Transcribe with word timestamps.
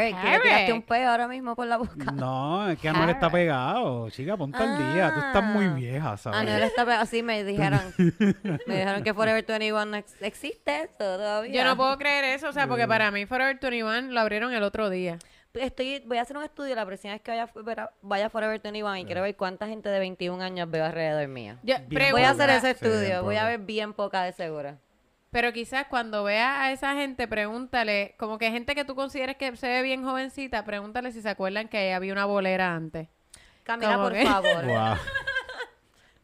Eric, 0.00 0.20
que 0.20 0.28
le 0.30 0.38
tiraste 0.40 0.72
un 0.72 0.82
peo 0.82 1.10
ahora 1.10 1.28
mismo 1.28 1.54
por 1.56 1.66
la 1.66 1.76
boca. 1.76 1.92
No, 2.12 2.68
es 2.70 2.78
que 2.78 2.88
Anuel 2.88 3.10
está 3.10 3.30
pegado. 3.30 4.10
Chica, 4.10 4.36
ponte 4.36 4.58
al 4.58 4.92
día. 4.94 5.12
Tú 5.14 5.20
estás 5.20 5.42
muy 5.44 5.66
Ah. 5.66 5.74
vieja, 5.74 6.16
¿sabes? 6.16 6.38
Anuel 6.40 6.62
está 6.62 6.84
pegado. 6.84 7.06
Sí, 7.06 7.22
me 7.22 7.44
dijeron. 7.44 7.80
me 8.66 8.78
dijeron 8.78 9.02
que 9.02 9.14
Forever 9.14 9.44
21 9.46 9.84
no 9.86 9.96
ex- 9.96 10.20
existe 10.22 10.90
todavía. 10.98 11.52
Yo 11.52 11.64
no 11.64 11.76
puedo 11.76 11.96
creer 11.98 12.24
eso, 12.24 12.48
o 12.48 12.52
sea, 12.52 12.66
porque 12.66 12.86
para 12.88 13.10
mí 13.10 13.26
Forever 13.26 13.58
21 13.60 14.12
lo 14.12 14.20
abrieron 14.20 14.52
el 14.52 14.62
otro 14.62 14.90
día. 14.90 15.18
Estoy, 15.52 16.00
voy 16.06 16.18
a 16.18 16.22
hacer 16.22 16.36
un 16.36 16.44
estudio 16.44 16.76
la 16.76 16.86
próxima 16.86 17.12
vez 17.14 17.22
que 17.22 17.32
vaya, 17.32 17.50
vaya 18.02 18.26
a 18.26 18.30
Forever 18.30 18.60
21 18.62 18.98
y 18.98 19.04
quiero 19.04 19.22
ver 19.22 19.34
cuánta 19.34 19.66
gente 19.66 19.88
de 19.88 19.98
21 19.98 20.40
años 20.44 20.70
veo 20.70 20.84
alrededor 20.84 21.26
mío. 21.26 21.56
Yo 21.64 21.74
Voy 22.12 22.22
a 22.22 22.30
hacer 22.30 22.50
ese 22.50 22.60
Sí, 22.74 22.84
estudio, 22.86 23.24
voy 23.24 23.34
a 23.34 23.44
ver 23.46 23.58
bien 23.58 23.92
poca 23.92 24.22
de 24.22 24.32
seguro. 24.32 24.78
Pero 25.30 25.52
quizás 25.52 25.86
cuando 25.86 26.24
veas 26.24 26.58
a 26.58 26.72
esa 26.72 26.94
gente, 26.94 27.28
pregúntale, 27.28 28.14
como 28.18 28.36
que 28.38 28.50
gente 28.50 28.74
que 28.74 28.84
tú 28.84 28.94
consideres 28.96 29.36
que 29.36 29.54
se 29.56 29.68
ve 29.68 29.82
bien 29.82 30.02
jovencita, 30.04 30.64
pregúntale 30.64 31.12
si 31.12 31.22
se 31.22 31.28
acuerdan 31.28 31.68
que 31.68 31.92
había 31.94 32.12
una 32.12 32.24
bolera 32.24 32.74
antes. 32.74 33.08
Camila, 33.62 33.92
¿Cómo 33.94 34.04
por 34.04 34.12
que? 34.14 34.24
favor. 34.26 34.98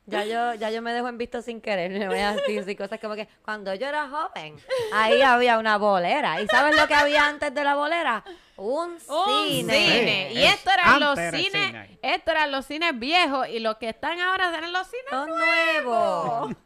Ya 0.08 0.24
yo, 0.24 0.54
ya 0.54 0.70
yo 0.70 0.82
me 0.82 0.92
dejo 0.92 1.08
en 1.08 1.18
visto 1.18 1.42
sin 1.42 1.60
querer. 1.60 1.90
Me 1.90 2.06
voy 2.06 2.20
a 2.20 2.34
decir 2.34 2.76
cosas 2.76 3.00
como 3.00 3.16
que 3.16 3.26
cuando 3.42 3.74
yo 3.74 3.88
era 3.88 4.08
joven, 4.08 4.54
ahí 4.92 5.20
había 5.20 5.58
una 5.58 5.78
bolera. 5.78 6.40
¿Y 6.40 6.46
sabes 6.46 6.76
lo 6.76 6.86
que 6.86 6.94
había 6.94 7.26
antes 7.26 7.52
de 7.52 7.64
la 7.64 7.74
bolera? 7.74 8.22
Un, 8.56 8.92
Un 8.92 9.00
cine. 9.00 9.72
cine. 9.74 10.28
Sí, 10.32 10.38
Y 10.38 10.44
esto 10.44 10.70
eran 10.70 11.00
los 11.00 11.18
era 11.18 11.36
cines, 11.36 11.66
cine. 11.66 11.98
esto 12.02 12.30
eran 12.30 12.52
los 12.52 12.64
cines 12.66 12.96
viejos 12.96 13.48
y 13.48 13.58
los 13.58 13.78
que 13.78 13.88
están 13.88 14.20
ahora 14.20 14.56
eran 14.56 14.72
los 14.72 14.86
cines 14.86 15.06
Son 15.10 15.28
nuevos. 15.28 16.56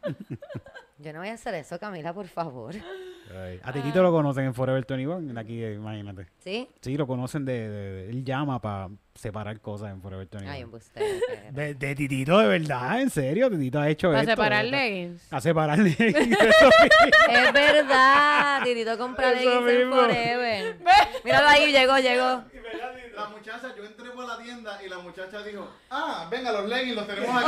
Yo 1.01 1.13
no 1.13 1.19
voy 1.19 1.29
a 1.29 1.33
hacer 1.33 1.55
eso, 1.55 1.79
Camila, 1.79 2.13
por 2.13 2.27
favor. 2.27 2.75
Ay, 3.35 3.59
A 3.63 3.71
Titito 3.71 4.01
lo 4.03 4.11
conocen 4.11 4.45
en 4.45 4.53
Forever 4.53 4.85
21, 4.87 5.39
aquí, 5.39 5.63
eh, 5.63 5.73
imagínate. 5.75 6.27
¿Sí? 6.39 6.67
Sí, 6.81 6.97
lo 6.97 7.07
conocen 7.07 7.45
de, 7.45 7.69
de- 7.69 7.91
de- 7.93 8.09
Él 8.09 8.23
llama 8.25 8.59
para 8.61 8.89
separar 9.15 9.59
cosas 9.59 9.91
en 9.91 10.01
Forever 10.01 10.27
21. 10.31 10.51
Ay, 10.51 10.65
de, 11.51 11.73
de 11.75 11.95
Titito, 11.95 12.37
de 12.39 12.47
verdad, 12.47 13.01
en 13.01 13.09
serio, 13.09 13.49
Titito 13.49 13.79
ha 13.79 13.89
hecho 13.89 14.09
para 14.09 14.21
esto. 14.21 14.31
separar 14.31 14.65
leggings. 14.65 15.33
A 15.33 15.41
separar 15.41 15.79
leggings. 15.79 16.17
Es 17.29 17.53
verdad. 17.53 18.63
Titito 18.63 18.97
compra 18.97 19.31
leggings 19.31 19.69
en. 19.69 19.89
Forever. 19.89 20.77
Míralo 21.23 21.47
ahí, 21.47 21.71
llegó, 21.71 21.97
llegó. 21.97 22.43
La 23.15 23.27
muchacha, 23.27 23.75
yo 23.75 23.83
entré 23.85 24.09
por 24.11 24.25
la 24.25 24.37
tienda 24.41 24.79
y 24.83 24.89
la 24.89 24.97
muchacha 24.99 25.43
dijo, 25.43 25.69
ah, 25.89 26.27
venga, 26.31 26.51
los 26.53 26.67
leggings 26.67 26.95
los 26.95 27.05
tenemos 27.07 27.35
aquí. 27.35 27.45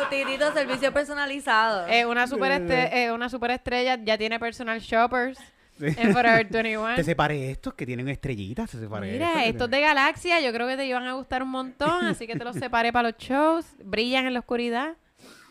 Oh, 0.00 0.08
Titito, 0.08 0.52
servicio 0.52 0.92
personalizado. 0.92 1.86
Eh, 1.88 2.06
una 2.06 2.26
superestre- 2.26 2.88
eh, 2.92 3.12
una 3.12 3.28
superestrella 3.28 3.96
ya 4.02 4.15
tiene 4.18 4.38
personal 4.38 4.80
shoppers 4.80 5.38
Sí. 5.78 5.86
en 5.98 6.12
Forever 6.14 6.48
Te 6.48 6.62
21. 6.62 7.02
separé 7.04 7.50
estos 7.50 7.74
que 7.74 7.84
tienen 7.84 8.08
estrellitas, 8.08 8.70
te 8.70 8.78
separé 8.78 9.12
Mira, 9.12 9.26
estos 9.28 9.42
estos 9.42 9.68
tienen- 9.68 9.70
de 9.70 9.80
Galaxia 9.82 10.40
yo 10.40 10.50
creo 10.52 10.66
que 10.66 10.76
te 10.78 10.86
iban 10.86 11.06
a 11.06 11.12
gustar 11.12 11.42
un 11.42 11.50
montón, 11.50 12.06
así 12.06 12.26
que 12.26 12.34
te 12.34 12.44
los 12.44 12.56
separé 12.70 12.92
para 12.94 13.10
los 13.10 13.18
shows. 13.18 13.66
Brillan 13.84 14.24
en 14.26 14.32
la 14.32 14.40
oscuridad. 14.40 14.94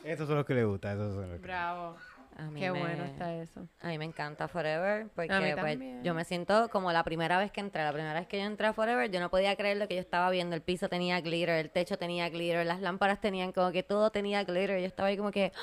Esos 0.04 0.28
son 0.28 0.38
los 0.38 0.46
que 0.46 0.56
le 0.56 0.64
gustan, 0.66 0.94
esos 0.98 1.14
son 1.14 1.30
los 1.30 1.40
que... 1.40 1.46
Bravo. 1.46 1.96
A 2.38 2.44
mí 2.50 2.60
Qué 2.60 2.70
me- 2.72 2.80
bueno 2.80 3.04
está 3.06 3.34
eso. 3.36 3.68
A 3.82 3.88
mí 3.88 3.98
me 4.00 4.04
encanta 4.06 4.48
Forever 4.50 5.08
porque 5.16 5.56
pues, 5.58 5.80
yo 6.04 6.14
me 6.14 6.26
siento 6.26 6.70
como 6.70 6.92
la 6.92 7.04
primera 7.04 7.38
vez 7.38 7.50
que 7.52 7.62
entré. 7.62 7.82
La 7.84 7.94
primera 7.94 8.14
vez 8.16 8.28
que 8.28 8.38
yo 8.40 8.44
entré 8.46 8.68
a 8.68 8.74
Forever, 8.74 9.10
yo 9.10 9.20
no 9.22 9.30
podía 9.30 9.56
creer 9.56 9.78
lo 9.78 9.88
que 9.88 9.94
yo 9.96 10.02
estaba 10.02 10.30
viendo. 10.32 10.54
El 10.56 10.62
piso 10.62 10.90
tenía 10.90 11.22
glitter, 11.22 11.56
el 11.64 11.70
techo 11.70 11.98
tenía 11.98 12.28
glitter, 12.30 12.66
las 12.66 12.82
lámparas 12.82 13.22
tenían 13.22 13.54
como 13.54 13.72
que 13.72 13.84
todo 13.84 14.10
tenía 14.10 14.44
glitter. 14.44 14.80
Yo 14.82 14.86
estaba 14.88 15.08
ahí 15.10 15.16
como 15.18 15.32
que, 15.32 15.54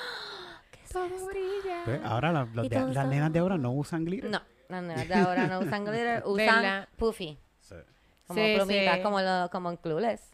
Todo 0.93 1.25
brilla. 1.27 1.81
Pues, 1.85 2.01
ahora 2.03 2.31
la- 2.31 2.45
de- 2.45 2.69
todo 2.69 2.87
las 2.93 3.07
nenas 3.07 3.33
de 3.33 3.39
ahora 3.39 3.57
no 3.57 3.71
usan 3.71 4.05
glitter. 4.05 4.29
no, 4.29 4.41
las 4.69 4.83
nenas 4.83 5.07
de 5.07 5.15
ahora 5.15 5.47
no 5.47 5.59
usan 5.59 5.83
glitter, 5.85 6.23
usan 6.25 6.45
¿Verdad? 6.61 6.87
puffy, 6.97 7.37
Sí. 7.59 7.75
como 8.27 8.39
Sí, 8.39 8.53
plumitas, 8.55 8.95
sí. 8.97 9.01
como, 9.01 9.21
lo, 9.21 9.49
como 9.51 9.69
en 9.71 9.77
Clueless. 9.77 10.29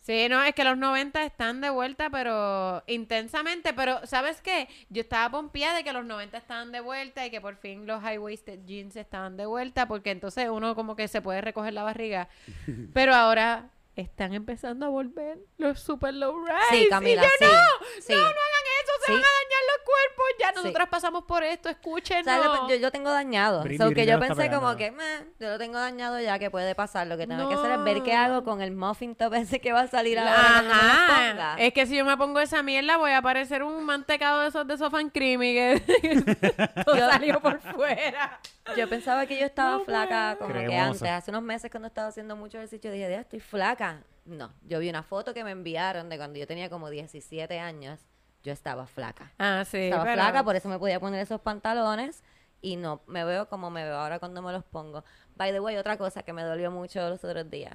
Sí, 0.00 0.28
no, 0.28 0.40
es 0.44 0.54
que 0.54 0.62
los 0.62 0.78
90 0.78 1.24
están 1.24 1.60
de 1.60 1.68
vuelta, 1.68 2.10
pero 2.10 2.84
intensamente. 2.86 3.72
Pero, 3.74 4.06
¿sabes 4.06 4.40
qué? 4.40 4.68
Yo 4.88 5.00
estaba 5.02 5.28
pompeada 5.30 5.76
de 5.76 5.82
que 5.82 5.92
los 5.92 6.04
90 6.04 6.38
estaban 6.38 6.70
de 6.70 6.78
vuelta 6.78 7.26
y 7.26 7.30
que 7.30 7.40
por 7.40 7.56
fin 7.56 7.88
los 7.88 8.00
high-waisted 8.02 8.60
jeans 8.66 8.94
estaban 8.94 9.36
de 9.36 9.46
vuelta, 9.46 9.88
porque 9.88 10.12
entonces 10.12 10.48
uno 10.48 10.76
como 10.76 10.94
que 10.94 11.08
se 11.08 11.22
puede 11.22 11.40
recoger 11.40 11.72
la 11.74 11.82
barriga. 11.82 12.28
Pero 12.94 13.16
ahora 13.16 13.70
están 13.96 14.32
empezando 14.32 14.86
a 14.86 14.90
volver 14.90 15.38
los 15.58 15.80
super 15.80 16.14
low 16.14 16.38
rise. 16.44 16.84
Sí, 16.84 16.86
Camila, 16.88 17.22
y 17.22 17.24
yo, 17.24 17.30
sí, 17.40 17.44
no, 17.52 18.02
sí. 18.02 18.12
no, 18.12 18.20
no 18.20 18.34
se 19.06 19.12
Sí. 19.12 19.12
van 19.12 19.22
a 19.22 19.36
dañar 19.42 19.62
los 19.66 19.84
cuerpos. 19.84 20.26
Ya 20.40 20.48
Sí. 20.48 20.54
nosotras 20.56 20.88
pasamos 20.88 21.24
por 21.24 21.42
esto, 21.44 21.68
escúchenos. 21.68 22.24
¿Sabes 22.24 22.44
lo 22.46 22.66
que- 22.66 22.74
yo, 22.74 22.80
yo 22.82 22.90
tengo 22.90 23.10
dañado. 23.10 23.62
Britney, 23.62 23.78
So 23.78 23.88
que 23.88 23.94
Britney 24.02 24.12
yo 24.14 24.20
pensé 24.20 24.50
como 24.50 24.76
que, 24.76 24.90
"Meh, 24.90 25.26
yo 25.40 25.48
lo 25.50 25.58
tengo 25.58 25.78
dañado 25.78 26.20
ya, 26.20 26.38
que 26.38 26.50
puede 26.50 26.74
pasar. 26.74 27.06
Lo 27.06 27.16
que 27.16 27.26
tengo 27.26 27.48
que 27.48 27.54
hacer 27.54 27.70
es 27.72 27.84
ver 27.84 28.02
qué 28.02 28.12
No. 28.14 28.18
hago 28.20 28.44
con 28.44 28.60
el 28.60 28.72
muffin 28.72 29.14
top 29.14 29.34
ese 29.34 29.60
que 29.60 29.72
va 29.72 29.80
a 29.82 29.86
salir 29.88 30.18
ahora 30.18 30.34
cuando 30.34 30.74
me 30.74 30.80
ponga. 31.30 31.54
Es 31.58 31.72
que 31.72 31.86
si 31.86 31.96
yo 31.96 32.04
me 32.04 32.16
pongo 32.16 32.40
esa 32.40 32.62
mierda 32.62 32.96
voy 32.96 33.12
a 33.12 33.22
parecer 33.22 33.62
un 33.62 33.84
mantecado 33.84 34.40
de 34.42 34.48
esos 34.48 34.66
de 34.66 34.76
sofan 34.78 35.10
creamy 35.10 35.54
que 35.54 35.82
todo 36.84 36.96
salió 37.10 37.40
por 37.40 37.60
fuera. 37.60 38.40
Yo 38.76 38.88
pensaba 38.88 39.26
que 39.26 39.38
yo 39.38 39.46
estaba 39.46 39.72
No 39.78 39.84
flaca 39.84 40.36
como 40.38 40.52
que 40.52 40.76
antes. 40.76 41.02
Hace 41.02 41.30
unos 41.30 41.42
meses 41.42 41.70
cuando 41.70 41.88
estaba 41.88 42.08
haciendo 42.08 42.36
mucho 42.36 42.58
ejercicio 42.58 42.90
dije, 42.90 43.08
"Dios, 43.08 43.20
estoy 43.20 43.40
flaca. 43.40 44.02
No, 44.24 44.52
yo 44.62 44.80
vi 44.80 44.90
una 44.90 45.04
foto 45.04 45.32
que 45.32 45.44
me 45.44 45.52
enviaron 45.52 46.08
de 46.08 46.16
cuando 46.16 46.38
yo 46.38 46.46
tenía 46.48 46.68
como 46.68 46.90
17 46.90 47.60
años. 47.60 48.00
Yo 48.42 48.52
estaba 48.52 48.86
flaca. 48.86 49.32
Ah, 49.38 49.64
sí. 49.66 49.78
estaba 49.78 50.04
pero- 50.04 50.22
flaca, 50.22 50.44
por 50.44 50.56
eso 50.56 50.68
me 50.68 50.78
podía 50.78 51.00
poner 51.00 51.20
esos 51.20 51.40
pantalones 51.40 52.22
y 52.62 52.76
no 52.76 53.02
me 53.06 53.24
veo 53.24 53.48
como 53.48 53.70
me 53.70 53.84
veo 53.84 53.96
ahora 53.96 54.18
cuando 54.18 54.42
me 54.42 54.52
los 54.52 54.64
pongo. 54.64 55.04
By 55.36 55.52
the 55.52 55.60
way, 55.60 55.76
otra 55.76 55.96
cosa 55.98 56.22
que 56.22 56.32
me 56.32 56.42
dolió 56.42 56.70
mucho 56.70 57.08
los 57.08 57.22
otros 57.24 57.50
días. 57.50 57.74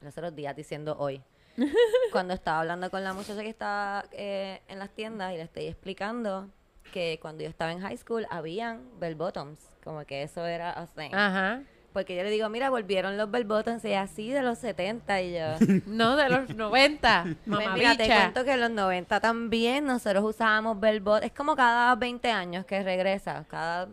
Los 0.00 0.16
otros 0.16 0.34
días 0.34 0.56
diciendo 0.56 0.96
hoy. 0.98 1.22
cuando 2.12 2.34
estaba 2.34 2.60
hablando 2.60 2.90
con 2.90 3.04
la 3.04 3.12
muchacha 3.12 3.40
que 3.42 3.48
estaba 3.48 4.04
eh, 4.12 4.60
en 4.68 4.78
las 4.80 4.90
tiendas 4.90 5.32
y 5.32 5.36
le 5.36 5.42
estoy 5.42 5.66
explicando 5.66 6.50
que 6.92 7.18
cuando 7.22 7.42
yo 7.44 7.48
estaba 7.48 7.70
en 7.72 7.80
high 7.80 7.96
school 7.96 8.26
habían 8.30 8.98
bell 8.98 9.14
bottoms, 9.14 9.70
como 9.82 10.04
que 10.04 10.22
eso 10.22 10.44
era 10.46 10.72
a 10.72 10.86
thing. 10.86 11.10
Ajá. 11.12 11.62
Porque 11.94 12.16
yo 12.16 12.24
le 12.24 12.30
digo, 12.30 12.48
mira, 12.48 12.70
volvieron 12.70 13.16
los 13.16 13.30
bell 13.30 13.44
bottoms 13.44 13.84
y 13.84 13.94
así 13.94 14.30
de 14.30 14.42
los 14.42 14.58
70 14.58 15.22
y 15.22 15.34
yo. 15.34 15.46
No, 15.86 16.16
de 16.16 16.28
los 16.28 16.54
90. 16.54 17.22
Pues 17.24 17.46
Mamá 17.46 17.74
mira, 17.76 17.96
te 17.96 18.06
cuento 18.06 18.44
que 18.44 18.52
en 18.52 18.60
los 18.60 18.70
90 18.70 19.20
también 19.20 19.86
nosotros 19.86 20.24
usábamos 20.24 20.80
bell 20.80 20.98
bottoms. 20.98 21.26
Es 21.26 21.32
como 21.32 21.54
cada 21.54 21.94
20 21.94 22.28
años 22.32 22.66
que 22.66 22.82
regresa. 22.82 23.44
Cada. 23.48 23.88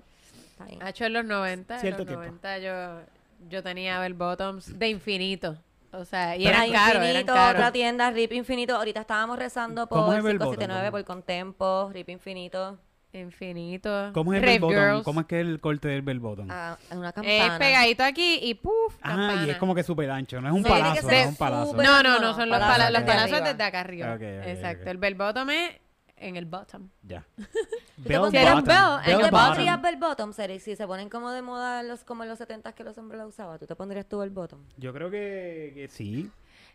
ahí. 0.59 0.79
Hacho 0.81 1.06
en 1.06 1.13
los 1.13 1.25
90. 1.25 1.79
Cierto 1.79 2.01
en 2.01 2.07
los 2.07 2.25
tiempo. 2.25 2.39
90 2.44 2.57
yo, 2.57 3.01
yo 3.50 3.62
tenía 3.62 4.00
bell 4.00 4.16
bottoms 4.16 4.79
de 4.79 4.89
infinito. 4.89 5.57
O 5.94 6.03
sea, 6.03 6.35
y 6.38 6.47
eran 6.47 6.72
caros, 6.72 7.03
Infinito, 7.06 7.33
otra 7.33 7.72
tienda, 7.72 8.09
Rip 8.09 8.31
Infinito. 8.31 8.75
Ahorita 8.78 9.01
estábamos 9.01 9.38
rezando 9.38 9.88
¿Cómo 9.88 10.07
por 10.07 10.18
es 10.18 10.23
Bell 10.23 10.39
Bottom? 10.39 10.53
579, 10.56 10.91
por 10.91 11.03
Contempo, 11.03 11.91
Rip 11.94 12.09
Infinito. 12.09 12.79
Infinito. 13.13 14.11
¿Cómo 14.13 14.33
es 14.33 14.38
el 14.38 14.44
Rave 14.44 14.53
bell 14.53 14.61
bottom? 14.61 14.79
Girls. 14.79 15.03
¿Cómo 15.03 15.22
es 15.22 15.25
que 15.27 15.39
es 15.41 15.45
el 15.47 15.59
corte 15.59 15.88
del 15.89 16.01
bell 16.01 16.19
bottom? 16.19 16.47
Ah, 16.49 16.77
en 16.89 16.97
una 16.99 17.09
Es 17.09 17.13
campana. 17.16 17.59
pegadito 17.59 18.03
aquí 18.03 18.39
y 18.41 18.53
puf, 18.55 18.95
Ah, 19.01 19.09
campana. 19.09 19.45
y 19.45 19.49
es 19.49 19.57
como 19.57 19.75
que 19.75 19.83
súper 19.83 20.09
ancho, 20.11 20.39
no 20.41 20.47
es 20.47 20.53
un 20.53 20.63
tiene 20.63 20.77
que 20.77 20.83
palazo, 20.83 21.07
ser 21.07 21.11
no 21.17 21.21
es 21.23 21.27
un 21.27 21.35
palazo. 21.35 21.71
súper- 21.71 21.85
No, 21.85 22.03
no, 22.03 22.09
No, 22.13 22.19
no, 22.19 22.33
son 22.35 22.50
los, 22.50 22.59
palazos 22.59 22.73
pala- 22.77 22.89
los 22.89 23.01
desde 23.01 23.05
palazos 23.13 23.31
arriba. 23.33 23.50
desde 23.51 23.63
acá 23.63 23.79
arriba. 23.81 24.07
Ok, 24.13 24.16
ok, 24.16 24.47
Exacto. 24.47 24.83
ok. 24.83 24.88
El 24.89 24.97
bell 24.97 25.16
bottom 25.16 25.50
es 25.50 25.71
en 26.17 26.38
el 26.38 26.45
bottom. 26.45 26.89
Ya. 27.03 27.25
Bell 27.97 28.11
Era 28.33 28.55
un 28.55 28.63
bell, 28.63 28.75
en 29.05 29.11
¿Tú 29.13 29.19
el 29.19 29.25
te 29.25 29.31
bottom. 29.31 29.45
pondrías 29.47 29.81
bell 29.81 29.97
bottom, 29.97 30.33
Seri? 30.33 30.59
Si 30.59 30.75
se 30.75 30.88
ponen 30.88 31.09
como 31.09 31.31
de 31.31 31.41
moda 31.41 31.81
en 31.81 31.88
los, 31.88 32.03
como 32.03 32.23
en 32.23 32.29
los 32.29 32.38
70 32.39 32.73
que 32.73 32.83
los 32.83 32.97
hombres 32.97 33.19
la 33.19 33.27
usaban, 33.27 33.59
¿tú 33.59 33.66
te 33.67 33.75
pondrías 33.75 34.07
tú 34.07 34.19
bell 34.19 34.29
bottom? 34.29 34.59
Yo 34.77 34.94
creo 34.94 35.09
que, 35.12 35.71
que 35.75 35.88
sí. 35.88 36.30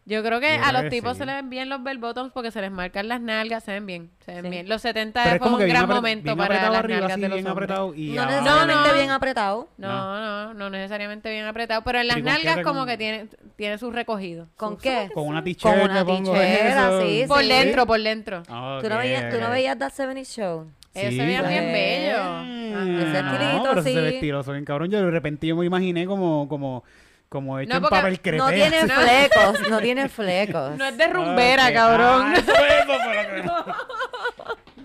Yo 0.08 0.23
creo 0.23 0.38
que 0.38 0.55
Yo 0.55 0.61
a 0.62 0.69
creo 0.69 0.73
los 0.73 0.82
que 0.82 0.91
tipos 0.91 1.12
sí. 1.14 1.19
se 1.19 1.26
les 1.26 1.35
ven 1.35 1.50
bien 1.50 1.69
los 1.69 1.82
bell 1.82 1.99
bottoms 1.99 2.31
porque 2.32 2.53
se 2.53 2.61
les 2.61 2.70
marcan 2.70 3.08
las 3.08 3.20
nalgas, 3.20 3.64
se 3.64 3.73
ven 3.73 3.87
bien, 3.87 4.11
se 4.25 4.35
ven 4.35 4.44
Sí. 4.44 4.50
bien. 4.50 4.69
Los 4.69 4.81
70 4.82 5.20
Pero 5.25 5.35
es 5.35 5.38
fue 5.41 5.49
como 5.50 5.56
un 5.62 5.69
gran 5.69 5.85
apre- 5.85 5.94
momento 5.97 6.23
bien 6.26 6.38
para 6.38 6.55
las 6.70 6.79
arriba, 6.79 7.00
nalgas 7.00 7.11
así, 7.12 7.20
de 7.23 7.29
los 7.29 7.37
bien 7.38 7.47
hombres. 7.49 7.64
apretado 7.69 7.94
y 7.97 8.06
No 8.12 8.23
abajo. 8.23 8.37
necesariamente 8.37 8.88
no. 8.88 8.94
bien 8.94 9.11
apretado. 9.11 9.69
No, 9.79 10.20
no, 10.20 10.55
no 10.55 10.70
necesariamente 10.70 11.31
bien 11.32 11.44
apretado, 11.47 11.82
pero 11.82 11.99
en 12.00 12.06
las 12.06 12.19
¿Y 12.19 12.23
con 12.23 12.32
nalgas 12.32 12.58
como 12.62 12.87
que 12.87 12.97
tiene, 12.97 13.26
tiene 13.56 13.79
su 13.79 13.91
recogido. 13.91 14.47
¿Con 14.56 14.76
qué? 14.76 15.11
Con 15.12 15.26
una 15.26 15.41
Con 15.41 15.44
t-shirt 15.44 15.82
una 15.82 16.00
eso. 16.03 17.00
sí, 17.02 17.25
Por 17.26 17.43
sí. 17.43 17.49
dentro, 17.49 17.85
por 17.87 18.00
dentro. 18.00 18.43
Ah, 18.49 18.79
¿Tú, 18.81 18.88
no 18.88 18.99
veías, 18.99 19.29
¿Tú 19.29 19.41
no 19.41 19.50
veías 19.50 19.76
That 19.76 19.91
70 19.93 20.23
Show? 20.25 20.70
Ellos 20.94 21.11
Sí, 21.11 21.17
se 21.19 21.26
veían 21.26 21.49
bien 21.49 21.64
bellos. 21.73 23.06
Ese 23.09 23.19
Ajá. 23.19 23.32
estilito, 23.32 23.56
no, 23.59 23.62
pero 23.64 23.81
eso 23.81 23.82
se 23.91 24.00
ve 24.00 24.09
sí. 24.11 24.14
estiloso, 24.14 24.52
bien 24.52 24.64
cabrón. 24.64 24.88
Yo 24.91 24.99
de 25.05 25.11
repente 25.11 25.47
yo 25.49 25.56
me 25.56 25.67
imaginé 25.67 26.06
como, 26.06 26.49
como, 26.49 26.85
como 27.28 27.58
hecho 27.58 27.70
No, 27.70 27.76
en 27.76 27.82
papel 27.90 28.20
crepé. 28.20 28.38
No 28.38 28.49
tiene 28.50 28.78
así. 28.78 28.88
flecos, 28.90 29.69
no 29.70 29.78
tiene 29.81 30.08
flecos. 30.08 30.76
No 30.76 30.84
es 30.84 30.96
de 30.96 31.06
rumbera, 31.08 31.73
cabrón. 31.73 32.23
Ah, 32.26 32.34
eso, 32.37 32.52
eso 32.52 32.99
fue 33.05 33.14
lo 33.14 33.43
que- 33.43 33.43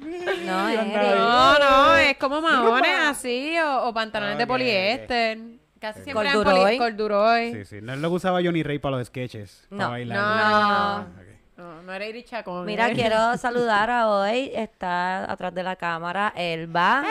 No, 0.45 0.71
No, 0.83 1.59
no, 1.59 1.95
es 1.95 2.17
como 2.17 2.41
maones 2.41 2.91
así 3.07 3.57
o, 3.59 3.83
o 3.87 3.93
pantalones 3.93 4.37
de 4.37 4.47
poliéster. 4.47 5.37
Casi 5.79 6.03
siempre 6.03 6.31
Corduroy. 6.31 6.77
corduroy. 6.77 7.53
Sí, 7.53 7.65
sí. 7.65 7.79
No 7.81 7.93
es 7.93 7.99
lo 7.99 8.09
que 8.09 8.15
usaba 8.15 8.39
Johnny 8.43 8.61
Ray 8.61 8.77
para 8.79 8.97
los 8.97 9.07
sketches. 9.07 9.65
No, 9.71 9.77
para 9.77 9.89
bailar. 9.89 10.17
no. 10.19 10.99
Ok. 11.21 11.27
No, 11.57 11.81
no 11.83 11.93
era 11.93 12.05
Iri 12.05 12.23
Chacón. 12.23 12.65
Mira, 12.65 12.89
¿eh? 12.89 12.93
quiero 12.95 13.35
saludar 13.37 13.89
a 13.89 14.07
hoy. 14.09 14.51
Está 14.53 15.31
atrás 15.31 15.53
de 15.55 15.63
la 15.63 15.75
cámara 15.75 16.33
Elba. 16.35 17.03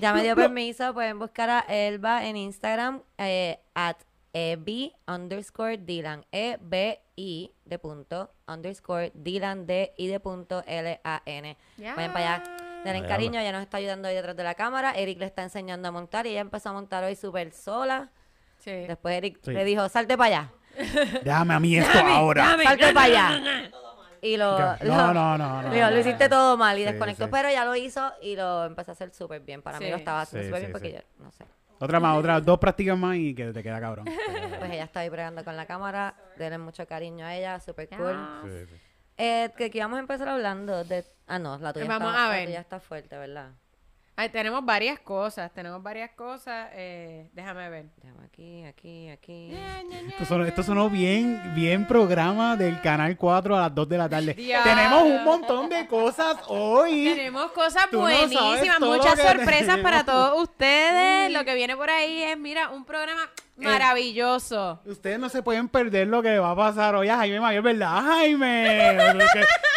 Ya 0.00 0.12
me 0.12 0.22
dio 0.22 0.36
permiso, 0.36 0.94
pueden 0.94 1.18
buscar 1.18 1.50
a 1.50 1.60
Elba 1.68 2.24
en 2.26 2.36
Instagram 2.36 3.02
eh, 3.18 3.58
at 3.74 3.96
ebi 4.32 4.92
underscore 5.08 5.78
Dylan, 5.78 6.24
e 6.30 6.56
b 6.60 7.00
i 7.16 7.50
de 7.64 7.78
punto 7.78 8.30
underscore 8.46 9.10
Dylan 9.14 9.66
d 9.66 9.92
i 9.96 10.06
de 10.06 10.20
punto 10.20 10.62
l 10.66 11.00
a 11.02 11.22
n. 11.26 11.56
Ya. 11.76 11.94
Vayan 11.96 12.12
para 12.12 12.34
allá. 12.36 12.56
Denle 12.84 13.08
cariño, 13.08 13.40
ella 13.40 13.50
nos 13.50 13.62
está 13.62 13.78
ayudando 13.78 14.06
ahí 14.06 14.14
detrás 14.14 14.36
de 14.36 14.44
la 14.44 14.54
cámara. 14.54 14.92
Eric 14.92 15.18
le 15.18 15.26
está 15.26 15.42
enseñando 15.42 15.88
a 15.88 15.90
montar 15.90 16.26
y 16.26 16.30
ella 16.30 16.40
empezó 16.42 16.68
a 16.68 16.72
montar 16.72 17.02
hoy 17.02 17.16
súper 17.16 17.52
sola. 17.52 18.10
Sí. 18.58 18.70
Después 18.70 19.16
Eric 19.16 19.40
Sí. 19.42 19.50
le 19.50 19.64
dijo, 19.64 19.88
salte 19.88 20.16
para 20.16 20.26
allá, 20.38 20.52
Déjame 21.24 21.54
a 21.54 21.60
mí 21.60 21.76
esto 21.76 21.98
ahora. 21.98 22.56
salte 22.62 22.92
para 22.92 23.06
allá. 23.06 23.70
Y 24.22 24.36
lo, 24.36 24.58
No, 24.58 24.76
lo- 24.82 25.14
no, 25.14 25.38
no, 25.38 25.62
no. 25.62 25.70
Digo, 25.70 25.84
no, 25.84 25.90
lo 25.90 25.94
no. 25.96 26.00
hiciste 26.00 26.28
todo 26.28 26.56
mal 26.56 26.76
y 26.78 26.82
Sí, 26.84 26.90
desconectó, 26.90 27.24
sí. 27.26 27.30
pero 27.32 27.50
ya 27.50 27.64
lo 27.64 27.74
hizo 27.76 28.12
y 28.22 28.36
lo 28.36 28.64
empezó 28.64 28.90
a 28.90 28.94
hacer 28.94 29.12
súper 29.14 29.40
bien. 29.40 29.62
Para 29.62 29.78
mí 29.78 29.84
Sí. 29.86 29.90
lo 29.90 29.96
estaba 29.96 30.22
haciendo 30.22 30.46
súper 30.48 30.60
sí, 30.60 30.66
bien 30.66 30.72
porque 30.72 30.88
sí. 30.90 30.94
yo, 31.18 31.24
no 31.24 31.30
sé. 31.30 31.44
Otra 31.80 32.00
más, 32.00 32.18
otra, 32.18 32.40
dos 32.40 32.58
prácticas 32.58 32.98
más 32.98 33.16
y 33.16 33.34
que 33.34 33.52
te 33.52 33.62
queda 33.62 33.80
cabrón. 33.80 34.06
Pues 34.58 34.70
ella 34.72 34.84
está 34.84 35.00
ahí 35.00 35.08
bregando 35.08 35.44
con 35.44 35.56
la 35.56 35.66
cámara, 35.66 36.14
denle 36.36 36.58
mucho 36.58 36.86
cariño 36.86 37.24
a 37.24 37.34
ella, 37.36 37.60
súper 37.60 37.88
cool. 37.90 38.12
Ya. 38.12 38.40
Sí, 38.42 38.66
sí. 38.68 38.74
Eh, 39.16 39.50
que, 39.56 39.70
que 39.70 39.80
vamos 39.80 39.96
a 39.96 40.00
empezar 40.00 40.28
hablando 40.28 40.84
de... 40.84 41.04
Ah, 41.26 41.38
no, 41.38 41.58
la 41.58 41.72
tuya, 41.72 41.86
Vamos 41.86 42.08
está, 42.10 42.26
a 42.26 42.36
la 42.38 42.44
tuya 42.44 42.60
está 42.60 42.80
fuerte, 42.80 43.16
¿verdad? 43.18 43.50
Ay, 44.20 44.30
tenemos 44.30 44.64
varias 44.64 44.98
cosas, 44.98 45.52
tenemos 45.52 45.80
varias 45.80 46.10
cosas. 46.10 46.70
eh, 46.72 47.30
déjame 47.34 47.68
ver. 47.70 47.86
Déjame 48.02 48.24
aquí, 48.26 48.64
aquí, 48.64 49.08
aquí. 49.10 49.56
Esto 50.08 50.24
sonó, 50.24 50.44
esto 50.44 50.62
sonó 50.64 50.90
bien, 50.90 51.40
bien 51.54 51.86
programa 51.86 52.56
del 52.56 52.80
Canal 52.80 53.16
4 53.16 53.56
a 53.56 53.60
las 53.60 53.74
2 53.76 53.88
de 53.88 53.96
la 53.98 54.08
tarde. 54.08 54.34
Tenemos 54.34 55.04
un 55.04 55.22
montón 55.22 55.68
de 55.68 55.86
cosas 55.86 56.36
hoy. 56.48 57.12
Tenemos 57.14 57.52
cosas 57.52 57.86
Tú 57.92 58.00
buenísimas, 58.00 58.80
muchas 58.80 59.20
sorpresas 59.20 59.60
tenemos. 59.60 59.82
para 59.82 60.02
todos 60.04 60.42
ustedes. 60.42 61.32
Lo 61.32 61.44
que 61.44 61.54
viene 61.54 61.76
por 61.76 61.88
ahí 61.88 62.20
es, 62.24 62.36
mira, 62.36 62.70
un 62.70 62.84
programa 62.84 63.22
Eh, 63.60 63.64
maravilloso. 63.64 64.80
Ustedes 64.84 65.18
no 65.18 65.28
se 65.28 65.42
pueden 65.42 65.68
perder 65.68 66.06
lo 66.06 66.22
que 66.22 66.38
va 66.38 66.52
a 66.52 66.56
pasar 66.56 66.94
hoy 66.94 67.08
a 67.08 67.16
Jaime 67.16 67.40
Mayor, 67.40 67.62
¿verdad, 67.62 68.02
Jaime? 68.04 68.96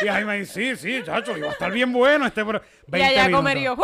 y 0.04 0.07
Jaime, 0.07 0.38
dice, 0.39 0.75
sí, 0.75 1.00
sí, 1.00 1.04
chacho, 1.04 1.36
y 1.36 1.42
va 1.42 1.50
a 1.50 1.51
estar 1.51 1.72
bien 1.72 1.92
bueno 1.92 2.25
este 2.28 2.42
Y 2.42 2.44
20 2.44 3.07
allá 3.07 3.28
minutos. 3.28 3.38
comería. 3.39 3.75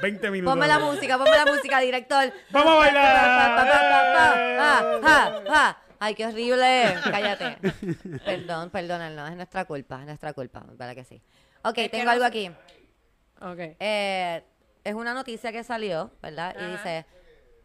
20 0.00 0.30
minutos. 0.30 0.52
Ponme 0.54 0.66
la 0.68 0.78
música, 0.78 1.16
ponme 1.18 1.36
la 1.36 1.46
música, 1.46 1.80
director. 1.80 2.32
¡Vamos 2.50 2.72
a 2.72 2.76
bailar! 2.76 3.16
Ah, 4.60 4.98
ah, 5.04 5.40
ah. 5.48 5.76
Ay, 6.00 6.14
qué 6.16 6.26
horrible. 6.26 6.94
Cállate. 7.04 7.56
Perdón, 8.24 8.70
perdón, 8.70 9.14
no, 9.14 9.26
es 9.28 9.36
nuestra 9.36 9.64
culpa, 9.64 10.00
es 10.00 10.06
nuestra 10.06 10.32
culpa, 10.32 10.64
¿verdad 10.72 10.94
que 10.96 11.04
sí? 11.04 11.22
Ok, 11.62 11.78
Es 11.78 11.90
tengo 11.92 12.04
no 12.06 12.10
algo 12.10 12.24
sé- 12.24 12.28
aquí. 12.28 12.50
Ok. 13.40 13.76
Eh, 13.78 14.42
es 14.82 14.94
una 14.94 15.14
noticia 15.14 15.52
que 15.52 15.62
salió, 15.62 16.10
¿verdad? 16.20 16.54
Y 16.58 16.64
Ajá. 16.64 16.72
dice, 16.72 17.06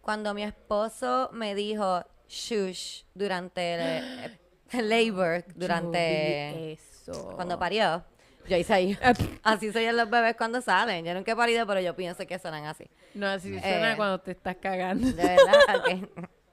cuando 0.08 0.34
mi 0.34 0.42
esposo 0.42 1.30
me 1.34 1.54
dijo 1.54 2.02
shush 2.30 3.04
durante 3.14 3.74
el, 3.74 4.40
el 4.72 4.90
labor, 4.90 5.44
durante 5.54 6.72
Eso. 6.72 7.34
cuando 7.36 7.60
parió, 7.60 8.06
yo 8.48 8.56
hice 8.56 8.74
ahí. 8.74 8.98
así 9.44 9.70
soy 9.74 9.92
los 9.92 10.10
bebés 10.10 10.38
cuando 10.38 10.62
salen. 10.62 11.04
Yo 11.04 11.14
nunca 11.14 11.34
he 11.34 11.36
parido, 11.36 11.68
pero 11.68 11.82
yo 11.82 11.94
pienso 11.94 12.26
que 12.26 12.40
suenan 12.40 12.64
así. 12.64 12.86
No, 13.16 13.28
así 13.28 13.50
suena 13.60 13.92
Eh. 13.92 13.96
cuando 13.98 14.22
te 14.22 14.32
estás 14.32 14.56
cagando. 14.62 15.08
De 15.12 15.14
verdad. 15.24 16.08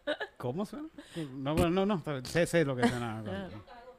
¿Cómo 0.37 0.67
suena? 0.67 0.89
No, 1.15 1.55
no, 1.55 1.71
no, 1.71 1.87
no, 1.87 2.03
sé, 2.25 2.47
sé 2.49 2.65
lo 2.65 2.75
que 2.75 2.89
suena. 2.89 3.23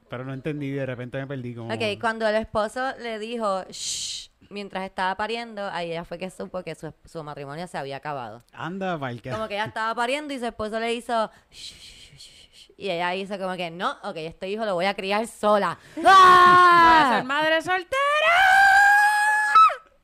pero 0.10 0.24
no 0.26 0.34
entendí, 0.34 0.72
de 0.72 0.86
repente 0.86 1.18
me 1.18 1.28
perdí. 1.28 1.56
Como... 1.56 1.74
Ok, 1.74 1.82
cuando 2.00 2.28
el 2.28 2.36
esposo 2.36 2.94
le 3.00 3.20
dijo 3.20 3.64
shh 3.70 4.30
mientras 4.50 4.84
estaba 4.86 5.16
pariendo, 5.16 5.68
ahí 5.72 5.92
ella 5.92 6.06
fue 6.06 6.18
que 6.18 6.30
supo 6.30 6.64
que 6.64 6.76
su, 6.76 6.94
su 7.06 7.24
matrimonio 7.24 7.68
se 7.68 7.78
había 7.78 7.98
acabado. 7.98 8.44
Anda, 8.54 8.98
para 9.00 9.12
el 9.12 9.22
que... 9.22 9.32
Como 9.32 9.48
que 9.48 9.56
ella 9.56 9.66
estaba 9.66 9.94
pariendo 9.96 10.34
y 10.34 10.40
su 10.40 10.46
esposo 10.46 10.80
le 10.80 10.94
hizo 10.94 11.30
shh, 11.52 11.56
shh, 11.74 12.18
shh, 12.18 12.50
shh, 12.54 12.72
y 12.78 12.90
ella 12.92 13.14
hizo 13.16 13.38
como 13.40 13.56
que 13.56 13.72
no, 13.72 13.98
ok, 14.04 14.18
este 14.18 14.48
hijo 14.50 14.64
lo 14.66 14.76
voy 14.76 14.86
a 14.86 14.94
criar 14.94 15.26
sola. 15.28 15.78
Voy 15.96 16.06
a 16.06 17.10
ser 17.12 17.22
¡Ah! 17.22 17.24
madre 17.26 17.62
soltera. 17.62 18.36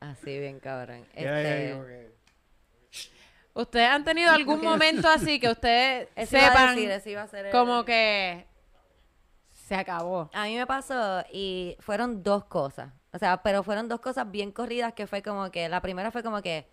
Así 0.00 0.38
bien 0.38 0.58
cabrón. 0.58 1.06
Este, 1.14 1.70
como 1.72 1.86
que- 1.86 2.12
¿Ustedes 3.54 3.88
han 3.88 4.04
tenido 4.04 4.30
algún 4.32 4.60
momento 4.62 5.08
así 5.08 5.38
que 5.38 5.48
ustedes 5.50 6.08
eso 6.16 6.36
iba 6.36 6.46
a 6.46 6.50
sepan 6.50 6.74
decir, 6.74 6.90
eso 6.90 7.10
iba 7.10 7.22
a 7.22 7.26
ser 7.28 7.46
el- 7.46 7.52
como 7.52 7.84
que 7.84 8.46
se 9.72 9.80
acabó? 9.80 10.28
A 10.34 10.44
mí 10.44 10.56
me 10.56 10.66
pasó 10.66 11.24
y 11.32 11.76
fueron 11.80 12.22
dos 12.22 12.44
cosas. 12.44 12.92
O 13.12 13.18
sea, 13.18 13.42
pero 13.42 13.62
fueron 13.62 13.88
dos 13.88 14.00
cosas 14.00 14.30
bien 14.30 14.52
corridas 14.52 14.92
que 14.92 15.06
fue 15.06 15.22
como 15.22 15.50
que, 15.50 15.66
la 15.70 15.80
primera 15.80 16.10
fue 16.10 16.22
como 16.22 16.42
que 16.42 16.66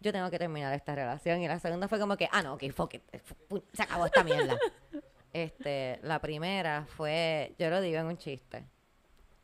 yo 0.00 0.12
tengo 0.12 0.28
que 0.30 0.38
terminar 0.38 0.74
esta 0.74 0.94
relación 0.94 1.40
y 1.40 1.48
la 1.48 1.58
segunda 1.58 1.88
fue 1.88 1.98
como 1.98 2.18
que, 2.18 2.28
ah, 2.30 2.42
no, 2.42 2.54
ok, 2.54 2.64
fuck 2.70 2.94
it, 2.94 3.02
fu- 3.48 3.64
se 3.72 3.82
acabó 3.82 4.04
esta 4.04 4.22
mierda. 4.22 4.58
este, 5.32 5.98
la 6.02 6.20
primera 6.20 6.84
fue, 6.86 7.54
yo 7.58 7.70
lo 7.70 7.80
digo 7.80 7.98
en 7.98 8.06
un 8.06 8.18
chiste, 8.18 8.66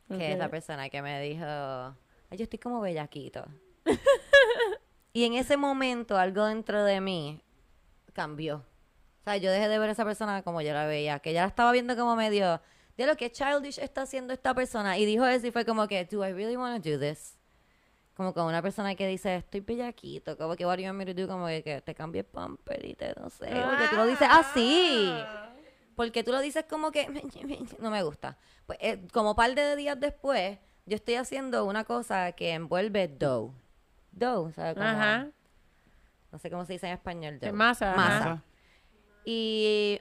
que 0.07 0.33
es 0.33 0.37
la 0.37 0.49
persona 0.49 0.89
que 0.89 1.01
me 1.01 1.19
dijo, 1.21 1.43
ay, 1.45 2.37
yo 2.37 2.43
estoy 2.43 2.59
como 2.59 2.81
bellaquito. 2.81 3.45
y 5.13 5.25
en 5.25 5.33
ese 5.33 5.57
momento 5.57 6.17
algo 6.17 6.45
dentro 6.45 6.83
de 6.83 7.01
mí 7.01 7.41
cambió. 8.13 8.57
O 8.57 9.23
sea, 9.23 9.37
yo 9.37 9.51
dejé 9.51 9.69
de 9.69 9.79
ver 9.79 9.89
a 9.89 9.91
esa 9.93 10.05
persona 10.05 10.43
como 10.43 10.61
yo 10.61 10.73
la 10.73 10.85
veía, 10.85 11.19
que 11.19 11.33
ya 11.33 11.41
la 11.41 11.47
estaba 11.47 11.71
viendo 11.71 11.95
como 11.95 12.15
medio, 12.15 12.61
de 12.97 13.05
lo 13.05 13.15
que 13.15 13.31
childish 13.31 13.79
está 13.79 14.03
haciendo 14.03 14.33
esta 14.33 14.53
persona. 14.53 14.97
Y 14.97 15.05
dijo 15.05 15.25
eso 15.25 15.47
y 15.47 15.51
fue 15.51 15.65
como 15.65 15.87
que, 15.87 16.05
do 16.05 16.25
I 16.25 16.31
really 16.33 16.55
want 16.57 16.83
to 16.83 16.89
do 16.91 16.99
this? 16.99 17.37
Como 18.13 18.33
con 18.33 18.45
una 18.45 18.61
persona 18.61 18.93
que 18.95 19.07
dice, 19.07 19.37
estoy 19.37 19.61
bellaquito, 19.61 20.37
como 20.37 20.55
que, 20.55 20.65
what 20.65 20.75
do 20.75 20.81
you 20.81 20.87
want 20.87 20.97
me 20.97 21.05
to 21.05 21.13
do? 21.19 21.27
Como 21.27 21.47
que, 21.47 21.63
que 21.63 21.81
te 21.81 21.95
cambie 21.95 22.23
pamper 22.23 22.85
y 22.85 22.93
te, 22.93 23.13
no 23.19 23.29
sé, 23.29 23.47
porque 23.47 23.87
tú 23.89 23.95
lo 23.95 24.05
dices 24.05 24.27
así. 24.29 25.11
Porque 25.95 26.23
tú 26.23 26.31
lo 26.31 26.39
dices 26.41 26.65
como 26.69 26.91
que, 26.91 27.07
no 27.79 27.89
me 27.89 28.03
gusta. 28.03 28.37
Pues, 28.65 28.77
eh, 28.81 29.07
como 29.13 29.35
par 29.35 29.55
de 29.55 29.75
días 29.75 29.99
después, 29.99 30.57
yo 30.85 30.95
estoy 30.95 31.15
haciendo 31.15 31.65
una 31.65 31.83
cosa 31.85 32.33
que 32.33 32.51
envuelve 32.53 33.07
dough. 33.07 33.53
Dough, 34.11 34.51
¿sabes? 34.53 34.73
Como- 34.75 34.85
Ajá. 34.85 35.29
No 36.31 36.37
sé 36.39 36.49
cómo 36.49 36.65
se 36.65 36.73
dice 36.73 36.87
en 36.87 36.93
español. 36.93 37.39
Dough. 37.39 37.53
masa, 37.53 37.91
ajá. 37.93 37.97
Masa. 38.19 38.43
Y 39.25 39.99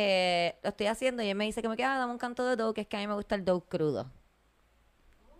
eh, 0.00 0.54
lo 0.62 0.70
estoy 0.70 0.86
haciendo 0.86 1.24
y 1.24 1.28
él 1.28 1.34
me 1.34 1.44
dice 1.44 1.60
que 1.60 1.68
me 1.68 1.76
queda, 1.76 1.98
dame 1.98 2.12
un 2.12 2.18
canto 2.18 2.46
de 2.46 2.54
dough, 2.54 2.72
que 2.72 2.82
es 2.82 2.86
que 2.86 2.96
a 2.96 3.00
mí 3.00 3.08
me 3.08 3.14
gusta 3.14 3.34
el 3.34 3.44
dough 3.44 3.64
crudo. 3.68 4.08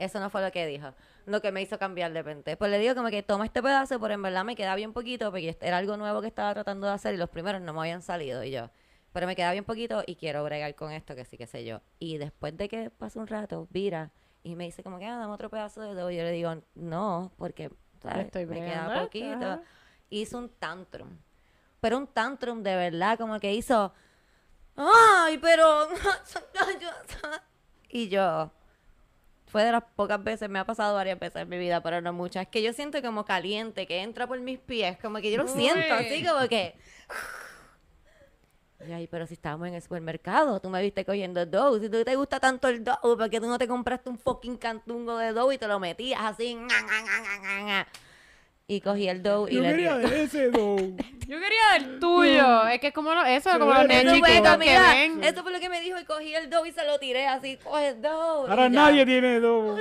Eso 0.01 0.19
no 0.19 0.31
fue 0.31 0.43
lo 0.43 0.51
que 0.51 0.67
dijo. 0.67 0.95
Lo 1.27 1.41
que 1.41 1.53
me 1.53 1.63
hizo 1.63 1.79
cambiar 1.79 2.13
de 2.13 2.23
repente. 2.23 2.57
Pues 2.57 2.69
le 2.69 2.79
digo 2.81 2.97
como 2.97 3.09
que 3.09 3.23
toma 3.23 3.45
este 3.45 3.63
pedazo, 3.63 4.01
pero 4.01 4.15
en 4.15 4.23
verdad 4.23 4.45
me 4.45 4.57
queda 4.57 4.75
bien 4.75 4.93
poquito, 4.93 5.31
porque 5.31 5.57
era 5.61 5.77
algo 5.77 5.97
nuevo 5.97 6.21
que 6.21 6.27
estaba 6.27 6.53
tratando 6.55 6.89
de 6.89 6.93
hacer 6.93 7.15
y 7.15 7.19
los 7.19 7.31
primeros 7.31 7.61
no 7.63 7.73
me 7.73 7.81
habían 7.81 8.03
salido. 8.03 8.43
Y 8.43 8.51
yo, 8.51 8.71
pero 9.13 9.29
me 9.29 9.37
queda 9.37 9.53
bien 9.53 9.65
poquito 9.65 10.03
y 10.07 10.17
quiero 10.17 10.43
bregar 10.43 10.75
con 10.75 10.91
esto, 10.91 11.15
que 11.15 11.25
sí, 11.25 11.37
que 11.37 11.47
sé 11.47 11.65
yo. 11.65 11.81
Y 12.01 12.19
después 12.19 12.57
de 12.57 12.69
que 12.69 12.91
pasa 12.91 13.21
un 13.21 13.29
rato, 13.29 13.69
vira 13.71 14.11
y 14.43 14.57
me 14.57 14.65
dice 14.65 14.83
como 14.83 14.99
que, 14.99 15.07
ah, 15.07 15.19
dame 15.19 15.33
otro 15.33 15.51
pedazo 15.51 15.81
de 15.83 15.95
dough. 15.95 16.11
Y 16.11 16.17
yo 16.17 16.25
le 16.25 16.33
digo, 16.33 16.53
no, 16.75 17.31
porque 17.37 17.71
¿sabes? 18.03 18.27
Estoy 18.27 18.47
me 18.47 18.57
queda 18.57 19.03
poquito. 19.03 19.61
Hizo 20.11 20.39
un 20.39 20.49
tantrum. 20.49 21.19
Pero 21.81 21.99
un 21.99 22.07
tantrum 22.09 22.63
de 22.63 22.75
verdad, 22.75 23.19
como 23.19 23.39
que 23.39 23.55
hizo, 23.55 23.93
ay, 24.79 25.39
pero... 25.39 25.89
y 27.89 28.09
yo, 28.09 28.51
fue 29.47 29.65
de 29.65 29.73
las 29.73 29.85
pocas 29.97 30.23
veces, 30.23 30.49
me 30.49 30.59
ha 30.59 30.65
pasado 30.65 30.95
varias 30.95 31.19
veces 31.19 31.43
en 31.43 31.49
mi 31.49 31.59
vida, 31.59 31.83
pero 31.83 32.01
no 32.01 32.13
muchas. 32.13 32.47
Que 32.49 32.63
yo 32.63 32.73
siento 32.73 33.01
como 33.03 33.25
caliente, 33.25 33.87
que 33.87 34.03
entra 34.03 34.27
por 34.27 34.41
mis 34.41 34.59
pies, 34.59 34.99
como 34.99 35.21
que 35.21 35.31
yo 35.31 35.43
lo 35.43 35.49
siento, 35.49 35.95
así 35.95 36.25
como 36.25 36.49
que... 36.49 36.77
Y 38.87 38.93
ay, 38.93 39.09
pero 39.09 39.27
si 39.27 39.35
estábamos 39.35 39.69
en 39.69 39.75
el 39.75 39.83
supermercado, 39.83 40.61
tú 40.61 40.71
me 40.71 40.81
viste 40.81 41.05
cogiendo 41.05 41.45
dough. 41.45 41.81
Si 41.81 41.89
tú 41.89 42.05
te 42.05 42.15
gusta 42.15 42.39
tanto 42.39 42.69
el 42.69 42.85
dough, 42.85 43.01
¿por 43.01 43.29
qué 43.29 43.41
tú 43.41 43.49
no 43.49 43.59
te 43.59 43.67
compraste 43.67 44.09
un 44.09 44.19
fucking 44.19 44.57
cantungo 44.57 45.19
de 45.19 45.33
dough 45.33 45.51
y 45.51 45.59
te 45.59 45.67
lo 45.67 45.81
metías 45.81 46.21
así? 46.23 46.57
Y 48.71 48.83
cogí 48.83 49.09
el 49.09 49.23
dough 49.23 49.49
y 49.49 49.55
Yo 49.55 49.63
le 49.63 49.71
quería 49.71 49.97
di- 49.97 50.11
de 50.11 50.23
ese, 50.25 50.51
do. 50.51 50.77
Yo 50.77 51.39
quería 51.41 51.73
del 51.73 51.99
tuyo. 52.01 52.67
Es 52.69 52.81
que 52.81 52.89
es 52.89 52.93
como 52.93 53.15
lo- 53.15 53.25
eso, 53.25 53.51
como 53.59 53.73
los 53.73 53.87
nenes 53.87 54.05
Eso 54.13 54.19
fue 54.19 54.29
chiquitos 54.29 54.51
como, 54.53 54.59
que 54.63 54.69
mira, 54.71 54.93
ven. 54.93 55.25
Eso 55.25 55.43
fue 55.43 55.53
lo 55.53 55.59
que 55.61 55.69
me 55.71 55.81
dijo 55.81 55.99
y 55.99 56.05
cogí 56.05 56.35
el 56.35 56.51
dough 56.51 56.67
y 56.67 56.73
se 56.73 56.85
lo 56.85 56.99
tiré 56.99 57.27
así, 57.27 57.57
coge 57.57 57.89
el 57.89 58.03
dough. 58.03 58.47
y 58.47 58.51
Ahora 58.51 58.65
ya. 58.65 58.69
nadie 58.69 59.07
tiene 59.07 59.41
do. 59.41 59.75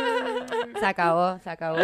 Se 0.80 0.86
acabó, 0.86 1.38
se 1.38 1.50
acabó. 1.50 1.78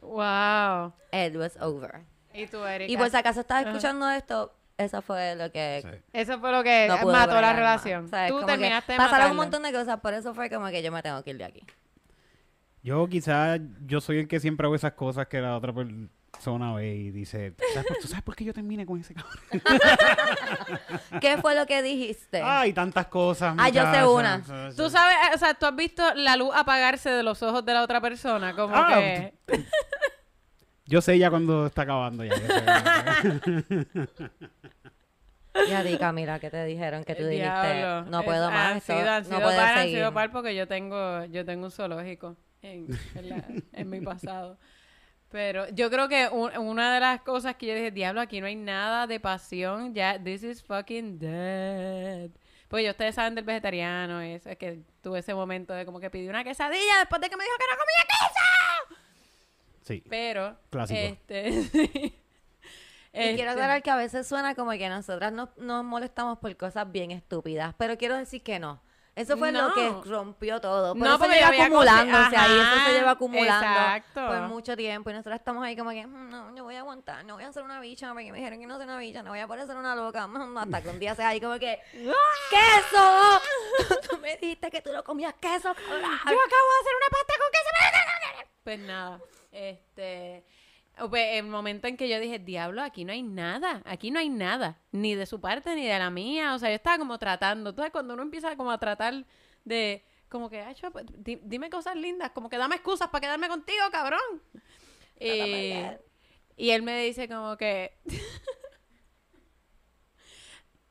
Wow. 0.00 0.92
It 1.12 1.34
was 1.36 1.56
over. 1.60 2.02
Y 2.32 2.46
tú, 2.46 2.64
Erika. 2.64 2.92
Y 2.92 2.96
por 2.96 3.10
si 3.10 3.16
acaso 3.16 3.40
estás 3.40 3.66
escuchando 3.66 4.08
esto, 4.10 4.52
eso 4.78 5.02
fue 5.02 5.34
lo 5.36 5.50
que 5.50 5.80
Sí. 5.82 5.88
Eso 6.12 6.38
fue 6.38 6.52
lo 6.52 6.62
que 6.62 6.86
no 6.88 6.98
pude 6.98 7.12
mató 7.12 7.34
la 7.34 7.40
más. 7.48 7.56
relación. 7.56 8.08
Tú 8.08 8.34
Como 8.34 8.40
que 8.40 8.52
terminaste 8.52 8.92
de 8.92 8.98
Pasaron 8.98 9.30
un 9.32 9.36
montón 9.36 9.62
de 9.64 9.72
cosas, 9.72 9.98
por 10.00 10.14
eso 10.14 10.32
fue 10.32 10.48
como 10.48 10.68
que 10.68 10.80
yo 10.82 10.92
me 10.92 11.02
tengo 11.02 11.22
que 11.24 11.30
ir 11.30 11.38
de 11.38 11.44
aquí. 11.44 11.62
Yo 12.84 13.08
quizás, 13.08 13.60
yo 13.86 14.00
soy 14.00 14.18
el 14.18 14.28
que 14.28 14.38
siempre 14.38 14.66
hago 14.66 14.74
esas 14.76 14.92
cosas 14.92 15.26
que 15.26 15.40
la 15.40 15.56
otra 15.56 15.72
persona 15.72 16.74
ve 16.74 16.94
y 16.94 17.10
dice, 17.10 17.52
¿tú 17.52 17.64
sabes 17.72 17.86
por, 17.88 17.96
tú 17.96 18.06
sabes 18.08 18.22
por 18.22 18.36
qué 18.36 18.44
yo 18.44 18.52
terminé 18.52 18.84
con 18.84 19.00
ese 19.00 19.14
cabrón? 19.14 19.32
¿Qué 21.20 21.38
fue 21.38 21.54
lo 21.54 21.64
que 21.64 21.80
dijiste? 21.82 22.42
Ay, 22.42 22.74
tantas 22.74 23.06
cosas. 23.06 23.54
Ah, 23.58 23.70
yo 23.70 23.90
sé 23.90 24.04
una. 24.06 24.42
Tú 24.76 24.90
sabes, 24.90 25.16
eh, 25.16 25.34
o 25.34 25.38
sea, 25.38 25.54
tú 25.54 25.64
has 25.64 25.74
visto 25.74 26.02
la 26.14 26.36
luz 26.36 26.50
apagarse 26.54 27.08
de 27.08 27.22
los 27.22 27.42
ojos 27.42 27.64
de 27.64 27.72
la 27.72 27.82
otra 27.82 28.02
persona, 28.02 28.54
como 28.54 28.74
Ah, 28.76 28.96
que... 28.98 29.34
Yo 30.86 31.00
sé 31.00 31.18
ya 31.18 31.30
cuando 31.30 31.64
está 31.64 31.80
acabando 31.82 32.22
ya. 32.26 32.34
Y 35.68 35.72
a 35.72 35.82
ti, 35.82 35.96
Camila, 35.98 36.38
¿qué 36.40 36.50
te 36.50 36.62
dijeron? 36.66 37.04
Que 37.04 37.14
tú 37.14 37.24
dijiste, 37.26 37.48
Diablo. 37.48 38.10
no 38.10 38.18
Es- 38.20 38.24
puedo 38.26 38.50
más, 38.50 38.70
Han 38.72 38.76
esto 38.78 38.92
sido, 38.98 39.10
han 39.10 39.22
no 39.22 39.28
sido 39.28 39.40
puedo 39.40 39.56
par, 39.56 39.68
han 39.68 39.78
seguir. 39.84 39.96
sido 39.98 40.12
par 40.12 40.30
porque 40.32 40.54
yo 40.54 40.66
tengo, 40.68 41.24
yo 41.26 41.44
tengo 41.46 41.64
un 41.66 41.70
zoológico 41.70 42.36
en, 42.64 42.86
en, 43.14 43.28
la- 43.28 43.44
en 43.72 43.90
mi 43.90 44.00
pasado. 44.00 44.58
Pero 45.30 45.68
yo 45.70 45.90
creo 45.90 46.08
que 46.08 46.28
un- 46.28 46.56
una 46.58 46.94
de 46.94 47.00
las 47.00 47.20
cosas 47.22 47.56
que 47.56 47.66
yo 47.66 47.74
dije, 47.74 47.90
diablo, 47.90 48.20
aquí 48.20 48.40
no 48.40 48.46
hay 48.46 48.56
nada 48.56 49.06
de 49.06 49.18
pasión, 49.20 49.92
ya, 49.94 50.22
this 50.22 50.42
is 50.44 50.62
fucking 50.62 51.18
dead. 51.18 52.30
Pues 52.68 52.84
ya 52.84 52.90
ustedes 52.92 53.14
saben 53.14 53.34
del 53.34 53.44
vegetariano, 53.44 54.20
eso 54.20 54.48
es 54.50 54.56
que 54.58 54.80
tuve 55.02 55.18
ese 55.20 55.34
momento 55.34 55.72
de 55.74 55.84
como 55.84 56.00
que 56.00 56.10
pedí 56.10 56.28
una 56.28 56.44
quesadilla 56.44 56.98
después 57.00 57.20
de 57.20 57.28
que 57.30 57.36
me 57.36 57.44
dijo 57.44 57.56
que 57.58 57.64
no 57.70 57.78
comía 57.78 58.98
queso. 58.98 59.00
Sí. 59.82 60.02
Pero, 60.08 60.56
Clásico. 60.70 60.98
este, 61.00 61.62
sí. 61.64 62.14
Y 63.16 63.16
quiero 63.16 63.30
Este, 63.32 63.48
aclarar 63.50 63.80
que 63.84 63.90
a 63.90 63.96
veces 63.96 64.26
suena 64.26 64.56
como 64.56 64.72
que 64.72 64.88
nosotras 64.88 65.32
nos, 65.32 65.56
nos 65.56 65.84
molestamos 65.84 66.38
por 66.40 66.56
cosas 66.56 66.90
bien 66.90 67.12
estúpidas, 67.12 67.72
pero 67.78 67.96
quiero 67.96 68.16
decir 68.16 68.42
que 68.42 68.58
no. 68.58 68.82
Eso 69.16 69.36
fue 69.36 69.52
lo 69.52 69.72
que 69.74 69.90
rompió 70.06 70.60
todo. 70.60 70.94
Por 70.94 71.02
No, 71.02 71.10
eso 71.10 71.18
porque 71.18 71.34
lleva 71.36 71.64
acumulándose 71.64 72.36
ahí, 72.36 72.52
eso 72.58 72.84
se 72.86 72.92
lleva 72.94 73.10
acumulando 73.12 73.66
exacto. 73.80 74.26
por 74.26 74.40
mucho 74.48 74.76
tiempo. 74.76 75.10
Y 75.10 75.12
nosotros 75.12 75.36
estamos 75.36 75.64
ahí 75.64 75.76
como 75.76 75.90
que, 75.90 76.04
"Mm, 76.04 76.30
no, 76.30 76.56
yo 76.56 76.64
voy 76.64 76.74
a 76.74 76.80
aguantar, 76.80 77.24
no 77.24 77.34
voy 77.34 77.44
a 77.44 77.48
hacer 77.48 77.62
una 77.62 77.78
bicha, 77.80 78.12
porque 78.12 78.32
me 78.32 78.38
dijeron 78.38 78.58
que 78.58 78.66
no 78.66 78.74
soy 78.76 78.84
una 78.84 78.98
bicha, 78.98 79.22
no 79.22 79.30
voy 79.30 79.38
a 79.38 79.46
parecer 79.46 79.76
una 79.76 79.94
loca. 79.94 80.26
Hasta 80.58 80.82
que 80.82 80.88
un 80.88 80.98
día 80.98 81.14
sea 81.14 81.28
ahí 81.28 81.40
como 81.40 81.58
que, 81.60 81.78
¡queso! 81.92 83.40
tú 84.10 84.18
me 84.18 84.36
dijiste 84.36 84.70
que 84.70 84.80
tú 84.80 84.92
no 84.92 85.04
comías 85.04 85.34
queso. 85.34 85.68
Yo 85.68 85.96
acabo 85.96 86.00
de 86.02 86.80
hacer 86.80 86.94
una 86.96 87.10
pasta 87.10 87.34
con 87.38 87.50
queso. 87.52 87.70
Pues 88.64 88.78
nada, 88.80 89.20
este... 89.52 90.44
Pues 91.10 91.34
el 91.38 91.46
momento 91.46 91.88
en 91.88 91.96
que 91.96 92.08
yo 92.08 92.20
dije, 92.20 92.38
diablo, 92.38 92.80
aquí 92.82 93.04
no 93.04 93.12
hay 93.12 93.22
nada, 93.22 93.82
aquí 93.84 94.10
no 94.12 94.20
hay 94.20 94.28
nada, 94.28 94.78
ni 94.92 95.14
de 95.16 95.26
su 95.26 95.40
parte 95.40 95.74
ni 95.74 95.84
de 95.86 95.98
la 95.98 96.08
mía, 96.10 96.54
o 96.54 96.58
sea, 96.58 96.68
yo 96.68 96.76
estaba 96.76 96.98
como 96.98 97.18
tratando, 97.18 97.72
sabes, 97.74 97.90
cuando 97.90 98.14
uno 98.14 98.22
empieza 98.22 98.54
como 98.56 98.70
a 98.70 98.78
tratar 98.78 99.24
de, 99.64 100.04
como 100.28 100.48
que, 100.48 100.60
"Ay, 100.60 100.74
chua, 100.76 100.92
di- 101.18 101.40
dime 101.42 101.68
cosas 101.68 101.96
lindas, 101.96 102.30
como 102.30 102.48
que 102.48 102.58
dame 102.58 102.76
excusas 102.76 103.08
para 103.08 103.22
quedarme 103.22 103.48
contigo, 103.48 103.82
cabrón. 103.90 104.20
Y, 105.18 105.84
y 106.56 106.70
él 106.70 106.82
me 106.82 107.02
dice 107.02 107.28
como 107.28 107.56
que, 107.56 107.98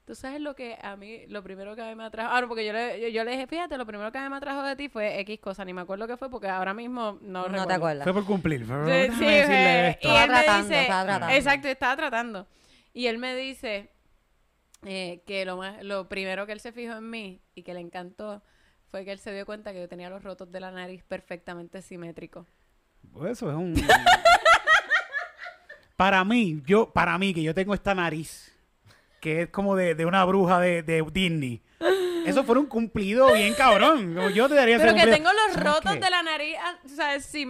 Tú 0.05 0.15
sabes 0.15 0.41
lo 0.41 0.53
que 0.53 0.77
a 0.81 0.97
mí, 0.97 1.25
lo 1.27 1.41
primero 1.43 1.75
que 1.75 1.81
a 1.81 1.87
mí 1.87 1.95
me 1.95 2.03
atrajo. 2.03 2.29
Ah, 2.33 2.41
no, 2.41 2.49
porque 2.49 2.65
yo 2.65 2.73
le, 2.73 2.99
yo, 2.99 3.07
yo 3.07 3.23
le 3.23 3.31
dije, 3.31 3.47
fíjate, 3.47 3.77
lo 3.77 3.85
primero 3.85 4.11
que 4.11 4.17
a 4.17 4.23
mí 4.23 4.29
me 4.29 4.35
atrajo 4.35 4.61
de 4.63 4.75
ti 4.75 4.89
fue 4.89 5.17
X 5.21 5.39
cosa. 5.39 5.63
Ni 5.63 5.71
me 5.73 5.79
acuerdo 5.81 6.07
qué 6.07 6.17
fue 6.17 6.29
porque 6.29 6.49
ahora 6.49 6.73
mismo 6.73 7.17
no, 7.21 7.43
No 7.43 7.43
recuerdo. 7.47 7.67
te 7.67 7.73
acuerdas. 7.73 8.03
Fue 8.03 8.13
por 8.13 8.25
cumplir. 8.25 8.65
Fue, 8.65 9.07
Sí, 9.09 9.15
sí, 9.17 9.25
decirle 9.25 9.89
esto. 9.91 10.07
y 10.07 10.11
Estaba 10.11 10.27
me 10.27 10.33
tratando, 10.33 10.67
dice, 10.67 10.81
estaba 10.81 11.03
tratando. 11.05 11.35
exacto, 11.35 11.67
estaba 11.69 11.95
tratando. 11.95 12.47
Y 12.93 13.07
él 13.07 13.17
me 13.17 13.33
dice 13.35 13.89
eh, 14.85 15.23
que 15.25 15.45
lo 15.45 15.55
más, 15.55 15.81
lo 15.83 16.09
primero 16.09 16.45
que 16.45 16.51
él 16.51 16.59
se 16.59 16.73
fijó 16.73 16.95
en 16.97 17.09
mí 17.09 17.41
y 17.55 17.63
que 17.63 17.73
le 17.73 17.79
encantó 17.79 18.43
fue 18.91 19.05
que 19.05 19.13
él 19.13 19.19
se 19.19 19.33
dio 19.33 19.45
cuenta 19.45 19.71
que 19.71 19.79
yo 19.79 19.87
tenía 19.87 20.09
los 20.09 20.21
rotos 20.21 20.51
de 20.51 20.59
la 20.59 20.69
nariz 20.71 21.01
perfectamente 21.05 21.81
simétricos. 21.81 22.45
Pues 23.13 23.31
Eso 23.31 23.49
es 23.49 23.55
un... 23.55 23.73
para 25.95 26.23
mí, 26.23 26.61
yo, 26.65 26.91
para 26.91 27.17
mí, 27.17 27.33
que 27.33 27.41
yo 27.43 27.53
tengo 27.53 27.73
esta 27.73 27.95
nariz, 27.95 28.52
que 29.23 29.43
es 29.43 29.49
como 29.49 29.77
de, 29.77 29.95
de 29.95 30.05
una 30.05 30.25
bruja 30.25 30.59
de, 30.59 30.83
de 30.83 31.01
Disney. 31.13 31.61
Eso 32.25 32.43
fue 32.43 32.57
un 32.57 32.65
cumplido 32.65 33.31
bien 33.33 33.53
cabrón. 33.53 34.15
Como 34.15 34.29
Yo 34.29 34.49
te 34.49 34.55
daría 34.55 34.75
ese 34.75 34.83
Pero 34.85 34.95
que 34.95 35.01
cumplido. 35.01 35.17
tengo 35.17 35.29
los 35.31 35.53
¿Sabes 35.53 35.73
rotos 35.73 35.93
qué? 35.93 35.99
de 35.99 36.09
la 36.09 36.23
nariz, 36.23 36.55
ah, 36.61 36.75
o 36.85 36.89
sea. 36.89 37.19
Sí. 37.19 37.45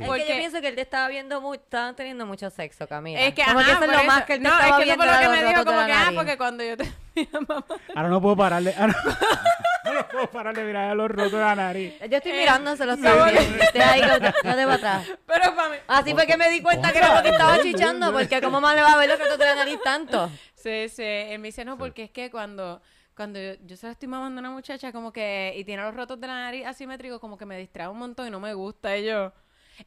Es 0.00 0.06
Porque 0.06 0.24
que 0.24 0.32
yo 0.32 0.36
pienso 0.38 0.60
que 0.62 0.68
él 0.68 0.74
te 0.74 0.80
estaba 0.80 1.08
viendo 1.08 1.40
muy, 1.42 1.58
estaban 1.58 1.94
teniendo 1.94 2.24
mucho 2.24 2.48
sexo, 2.48 2.86
Camila. 2.86 3.20
Es 3.20 3.34
que, 3.34 3.42
como 3.44 3.58
ajá, 3.60 3.66
que 3.66 3.72
eso 3.72 3.84
es 3.84 3.90
lo 3.90 3.98
eso. 3.98 4.06
más 4.06 4.24
que 4.24 4.32
él 4.34 4.42
te 4.42 4.48
no, 4.48 4.54
estaba 4.54 4.70
es 4.70 4.76
que 4.76 4.84
viendo 4.84 5.02
fue 5.04 5.06
lo 5.06 5.12
era 5.12 5.20
que 5.20 5.26
los 5.28 5.36
me 5.36 5.48
dijo 5.48 5.64
como 5.64 5.86
que, 5.86 5.92
ah, 5.92 6.12
porque 6.14 6.36
cuando 6.38 6.64
yo 6.64 6.76
te 6.78 6.92
mamá. 7.32 7.64
Ahora 7.94 8.08
no 8.08 8.20
puedo 8.22 8.36
pararle. 8.36 8.74
Ahora 8.78 8.96
no, 9.94 10.00
no 10.00 10.08
puedo 10.08 10.26
parar 10.30 10.54
de 10.54 10.64
mirar 10.64 10.90
a 10.90 10.94
los 10.94 11.10
rotos 11.10 11.32
de 11.32 11.38
la 11.38 11.54
nariz. 11.54 11.94
Yo 12.08 12.16
estoy 12.16 12.32
Eh, 12.32 12.38
mirándoselo 12.38 12.96
no, 12.96 13.02
también. 13.16 13.60
Estoy 13.60 13.80
ahí, 13.80 14.00
como 14.02 14.14
que, 14.20 14.32
no 14.48 14.54
te 14.56 14.64
va 14.64 14.74
atrás. 14.74 15.06
Pero 15.26 15.52
mí. 15.52 15.76
Así 15.88 16.12
fue 16.14 16.26
que 16.26 16.36
me 16.36 16.50
di 16.50 16.62
cuenta 16.62 16.92
que 16.92 16.98
era 16.98 17.14
porque 17.14 17.28
estaba 17.30 17.60
chichando, 17.62 18.12
porque 18.12 18.40
cómo 18.40 18.60
más 18.60 18.74
le 18.74 18.82
va 18.82 18.92
a 18.92 18.96
ver 18.96 19.08
los 19.08 19.18
rotos 19.18 19.38
de 19.38 19.44
la 19.44 19.54
nariz 19.54 19.78
tanto. 19.82 20.30
Sí, 20.54 20.88
sí. 20.88 21.02
Él 21.02 21.38
me 21.38 21.48
dice, 21.48 21.64
no, 21.64 21.76
porque 21.78 22.04
es 22.04 22.10
que 22.10 22.30
cuando, 22.30 22.80
cuando 23.16 23.38
yo, 23.40 23.52
yo 23.64 23.76
se 23.76 23.86
lo 23.86 23.92
estoy 23.92 24.08
mamando 24.08 24.38
a 24.38 24.42
una 24.42 24.50
muchacha 24.50 24.92
como 24.92 25.12
que, 25.12 25.54
y 25.56 25.64
tiene 25.64 25.82
los 25.82 25.94
rotos 25.94 26.20
de 26.20 26.26
la 26.26 26.34
nariz 26.34 26.66
asimétricos, 26.66 27.18
como 27.20 27.36
que 27.38 27.46
me 27.46 27.56
distrae 27.58 27.88
un 27.88 27.98
montón 27.98 28.26
y 28.26 28.30
no 28.30 28.40
me 28.40 28.52
gusta. 28.54 28.96
Y 28.98 29.06
yo, 29.06 29.32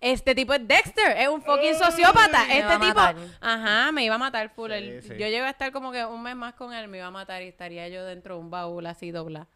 este 0.02 0.34
tipo 0.34 0.54
es 0.56 0.68
Dexter, 0.68 1.16
es 1.18 1.28
un 1.28 1.44
fucking 1.44 1.76
sociópata. 1.76 2.46
me 2.48 2.60
Este 2.60 2.78
tipo, 2.80 3.00
ajá, 3.42 3.92
me 3.92 4.04
iba 4.04 4.16
a 4.16 4.18
matar 4.18 4.50
full. 4.50 4.72
Sí, 4.72 4.78
Él- 4.78 5.04
sí. 5.04 5.10
Yo 5.10 5.28
llego 5.28 5.46
a 5.46 5.52
estar 5.52 5.72
como 5.72 5.92
que 5.92 6.04
un 6.04 6.24
mes 6.24 6.36
más 6.36 6.56
con 6.56 6.74
él, 6.74 6.88
me 6.88 6.98
iba 6.98 7.06
a 7.08 7.12
matar 7.12 7.44
y 7.44 7.48
estaría 7.50 7.88
yo 7.90 8.04
dentro 8.04 8.34
de 8.36 8.42
un 8.42 8.50
baúl 8.50 8.86
así 8.88 9.12
doblado. 9.12 9.48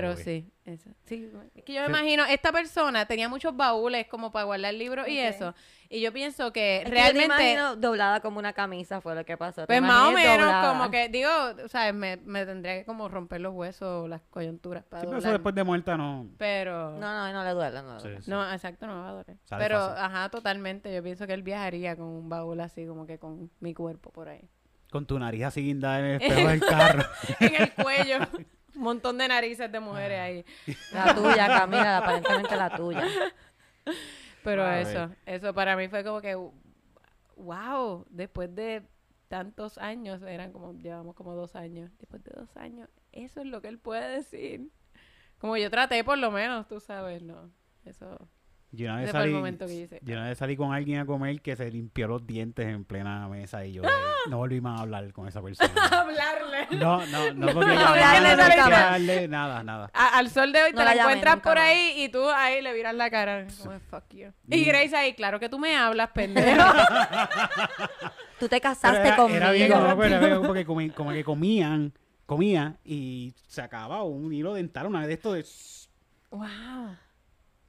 Pero 0.00 0.16
sí, 0.16 0.50
eso. 0.64 0.88
Sí, 1.04 1.28
es 1.54 1.62
que 1.64 1.74
yo 1.74 1.80
me 1.82 1.86
Sí. 1.86 1.90
imagino, 1.92 2.24
esta 2.24 2.50
persona 2.50 3.04
tenía 3.06 3.28
muchos 3.28 3.54
baúles 3.54 4.06
como 4.06 4.32
para 4.32 4.46
guardar 4.46 4.72
libros 4.72 5.06
y 5.06 5.18
eso. 5.18 5.54
Y 5.90 6.00
yo 6.00 6.10
pienso 6.14 6.50
que 6.50 6.78
Es 6.78 6.84
que 6.84 6.88
yo 6.88 6.94
te 6.94 7.00
realmente... 7.02 7.24
imagino 7.26 7.76
doblada 7.76 8.20
como 8.20 8.38
una 8.38 8.54
camisa 8.54 9.02
fue 9.02 9.14
lo 9.14 9.24
que 9.26 9.36
pasó. 9.36 9.66
Pues 9.66 9.82
más 9.82 10.08
o 10.08 10.12
menos, 10.12 10.46
doblada. 10.46 10.72
como 10.72 10.90
que, 10.90 11.10
digo, 11.10 11.28
o 11.62 11.68
sea, 11.68 11.92
me, 11.92 12.16
me 12.16 12.46
tendría 12.46 12.78
que 12.78 12.86
como 12.86 13.10
romper 13.10 13.42
los 13.42 13.52
huesos 13.52 14.04
o 14.04 14.08
las 14.08 14.22
coyunturas 14.30 14.82
para 14.84 15.02
Sí, 15.02 15.06
pero 15.06 15.18
eso 15.18 15.30
después 15.30 15.54
de 15.54 15.62
muerta 15.64 15.98
no. 15.98 16.26
Pero, 16.38 16.92
No, 16.92 17.00
no, 17.12 17.32
no 17.34 17.44
le 17.44 17.50
duele, 17.50 17.82
no 17.82 17.94
le 17.96 18.00
Sí, 18.00 18.06
duele. 18.08 18.22
sí. 18.22 18.30
no, 18.30 18.50
exacto, 18.50 18.86
no 18.86 18.94
me 18.94 19.00
va 19.02 19.08
a 19.10 19.12
doler. 19.12 19.36
Sale 19.44 19.62
pero, 19.62 19.78
fácil. 19.78 20.04
ajá, 20.04 20.28
totalmente. 20.30 20.94
Yo 20.94 21.02
pienso 21.02 21.26
que 21.26 21.34
él 21.34 21.42
viajaría 21.42 21.94
con 21.96 22.06
un 22.06 22.28
baúl 22.30 22.58
así, 22.60 22.86
como 22.86 23.06
que 23.06 23.18
con 23.18 23.50
mi 23.60 23.74
cuerpo 23.74 24.10
por 24.10 24.30
ahí. 24.30 24.48
Con 24.90 25.04
tu 25.06 25.18
nariz 25.18 25.44
así 25.44 25.60
guindada 25.62 25.98
en 26.00 26.04
el 26.06 26.12
espejo 26.22 26.48
del 26.48 26.60
carro. 26.60 27.02
en 27.40 27.54
el 27.54 27.72
cuello. 27.74 28.16
Un 28.74 28.82
montón 28.82 29.18
de 29.18 29.28
narices 29.28 29.70
de 29.70 29.80
mujeres 29.80 30.18
ahí. 30.18 30.44
La 30.92 31.14
tuya, 31.14 31.46
Camila, 31.46 31.98
aparentemente 31.98 32.56
la 32.56 32.74
tuya. 32.74 33.04
Pero 34.42 34.66
eso, 34.72 35.10
eso 35.26 35.54
para 35.54 35.76
mí 35.76 35.88
fue 35.88 36.02
como 36.02 36.20
que, 36.20 36.34
wow, 37.36 38.04
después 38.10 38.54
de 38.54 38.82
tantos 39.28 39.78
años, 39.78 40.22
eran 40.22 40.52
como, 40.52 40.74
llevamos 40.74 41.14
como 41.14 41.34
dos 41.34 41.56
años, 41.56 41.90
después 41.98 42.22
de 42.24 42.32
dos 42.34 42.56
años, 42.56 42.90
eso 43.12 43.40
es 43.40 43.46
lo 43.46 43.62
que 43.62 43.68
él 43.68 43.78
puede 43.78 44.08
decir. 44.16 44.68
Como 45.38 45.56
yo 45.56 45.70
traté 45.70 46.04
por 46.04 46.18
lo 46.18 46.30
menos, 46.30 46.68
tú 46.68 46.80
sabes, 46.80 47.22
no, 47.22 47.50
eso, 47.84 48.28
Yo 48.74 48.86
una 48.86 48.96
vez 49.02 49.10
salí, 49.10 49.32
momento 49.32 49.66
que 49.66 49.74
hice. 49.74 50.00
yo 50.02 50.14
una 50.16 50.28
vez 50.28 50.38
salí 50.38 50.56
con 50.56 50.72
alguien 50.72 50.98
a 51.00 51.04
comer 51.04 51.42
que 51.42 51.54
se 51.56 51.70
limpió 51.70 52.08
los 52.08 52.26
dientes 52.26 52.66
en 52.66 52.84
plena 52.86 53.28
mesa 53.28 53.66
y 53.66 53.74
yo 53.74 53.82
eh, 53.84 53.88
no 54.30 54.38
volví 54.38 54.62
más 54.62 54.78
a 54.78 54.82
hablar 54.84 55.12
con 55.12 55.28
esa 55.28 55.42
persona. 55.42 55.70
Hablarle. 55.90 56.68
No, 56.78 57.04
no, 57.06 57.34
no 57.34 57.46
porque 57.52 57.66
No, 57.74 57.74
llamarle, 57.74 58.02
hablarle, 58.02 58.36
no 58.36 58.48
no, 58.48 58.56
llamarle, 58.70 59.28
nada, 59.28 59.62
nada. 59.62 59.90
A- 59.92 60.16
al 60.18 60.30
sol 60.30 60.52
de 60.52 60.62
hoy 60.62 60.72
No 60.72 60.78
te 60.78 60.84
la 60.86 60.94
la 60.94 61.02
encuentras 61.02 61.36
por 61.40 61.56
más. 61.56 61.64
ahí 61.64 61.92
y 62.02 62.08
tú 62.08 62.26
ahí 62.30 62.62
le 62.62 62.72
miras 62.72 62.94
la 62.94 63.10
cara. 63.10 63.46
Como, 63.62 63.78
fuck 63.90 64.04
you. 64.14 64.32
Y 64.48 64.64
Grace 64.64 64.96
ahí, 64.96 65.12
claro 65.12 65.38
que 65.38 65.50
tú 65.50 65.58
me 65.58 65.76
hablas, 65.76 66.08
pendejo. 66.10 66.62
Tú 68.38 68.48
te 68.48 68.60
casaste 68.60 69.06
era, 69.06 69.16
conmigo. 69.16 69.36
era 69.36 69.52
bien 69.52 69.68
cabrón, 69.70 69.96
pero 70.00 70.16
era 70.16 70.26
bien 70.26 70.42
porque 70.46 70.66
comi- 70.66 70.92
como 70.94 71.12
que 71.12 71.22
comían, 71.22 71.92
comía 72.26 72.76
y 72.84 73.34
sacaba 73.46 74.02
un 74.02 74.32
hilo 74.32 74.54
dental, 74.54 74.86
una 74.86 75.00
vez 75.00 75.08
de 75.08 75.14
esto 75.14 75.32
de 75.34 75.44
wow. 76.30 76.96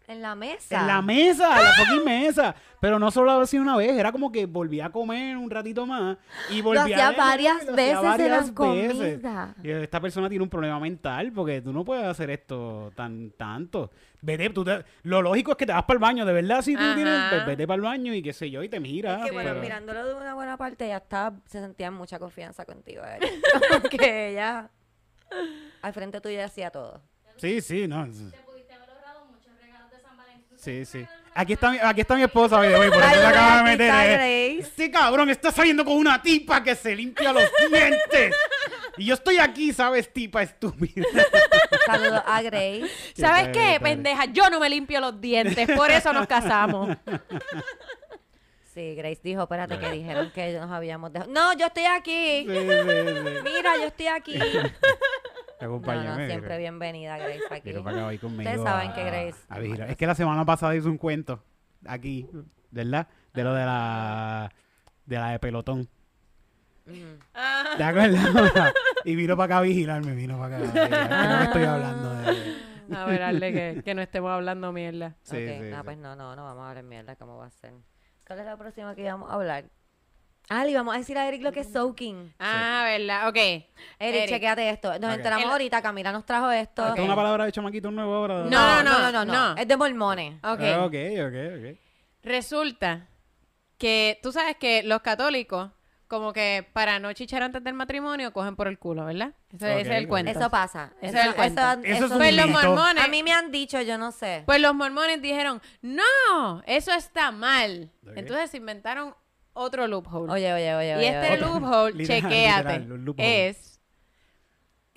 En 0.07 0.21
la 0.21 0.35
mesa. 0.35 0.81
en 0.81 0.87
la 0.87 1.01
mesa, 1.01 1.57
en 1.57 1.63
la 1.63 1.73
fucking 1.75 2.03
mesa. 2.03 2.55
Pero 2.81 2.99
no 2.99 3.09
solo 3.09 3.33
lo 3.37 3.41
hacía 3.43 3.61
una 3.61 3.77
vez, 3.77 3.91
era 3.93 4.11
como 4.11 4.31
que 4.31 4.45
volvía 4.45 4.87
a 4.87 4.89
comer 4.91 5.37
un 5.37 5.49
ratito 5.49 5.85
más 5.85 6.17
y 6.49 6.57
Lo 6.57 6.63
volvía 6.65 6.83
hacía 6.83 7.07
a 7.07 7.11
beber, 7.11 7.17
varias 7.25 7.55
lo 7.65 7.71
hacía 7.71 7.75
veces 7.75 7.97
en 7.97 8.03
varias 8.03 8.29
las 8.29 8.39
veces. 8.41 8.53
comidas. 8.53 9.55
Y 9.63 9.69
esta 9.71 10.01
persona 10.01 10.27
tiene 10.27 10.43
un 10.43 10.49
problema 10.49 10.77
mental 10.79 11.31
porque 11.31 11.61
tú 11.61 11.71
no 11.71 11.85
puedes 11.85 12.03
hacer 12.05 12.29
esto 12.31 12.91
tan 12.95 13.31
tanto. 13.31 13.91
Vete, 14.21 14.49
tú 14.49 14.63
te- 14.65 14.83
lo 15.03 15.21
lógico 15.21 15.51
es 15.51 15.57
que 15.57 15.65
te 15.65 15.71
vas 15.73 15.83
para 15.83 15.95
el 15.95 15.99
baño, 16.01 16.25
de 16.25 16.33
verdad, 16.33 16.61
si 16.61 16.75
tú 16.75 16.81
Ajá. 16.81 16.95
tienes, 16.95 17.19
pues 17.29 17.45
vete 17.45 17.65
para 17.67 17.75
el 17.75 17.81
baño 17.81 18.13
y 18.13 18.21
qué 18.21 18.33
sé 18.33 18.49
yo, 18.51 18.61
y 18.63 18.69
te 18.69 18.79
miras. 18.81 19.19
Es 19.21 19.25
que 19.27 19.31
bueno, 19.31 19.49
pero- 19.51 19.61
mirándolo 19.61 20.05
de 20.05 20.13
una 20.15 20.33
buena 20.33 20.57
parte, 20.57 20.85
ella 20.85 20.97
estaba, 20.97 21.35
se 21.47 21.59
sentía 21.61 21.87
en 21.87 21.93
mucha 21.93 22.19
confianza 22.19 22.65
contigo, 22.65 23.03
Eric. 23.05 23.29
Porque 23.81 24.29
ella 24.31 24.69
al 25.81 25.93
frente 25.93 26.19
tuyo 26.21 26.43
hacía 26.43 26.69
todo. 26.69 27.01
Sí, 27.37 27.61
sí, 27.61 27.87
no. 27.87 28.03
Te 28.05 28.11
pudiste 28.45 28.73
haber 28.73 28.89
ahorrado 28.91 29.25
muchos 29.25 29.51
regalos 29.59 29.89
de 29.91 29.99
San 29.99 30.15
Valentín. 30.15 30.52
Sí, 30.63 30.85
sí. 30.85 31.05
Aquí 31.35 31.53
está 31.53 31.71
mi, 31.71 31.77
aquí 31.81 32.01
está 32.01 32.15
mi 32.15 32.21
esposa, 32.21 32.59
way, 32.59 32.71
por 32.91 33.01
eso 33.01 33.09
se 33.15 33.25
acaba 33.25 33.57
de 33.57 33.63
meter. 33.63 34.19
eh. 34.21 34.57
Este 34.59 34.91
cabrón 34.91 35.29
está 35.31 35.51
saliendo 35.51 35.83
con 35.83 35.95
una 35.95 36.21
tipa 36.21 36.61
que 36.63 36.75
se 36.75 36.95
limpia 36.95 37.33
los 37.33 37.43
dientes. 37.71 38.35
Y 38.97 39.05
yo 39.05 39.15
estoy 39.15 39.39
aquí, 39.39 39.73
¿sabes, 39.73 40.13
tipa 40.13 40.43
estúpida? 40.43 41.03
Saludos 41.87 42.21
a 42.27 42.41
Grace. 42.43 42.85
¿Sabes 43.17 43.47
qué, 43.49 43.79
pendeja? 43.81 44.25
Yo 44.25 44.49
no 44.51 44.59
me 44.59 44.69
limpio 44.69 45.01
los 45.01 45.19
dientes, 45.19 45.67
por 45.75 45.89
eso 45.89 46.13
nos 46.13 46.27
casamos. 46.27 46.95
Sí, 48.73 48.95
Grace 48.95 49.19
dijo, 49.23 49.43
espérate, 49.43 49.77
que 49.77 49.91
dijeron 49.91 50.31
que 50.33 50.53
nos 50.53 50.71
habíamos 50.71 51.13
dejado. 51.13 51.31
No, 51.31 51.53
yo 51.53 51.67
estoy 51.67 51.85
aquí. 51.85 52.43
Sí, 52.47 52.55
sí, 52.55 52.67
sí. 52.69 53.39
Mira, 53.43 53.77
yo 53.77 53.83
estoy 53.85 54.07
aquí. 54.07 54.39
No, 55.67 55.69
no, 55.69 55.75
Acompáñame. 55.75 56.27
siempre 56.27 56.57
bienvenida, 56.57 57.17
Grace, 57.17 57.41
aquí. 57.49 57.73
Para 57.73 57.95
que 57.95 58.01
vaya 58.03 58.19
conmigo. 58.21 58.41
Ustedes 58.49 58.63
saben 58.63 58.89
a- 58.89 58.93
que 58.93 59.03
Grace- 59.03 59.45
a 59.49 59.59
vigilar. 59.59 59.89
Es 59.89 59.97
que 59.97 60.07
la 60.07 60.15
semana 60.15 60.45
pasada 60.45 60.75
hizo 60.75 60.89
un 60.89 60.97
cuento 60.97 61.43
aquí, 61.85 62.27
¿verdad? 62.71 63.07
De 63.33 63.43
lo 63.43 63.53
de 63.53 63.65
la 63.65 64.51
de 65.05 65.15
la 65.17 65.29
de 65.31 65.39
pelotón. 65.39 65.87
Ah. 67.33 67.73
¿Te 67.77 67.83
acuerdas? 67.83 68.25
y 69.05 69.15
vino 69.15 69.35
para 69.37 69.45
acá 69.45 69.57
a 69.59 69.61
vigilarme, 69.61 70.13
vino 70.15 70.37
para 70.37 70.57
acá. 70.57 70.73
que 70.73 70.89
no 70.89 71.41
estoy 71.43 71.63
hablando 71.63 72.13
de... 72.15 72.63
A 72.95 73.05
ver, 73.05 73.23
hazle 73.23 73.53
que, 73.53 73.81
que 73.83 73.95
no 73.95 74.01
estemos 74.01 74.29
hablando 74.31 74.71
mierda. 74.73 75.15
Sí, 75.23 75.37
no, 75.45 75.77
sí. 75.77 75.83
pues 75.83 75.97
no, 75.97 76.15
no, 76.15 76.35
no 76.35 76.43
vamos 76.43 76.63
a 76.65 76.69
hablar 76.69 76.83
mierda, 76.83 77.15
¿cómo 77.15 77.37
va 77.37 77.45
a 77.47 77.49
ser? 77.49 77.73
¿Cuál 78.27 78.39
es 78.39 78.45
la 78.45 78.57
próxima 78.57 78.93
que 78.95 79.03
íbamos 79.03 79.29
a 79.31 79.35
hablar? 79.35 79.65
Ah, 80.49 80.65
le 80.65 80.73
vamos 80.75 80.93
a 80.93 80.97
decir 80.97 81.17
a 81.17 81.27
Eric 81.27 81.41
lo 81.41 81.51
que 81.51 81.61
es 81.61 81.71
soaking. 81.71 82.33
Ah, 82.39 82.83
¿verdad? 82.85 83.29
Ok. 83.29 83.35
Eric, 83.37 83.65
Eric. 83.99 84.29
chequéate 84.29 84.69
esto. 84.69 84.89
Nos 84.99 85.15
enteramos 85.15 85.45
El- 85.45 85.51
ahora, 85.51 85.81
Camila 85.81 86.11
nos 86.11 86.25
trajo 86.25 86.51
esto. 86.51 86.85
¿Esto 86.87 86.95
es 86.99 87.05
una 87.05 87.15
palabra 87.15 87.45
de 87.45 87.51
chamaquito 87.51 87.89
nuevo 87.91 88.13
ahora? 88.13 88.43
No, 88.43 88.83
no, 88.83 88.83
no, 88.83 89.11
no, 89.11 89.25
no, 89.25 89.33
no. 89.55 89.57
Es 89.61 89.67
de 89.67 89.77
mormones. 89.77 90.35
Ok. 90.43 90.59
Ah, 90.61 90.83
ok, 90.85 90.95
ok, 91.27 91.35
ok. 91.59 91.77
Resulta 92.23 93.07
que 93.77 94.19
tú 94.21 94.31
sabes 94.31 94.55
que 94.57 94.83
los 94.83 95.01
católicos, 95.01 95.71
como 96.07 96.31
que 96.33 96.67
para 96.73 96.99
no 96.99 97.11
chichar 97.13 97.41
antes 97.43 97.63
del 97.63 97.73
matrimonio, 97.73 98.31
cogen 98.33 98.55
por 98.55 98.67
el 98.67 98.77
culo, 98.77 99.05
¿verdad? 99.05 99.33
Ese, 99.53 99.81
es 99.81 99.87
el 99.87 100.03
ok. 100.03 100.09
cuento. 100.09 100.31
Eso 100.31 100.49
pasa. 100.49 100.93
Ese 101.01 101.19
es 101.19 101.25
el 101.25 101.35
cuento. 101.35 101.61
Eso 101.83 102.05
es 102.05 102.11
un 102.11 102.17
Pues 102.17 102.35
los 102.35 102.47
mito. 102.47 102.59
mormones, 102.59 103.03
A 103.03 103.07
mí 103.07 103.23
me 103.23 103.31
han 103.33 103.51
dicho, 103.51 103.81
yo 103.81 103.97
no 103.97 104.11
sé. 104.11 104.43
pues 104.45 104.59
los 104.61 104.75
mormones 104.75 105.21
dijeron, 105.21 105.61
no, 105.81 106.61
eso 106.65 106.91
está 106.93 107.31
mal. 107.31 107.89
Ok. 108.05 108.13
Entonces 108.17 108.51
se 108.51 108.57
inventaron 108.57 109.15
otro 109.53 109.87
loophole. 109.87 110.31
Oye, 110.31 110.53
oye, 110.53 110.75
oye. 110.75 110.91
y 110.91 110.95
oye, 110.95 111.07
este 111.09 111.27
oye. 111.33 111.37
loophole, 111.37 111.93
Literal, 111.97 112.21
chequéate, 112.21 112.79
literal, 112.79 113.05
loophole. 113.05 113.47
es, 113.49 113.81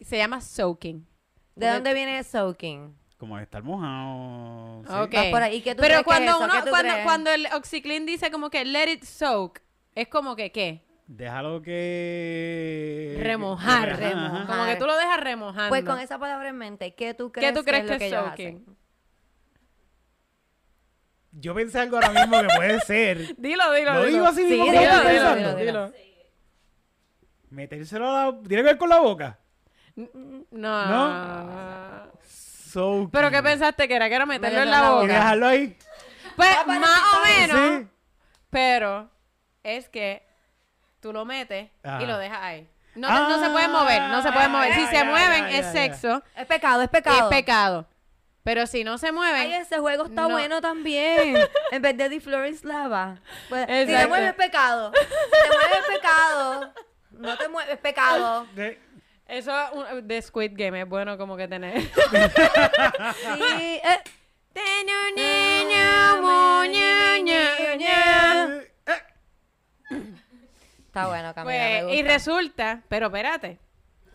se 0.01 0.17
llama 0.19 0.41
soaking. 0.41 1.07
¿De 1.55 1.69
dónde 1.69 1.95
viene 1.95 2.23
soaking? 2.25 2.97
Como 3.17 3.37
de 3.39 3.45
estar 3.45 3.63
mojado. 3.63 4.83
sí. 4.87 4.93
Ok. 4.93 5.15
Vas 5.15 5.27
por 5.31 5.43
ahí. 5.43 5.57
¿Y 5.57 5.63
qué 5.63 5.75
tú 5.75 5.81
Pero 5.81 6.03
crees 6.03 6.05
que 6.05 6.05
cuando 6.05 6.33
es 6.33 6.37
eso? 6.37 6.45
uno, 6.45 6.53
¿Qué 6.53 6.63
tú 6.63 6.71
cuando, 6.71 6.93
crees? 6.93 7.05
cuando 7.05 7.31
el 7.33 7.47
oxiclin 7.55 8.07
dice 8.07 8.31
como 8.31 8.51
que 8.51 8.65
let 8.65 8.93
it 8.93 9.05
soak, 9.05 9.63
es 9.95 10.09
como 10.09 10.37
que 10.37 10.53
¿qué? 10.53 10.83
Déjalo 11.07 11.63
que... 11.63 13.17
Remojar. 13.23 13.99
Como 14.47 14.67
que 14.67 14.77
tú 14.77 14.87
lo 14.87 14.97
dejas 14.97 15.21
remojando. 15.21 15.69
Pues 15.69 15.85
con 15.85 15.99
esa 16.01 16.19
palabra 16.19 16.49
en 16.49 16.59
mente, 16.59 16.95
¿qué 16.95 17.15
tú 17.15 17.31
crees, 17.33 17.53
¿Qué 17.53 17.59
tú 17.59 17.65
crees 17.65 17.85
es 17.85 17.89
que, 17.89 17.93
lo 17.95 17.99
que 17.99 18.07
es 18.07 18.13
ellos 18.13 18.25
soaking? 18.27 18.57
hacen? 18.63 18.77
Yo 21.39 21.55
pensé 21.55 21.81
algo 21.81 21.97
ahora 21.97 22.11
mismo 22.11 22.41
que 22.41 22.49
puede 22.57 22.81
ser. 22.81 23.37
Dilo, 23.39 23.73
dilo, 23.73 23.93
Lo 23.95 24.05
dilo. 24.05 24.13
digo 24.17 24.27
así 24.27 24.43
Sí, 24.43 24.49
mismo 24.49 24.65
dilo, 24.65 24.81
estoy 24.81 24.97
dilo, 25.13 25.25
pensando. 25.25 25.57
dilo, 25.59 25.87
dilo. 25.89 25.93
Metérselo 27.51 28.09
a 28.11 28.25
la... 28.27 28.33
¿Tiene 28.41 28.57
que 28.63 28.69
ver 28.69 28.79
con 28.79 28.89
la 28.89 28.99
boca? 29.01 29.39
No. 30.51 32.11
So 32.29 33.09
¿Pero 33.11 33.31
qué 33.31 33.43
pensaste 33.43 33.89
que 33.89 33.95
era? 33.97 34.09
Que 34.09 34.15
era 34.17 34.27
meterlo 34.27 34.61
en 34.63 34.71
la 34.71 34.81
la 34.81 34.87
¿Y 34.89 34.91
boca. 34.93 35.07
dejarlo 35.07 35.47
ahí? 35.47 35.79
Pues 36.37 36.49
Ah, 36.59 36.65
más 36.67 37.01
o 37.15 37.25
menos. 37.25 37.81
Sí. 37.81 37.89
Pero 38.51 39.11
es 39.63 39.89
que 39.89 40.27
tú 41.01 41.13
lo 41.13 41.25
metes 41.25 41.71
Ajá. 41.83 42.03
y 42.03 42.07
lo 42.07 42.19
dejas 42.19 42.39
ahí. 42.43 42.69
No, 42.95 43.09
no 43.29 43.39
se 43.43 43.51
pueden 43.51 43.71
mover, 43.73 44.03
no 44.03 44.23
se 44.23 44.33
pueden 44.33 44.51
Ah, 44.51 44.53
mover. 44.59 44.75
Si 44.75 44.81
ya, 44.83 44.87
se 44.89 44.95
ya, 44.97 45.05
mueven 45.05 45.45
ya, 45.45 45.49
es 45.51 45.57
ya, 45.57 45.63
ya. 45.63 45.73
sexo, 45.73 46.23
Es 46.35 46.47
pecado, 46.47 46.83
es 46.83 46.91
es 46.93 47.25
pecado. 47.31 47.87
Pero 48.47 48.67
si 48.69 48.85
no 48.85 48.97
se 48.97 49.11
mueven, 49.11 49.41
Ay, 49.43 49.55
ese 49.55 49.79
juego 49.79 50.05
está 50.05 50.23
No. 50.23 50.29
bueno 50.31 50.61
también. 50.61 51.37
en 51.73 51.83
vez 51.83 51.97
de 51.97 52.09
Di 52.09 52.21
Flores 52.21 52.65
Lava. 52.65 53.17
Pues, 53.49 53.67
si 53.67 53.93
te 53.93 54.07
mueves 54.07 54.29
es 54.31 54.35
pecado. 54.35 54.93
Si 54.95 55.05
te 55.05 55.57
mueves 55.57 55.79
es 55.81 55.95
pecado. 55.97 56.73
No 57.11 57.37
te 57.37 57.49
mueves 57.49 57.75
es 57.75 57.81
pecado. 57.81 58.47
De- 58.55 58.79
eso 59.27 59.53
de 60.01 60.23
Squid 60.23 60.53
Game 60.55 60.81
es 60.81 60.89
bueno 60.89 61.19
como 61.19 61.37
que 61.37 61.49
tener. 61.49 61.81
Sí. 61.83 63.81
eh. 63.83 64.03
Está 70.87 71.09
bueno, 71.09 71.35
Camila, 71.35 71.45
Pues, 71.45 71.85
me 71.85 71.95
y 71.97 72.03
resulta, 72.03 72.83
pero 72.89 73.07
espérate, 73.07 73.59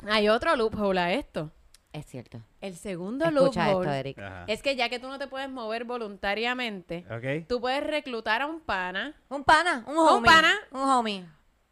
hay 0.10 0.30
otro 0.30 0.56
loophole 0.56 1.00
a 1.00 1.14
esto. 1.14 1.52
Es 1.94 2.06
cierto. 2.06 2.42
El 2.62 2.78
segundo 2.78 3.26
Escucha 3.26 3.66
esto, 3.68 3.80
loophole 3.80 4.00
Eric. 4.00 4.20
Ajá. 4.20 4.46
es 4.48 4.62
que 4.64 4.76
ya 4.78 4.88
que 4.88 5.00
tú 5.00 5.08
no 5.10 5.20
te 5.20 5.28
puedes 5.28 5.50
mover 5.50 5.84
voluntariamente, 5.84 7.06
Ok. 7.12 7.48
tú 7.50 7.60
puedes 7.60 7.84
reclutar 7.84 8.42
a 8.42 8.48
un 8.48 8.62
pana, 8.62 9.14
Un 9.30 9.44
pana, 9.44 9.84
un 9.88 9.98
homie. 9.98 10.32
pana. 10.32 10.54
Un 10.72 10.82
homie. 10.90 11.26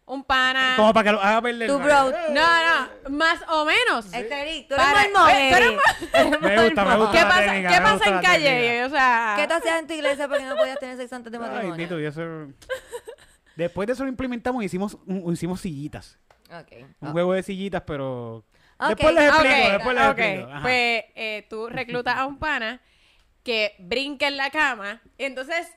un 0.06 0.24
pana. 0.24 0.74
Como 0.76 0.92
para 0.92 1.04
que 1.04 1.12
lo 1.12 1.22
haga 1.22 1.40
perder. 1.42 1.70
Tu 1.70 1.78
¿no? 1.78 1.86
bro. 1.86 2.12
No, 2.32 2.42
no, 2.42 3.10
más 3.16 3.40
o 3.48 3.64
menos. 3.64 4.06
Este, 4.12 4.42
Eric, 4.42 4.68
tú 4.68 4.76
Para- 4.76 5.02
eres 5.04 5.14
mormón, 5.14 5.30
eh, 5.30 5.50
tú 5.52 5.56
eres 5.56 5.68
Eric. 5.70 5.80
Eres 6.16 6.42
Me 6.42 6.64
gusta, 6.66 6.84
me 6.84 6.90
mormón. 6.90 7.00
gusta. 7.00 7.12
¿Qué 7.12 7.22
la 7.24 7.30
pasa, 7.30 7.40
técnica, 7.46 7.70
¿qué 7.70 7.76
me 7.76 7.82
pasa 7.82 7.94
gusta 7.94 8.10
en 8.10 8.16
la 8.16 8.22
calle? 8.24 8.44
técnica. 8.50 8.86
O 8.86 8.90
sea, 8.90 9.34
¿Qué 9.38 9.48
te 9.48 9.54
hacías 9.54 9.80
en 9.80 9.88
tu 9.88 9.94
iglesia 9.94 10.28
porque 10.28 10.46
no 10.46 10.56
podías 10.56 10.80
tener 10.80 10.98
sexo 10.98 11.16
antes 11.16 11.32
de 11.32 11.38
Ay, 11.38 11.44
matrimonio? 11.44 11.86
Tito, 11.86 12.00
y 12.00 12.06
eso... 12.06 12.22
Después 13.56 13.88
de 13.88 13.94
eso 13.94 14.04
lo 14.04 14.10
implementamos 14.10 14.64
y 14.64 14.66
hicimos, 14.66 14.98
un- 15.06 15.32
hicimos 15.34 15.62
sillitas. 15.62 16.18
Ok. 16.52 16.72
Un 17.02 17.10
Oh. 17.10 17.12
juego 17.12 17.34
de 17.34 17.44
sillitas, 17.44 17.84
pero... 17.86 18.44
Después 18.88 19.14
les 19.14 19.28
explico, 19.28 19.72
después 19.72 19.96
les 19.96 20.06
explico. 20.06 20.50
Ajá. 20.50 20.62
Pues 20.62 21.04
eh, 21.16 21.48
tú 21.50 21.68
reclutas 21.68 22.16
a 22.16 22.26
un 22.26 22.40
pana 22.40 22.82
que 23.44 23.76
brinca 23.80 24.28
en 24.28 24.38
la 24.38 24.50
cama. 24.50 25.02
Y 25.18 25.26
entonces, 25.26 25.68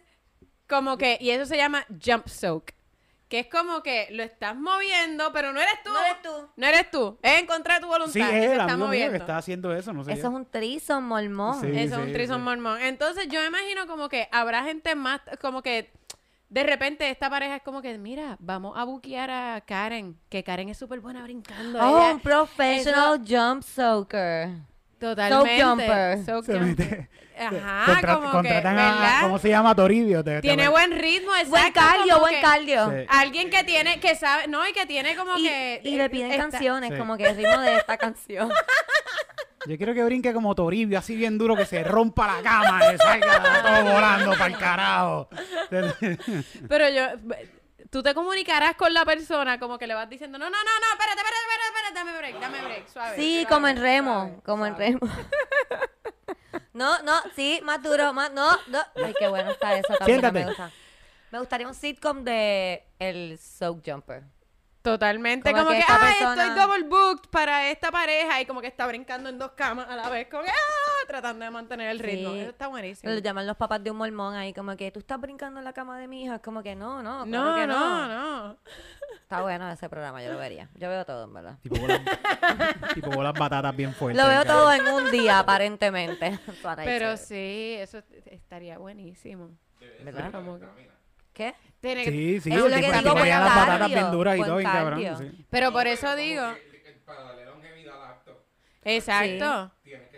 como 0.68 0.96
que, 0.96 1.18
y 1.20 1.30
eso 1.30 1.46
se 1.46 1.56
llama 1.56 1.84
jump 2.04 2.28
soak. 2.28 2.74
Que 3.28 3.38
es 3.38 3.46
como 3.46 3.82
que 3.82 4.08
lo 4.10 4.22
estás 4.22 4.54
moviendo, 4.54 5.32
pero 5.32 5.54
no 5.54 5.60
eres 5.60 5.82
tú. 5.82 5.90
No 5.90 6.00
eres 6.00 6.22
tú. 6.22 6.50
No 6.54 6.66
eres 6.66 6.90
tú. 6.90 7.18
Es 7.22 7.40
en 7.40 7.46
contra 7.46 7.76
de 7.76 7.80
tu 7.80 7.86
voluntad. 7.86 8.12
Sí, 8.12 8.20
que 8.20 8.38
es 8.38 8.44
se 8.44 8.52
el 8.52 8.60
está 8.60 8.72
amigo 8.74 8.88
mío 8.88 9.10
que 9.10 9.16
está 9.16 9.38
haciendo 9.38 9.74
eso, 9.74 9.94
no 9.94 10.04
sé. 10.04 10.12
Eso 10.12 10.22
yo. 10.24 10.28
es 10.28 10.34
un 10.34 10.44
trison 10.50 11.04
mormón. 11.04 11.58
Sí. 11.62 11.68
Eso 11.74 11.94
es 11.98 12.06
un 12.06 12.12
trison 12.12 12.40
sí. 12.40 12.42
mormón. 12.42 12.82
Entonces 12.82 13.28
yo 13.28 13.40
me 13.40 13.46
imagino 13.46 13.86
como 13.86 14.10
que 14.10 14.28
habrá 14.32 14.64
gente 14.64 14.94
más, 14.94 15.22
como 15.40 15.62
que 15.62 15.90
de 16.52 16.62
repente 16.64 17.08
esta 17.08 17.30
pareja 17.30 17.56
es 17.56 17.62
como 17.62 17.80
que, 17.80 17.96
mira, 17.96 18.36
vamos 18.38 18.76
a 18.76 18.84
buquear 18.84 19.30
a 19.30 19.62
Karen, 19.62 20.18
que 20.28 20.44
Karen 20.44 20.68
es 20.68 20.76
súper 20.76 21.00
buena 21.00 21.22
brincando. 21.22 21.78
Oh, 21.82 21.98
ella- 21.98 22.12
un 22.14 22.20
professional 22.20 23.22
jump 23.26 23.62
soaker. 23.62 24.50
Totalmente. 24.98 25.58
Soak 25.58 25.68
jumper. 25.68 26.24
Soak 26.24 26.44
Se 26.44 26.58
jumper. 26.58 26.88
mete- 26.88 27.08
Ajá, 27.38 27.84
Contra- 27.86 28.14
como 28.14 28.26
que, 28.28 28.32
contratan 28.36 28.78
a. 28.78 29.18
¿cómo 29.22 29.38
se 29.38 29.48
llama? 29.48 29.74
Toribio. 29.74 30.22
Te- 30.22 30.36
te- 30.36 30.40
Tiene 30.42 30.68
buen 30.68 30.92
ritmo, 30.92 31.34
exacto. 31.34 31.50
Buen 31.50 31.72
cardio, 31.72 32.20
buen 32.20 32.34
que 32.36 32.40
cardio. 32.42 32.90
Sí. 32.90 32.96
Alguien 33.08 33.50
que 33.50 33.64
tiene, 33.64 33.98
que 33.98 34.14
sabe, 34.14 34.46
no, 34.46 34.68
y 34.68 34.72
que 34.74 34.84
tiene 34.86 35.16
como 35.16 35.36
Y, 35.38 35.44
que... 35.48 35.80
y 35.82 35.96
le 35.96 36.08
piden 36.10 36.36
canciones, 36.38 36.90
Sí. 36.92 36.98
como 36.98 37.16
que 37.16 37.26
el 37.28 37.36
ritmo 37.36 37.58
de 37.62 37.76
esta 37.78 37.96
canción. 37.96 38.50
Yo 39.66 39.76
quiero 39.76 39.94
que 39.94 40.02
brinque 40.04 40.32
como 40.32 40.54
Toribio, 40.54 40.98
así 40.98 41.14
bien 41.16 41.38
duro, 41.38 41.56
que 41.56 41.64
se 41.64 41.84
rompa 41.84 42.26
la 42.26 42.42
cama, 42.42 42.80
que 42.90 42.98
salga 42.98 43.62
todo 43.62 43.92
volando 43.92 44.30
para 44.32 44.46
el 44.46 44.58
carajo. 44.58 45.28
Pero 46.68 46.88
yo... 46.88 47.04
Tú 47.90 48.02
te 48.02 48.14
comunicarás 48.14 48.74
con 48.76 48.94
la 48.94 49.04
persona 49.04 49.58
como 49.58 49.76
que 49.76 49.86
le 49.86 49.92
vas 49.92 50.08
diciendo, 50.08 50.38
no, 50.38 50.46
no, 50.46 50.56
no, 50.56 50.64
no, 50.64 50.92
espérate, 50.92 51.20
espérate, 51.20 51.36
espérate, 51.42 51.66
espérate, 51.68 51.94
dame 51.94 52.18
break, 52.18 52.40
dame 52.40 52.62
break, 52.62 52.88
suave. 52.88 53.16
Sí, 53.16 53.42
suave, 53.42 53.54
como 53.54 53.68
en 53.68 53.76
remo, 53.76 54.14
suave, 54.14 54.42
como 54.46 54.66
en 54.66 54.76
remo. 54.76 55.00
No, 56.72 57.02
no, 57.02 57.20
sí, 57.36 57.60
más 57.64 57.82
duro, 57.82 58.14
más, 58.14 58.32
no, 58.32 58.50
no. 58.68 58.78
Ay, 58.96 59.14
qué 59.18 59.28
bueno 59.28 59.50
está 59.50 59.76
eso, 59.76 59.88
Camila, 59.98 60.06
Siéntate. 60.06 60.38
me 60.40 60.46
gusta. 60.46 60.70
Me 61.30 61.38
gustaría 61.38 61.68
un 61.68 61.74
sitcom 61.74 62.24
de 62.24 62.86
el 62.98 63.38
Soak 63.38 63.82
Jumper. 63.86 64.22
Totalmente, 64.82 65.50
Como 65.52 65.62
como, 65.64 65.70
que 65.70 65.76
que, 65.76 65.80
esta 65.80 65.94
ay, 65.94 66.14
persona- 66.18 66.46
estoy 66.48 66.60
double 66.60 66.84
booked 66.88 67.30
para 67.30 67.70
esta 67.70 67.92
pareja 67.92 68.40
y 68.40 68.46
como 68.46 68.60
que 68.60 68.66
está 68.66 68.84
brincando 68.88 69.28
en 69.28 69.38
dos 69.38 69.52
camas 69.52 69.88
a 69.88 69.94
la 69.94 70.08
vez, 70.10 70.26
como 70.28 70.42
que, 70.42 70.50
ah, 70.50 71.06
tratando 71.06 71.44
de 71.44 71.50
mantener 71.52 71.88
el 71.90 72.00
ritmo. 72.00 72.32
Sí. 72.32 72.40
Eso 72.40 72.50
está 72.50 72.66
buenísimo. 72.66 73.12
Lo 73.12 73.18
llaman 73.20 73.46
los 73.46 73.56
papás 73.56 73.82
de 73.84 73.92
un 73.92 73.96
mormón 73.98 74.34
ahí, 74.34 74.52
como 74.52 74.76
que 74.76 74.90
tú 74.90 74.98
estás 74.98 75.20
brincando 75.20 75.60
en 75.60 75.64
la 75.64 75.72
cama 75.72 75.98
de 76.00 76.08
mi 76.08 76.24
hija. 76.24 76.34
Es 76.36 76.42
como 76.42 76.64
que 76.64 76.74
no, 76.74 77.00
no, 77.02 77.24
claro 77.24 77.50
No, 77.50 77.54
que 77.56 77.66
no, 77.68 78.08
no, 78.08 78.46
no. 78.48 78.56
Está 79.22 79.40
bueno 79.42 79.70
ese 79.70 79.88
programa, 79.88 80.20
yo 80.22 80.32
lo 80.32 80.38
vería. 80.38 80.68
Yo 80.74 80.88
veo 80.88 81.04
todo, 81.06 81.24
en 81.24 81.32
verdad. 81.32 81.58
tipo, 81.62 81.76
bolas, 81.78 82.00
tipo 82.94 83.10
bolas 83.10 83.32
batatas 83.34 83.74
bien 83.76 83.94
fuertes. 83.94 84.20
Lo 84.20 84.28
veo 84.28 84.44
todo 84.44 84.72
en 84.72 84.86
un 84.88 85.10
día, 85.12 85.38
aparentemente. 85.38 86.38
Pero 86.84 87.16
sí, 87.16 87.76
eso 87.78 87.98
est- 87.98 88.26
estaría 88.26 88.78
buenísimo. 88.78 89.50
¿Verdad? 90.04 90.32
¿Qué? 91.32 91.54
Tiene 91.82 92.04
que- 92.04 92.10
Sí, 92.12 92.40
sí, 92.40 92.50
es 92.50 92.56
lo 92.56 92.64
que 92.68 92.76
digo, 92.76 93.14
buen 93.14 93.28
las 93.28 93.88
bien 93.88 94.10
duras 94.12 94.34
y 94.34 94.38
buen 94.38 94.48
todo, 94.48 94.56
bien 94.58 94.70
cabrón. 94.70 95.00
sí. 95.18 95.46
Pero 95.50 95.72
por 95.72 95.86
eso 95.88 96.16
digo, 96.16 96.42
Para 97.04 97.22
darle 97.24 97.44
longevidad 97.44 98.02
al 98.04 98.10
acto, 98.12 98.44
exacto. 98.84 99.72
tienes. 99.82 100.11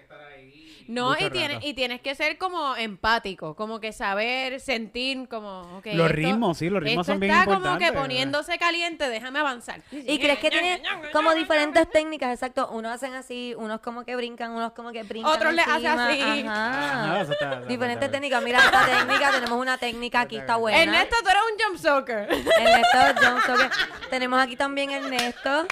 No, 0.87 1.15
y 1.15 1.31
tienes, 1.31 1.55
rato. 1.57 1.67
y 1.67 1.75
tienes 1.75 2.01
que 2.01 2.15
ser 2.15 2.37
como 2.39 2.77
empático, 2.77 3.55
como 3.57 3.81
que 3.81 3.93
saber, 3.93 4.61
sentir, 4.61 5.29
como, 5.29 5.81
Los 5.85 5.85
esto- 5.85 6.09
ritmos, 6.09 6.59
sí, 6.59 6.69
los 6.69 6.83
ritmos 6.83 7.05
esto 7.05 7.13
son 7.15 7.21
bien 7.21 7.33
está 7.33 7.45
como 7.45 7.57
importantes, 7.57 7.91
que 7.91 7.99
poniéndose 7.99 8.59
caliente, 8.59 9.09
déjame 9.09 9.39
avanzar. 9.39 9.81
¿Y 9.91 10.19
crees 10.19 10.39
que 10.39 10.51
tiene 10.51 10.83
como 11.13 11.33
diferentes 11.35 11.89
técnicas? 11.91 12.33
Exacto. 12.33 12.69
Unos 12.71 12.93
hacen 12.93 13.15
así, 13.15 13.55
unos 13.57 13.81
como 13.81 14.05
que 14.05 14.15
brincan, 14.17 14.51
unos 14.53 14.73
como 14.73 14.93
que 14.93 15.03
brincan. 15.05 15.33
Otros 15.33 15.55
le 15.55 15.63
hacen 15.63 15.87
así. 15.87 16.45
Ah, 16.49 17.13
Ajá. 17.13 17.33
está- 17.33 17.61
Diferentes 17.63 18.11
técnicas. 18.11 18.43
Mira 18.43 18.59
esta 18.59 18.85
técnica, 18.85 19.31
tenemos 19.31 19.59
una 19.61 19.79
técnica 19.79 20.21
aquí, 20.23 20.37
está 20.37 20.57
buena. 20.57 20.83
Ernesto, 20.83 21.17
tú 21.23 21.29
eres 21.29 21.43
un 21.53 21.59
jump 21.73 21.83
soaker. 21.83 22.29
Ernesto 22.31 23.55
que- 23.57 24.09
Tenemos 24.11 24.41
aquí 24.41 24.57
también 24.57 24.91
Ernesto. 24.91 25.67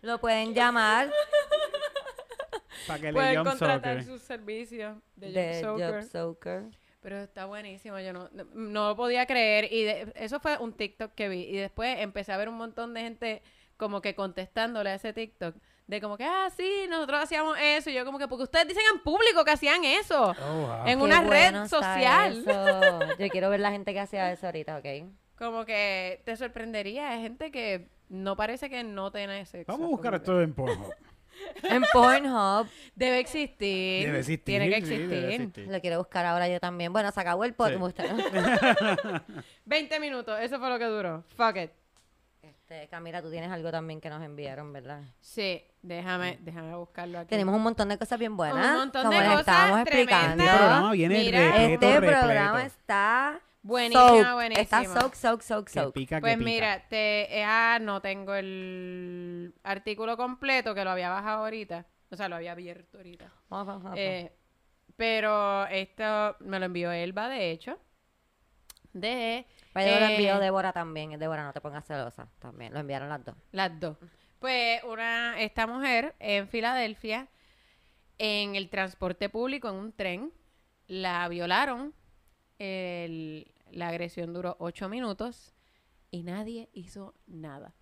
Lo 0.00 0.18
pueden 0.18 0.54
llamar 0.54 1.10
Para 2.88 2.98
que 3.00 3.06
le 3.06 3.12
Pueden 3.12 3.36
jump 3.36 3.48
contratar 3.48 3.98
soccer. 4.00 4.04
sus 4.04 4.22
servicios 4.22 4.96
de, 5.14 5.30
de 5.32 5.62
jump 5.62 5.78
soaker. 5.78 6.02
Job 6.02 6.10
Soaker. 6.10 6.62
Pero 7.00 7.18
está 7.18 7.44
buenísimo, 7.46 7.98
yo 8.00 8.12
no, 8.12 8.28
no, 8.32 8.44
no 8.54 8.88
lo 8.88 8.96
podía 8.96 9.24
creer. 9.26 9.72
Y 9.72 9.84
de- 9.84 10.12
eso 10.16 10.40
fue 10.40 10.58
un 10.58 10.72
TikTok 10.72 11.12
que 11.14 11.28
vi. 11.28 11.42
Y 11.44 11.56
después 11.56 11.96
empecé 12.00 12.32
a 12.32 12.36
ver 12.36 12.48
un 12.48 12.56
montón 12.56 12.92
de 12.94 13.02
gente 13.02 13.42
como 13.76 14.00
que 14.00 14.16
contestándole 14.16 14.90
a 14.90 14.94
ese 14.94 15.12
TikTok. 15.12 15.54
De 15.86 16.00
como 16.02 16.16
que, 16.18 16.24
ah, 16.24 16.50
sí, 16.54 16.68
nosotros 16.90 17.22
hacíamos 17.22 17.56
eso. 17.62 17.88
Y 17.88 17.94
yo 17.94 18.04
como 18.04 18.18
que, 18.18 18.26
porque 18.28 18.42
ustedes 18.42 18.66
dicen 18.68 18.82
en 18.92 19.00
público 19.02 19.44
que 19.44 19.52
hacían 19.52 19.84
eso. 19.84 20.34
Oh, 20.38 20.54
wow. 20.66 20.86
En 20.86 20.98
Qué 20.98 21.04
una 21.04 21.22
bueno 21.22 21.62
red 21.62 21.68
social. 21.68 22.38
eso. 22.46 22.98
Yo 23.18 23.28
quiero 23.28 23.48
ver 23.48 23.60
la 23.60 23.70
gente 23.70 23.92
que 23.94 24.00
hacía 24.00 24.30
eso 24.32 24.46
ahorita, 24.46 24.78
¿ok? 24.78 24.86
Como 25.38 25.64
que 25.64 26.20
te 26.26 26.36
sorprendería. 26.36 27.10
Hay 27.10 27.22
gente 27.22 27.50
que 27.52 27.88
no 28.10 28.36
parece 28.36 28.68
que 28.68 28.82
no 28.84 29.12
tiene 29.12 29.46
sexo. 29.46 29.70
Vamos 29.72 29.86
a 29.86 29.88
buscar 29.90 30.10
como 30.12 30.18
que- 30.24 30.24
esto 30.24 30.42
en 30.42 30.52
Pornhub. 30.52 30.92
En 31.62 31.82
Pornhub. 31.92 32.66
Debe 32.94 33.20
existir. 33.20 34.06
Debe 34.06 34.18
existir. 34.18 34.44
Tiene 34.44 34.68
que 34.68 34.76
sí, 34.76 34.94
existir. 34.94 35.08
debe 35.08 35.34
existir. 35.34 35.68
Lo 35.68 35.80
quiero 35.80 35.98
buscar 35.98 36.26
ahora 36.26 36.48
yo 36.48 36.58
también. 36.60 36.92
Bueno, 36.92 37.10
se 37.12 37.20
acabó 37.20 37.44
el 37.44 37.54
podcast. 37.54 37.76
20 39.64 40.00
minutos, 40.00 40.38
eso 40.40 40.58
fue 40.58 40.68
lo 40.68 40.78
que 40.78 40.84
duró. 40.86 41.24
Fuck 41.36 41.56
it. 41.56 41.70
Este, 42.42 42.86
Camila, 42.88 43.22
tú 43.22 43.30
tienes 43.30 43.50
algo 43.50 43.70
también 43.70 44.00
que 44.00 44.10
nos 44.10 44.22
enviaron, 44.22 44.72
¿verdad? 44.72 45.00
Sí, 45.20 45.62
déjame, 45.82 46.38
déjame 46.42 46.74
buscarlo 46.76 47.18
aquí. 47.20 47.28
Tenemos 47.30 47.54
un 47.54 47.62
montón 47.62 47.88
de 47.88 47.98
cosas 47.98 48.18
bien 48.18 48.36
buenas. 48.36 48.72
Un 48.72 48.78
montón 48.78 49.04
como 49.04 49.14
de 49.14 49.20
les 49.20 49.28
cosas 49.28 49.40
estábamos 49.40 49.80
explicando. 49.80 50.44
Este 50.44 50.56
programa 50.56 50.92
viene 50.92 51.18
Mira. 51.18 51.38
repleto, 51.40 51.72
Este 51.72 51.92
repleto. 52.00 52.20
programa 52.20 52.64
está 52.64 53.40
Buenísima, 53.68 54.08
soaked. 54.08 54.32
buenísima. 54.34 54.62
Está 54.62 54.84
soak, 54.84 55.14
soak, 55.14 55.42
soak, 55.42 55.66
Que 55.66 55.72
soak. 55.72 55.94
que 55.94 56.20
Pues 56.20 56.36
pica. 56.38 56.44
mira, 56.44 56.88
te, 56.88 57.38
eh, 57.38 57.44
ah, 57.44 57.78
no 57.80 58.00
tengo 58.00 58.34
el 58.34 59.54
artículo 59.62 60.16
completo 60.16 60.74
que 60.74 60.84
lo 60.84 60.90
había 60.90 61.10
bajado 61.10 61.44
ahorita. 61.44 61.84
O 62.10 62.16
sea, 62.16 62.28
lo 62.30 62.36
había 62.36 62.52
abierto 62.52 62.96
ahorita. 62.96 63.30
Eh, 63.94 64.32
pero 64.96 65.66
esto 65.66 66.36
me 66.40 66.58
lo 66.58 66.64
envió 66.64 66.90
Elba, 66.92 67.28
de 67.28 67.50
hecho. 67.50 67.78
De 68.94 69.46
Pero 69.74 70.00
lo 70.00 70.06
eh, 70.06 70.14
envió 70.14 70.38
Débora 70.38 70.72
también. 70.72 71.18
Débora, 71.18 71.44
no 71.44 71.52
te 71.52 71.60
pongas 71.60 71.84
celosa. 71.86 72.28
También 72.38 72.72
lo 72.72 72.80
enviaron 72.80 73.10
las 73.10 73.22
dos. 73.22 73.36
Las 73.52 73.78
dos. 73.78 73.98
Pues 74.38 74.82
una, 74.84 75.38
esta 75.42 75.66
mujer 75.66 76.14
en 76.20 76.48
Filadelfia, 76.48 77.28
en 78.16 78.56
el 78.56 78.70
transporte 78.70 79.28
público, 79.28 79.68
en 79.68 79.74
un 79.74 79.92
tren, 79.92 80.32
la 80.86 81.28
violaron. 81.28 81.92
El- 82.58 83.52
la 83.72 83.88
agresión 83.88 84.32
duró 84.32 84.56
ocho 84.58 84.88
minutos 84.88 85.54
y 86.10 86.22
nadie 86.22 86.68
hizo 86.72 87.14
nada 87.26 87.74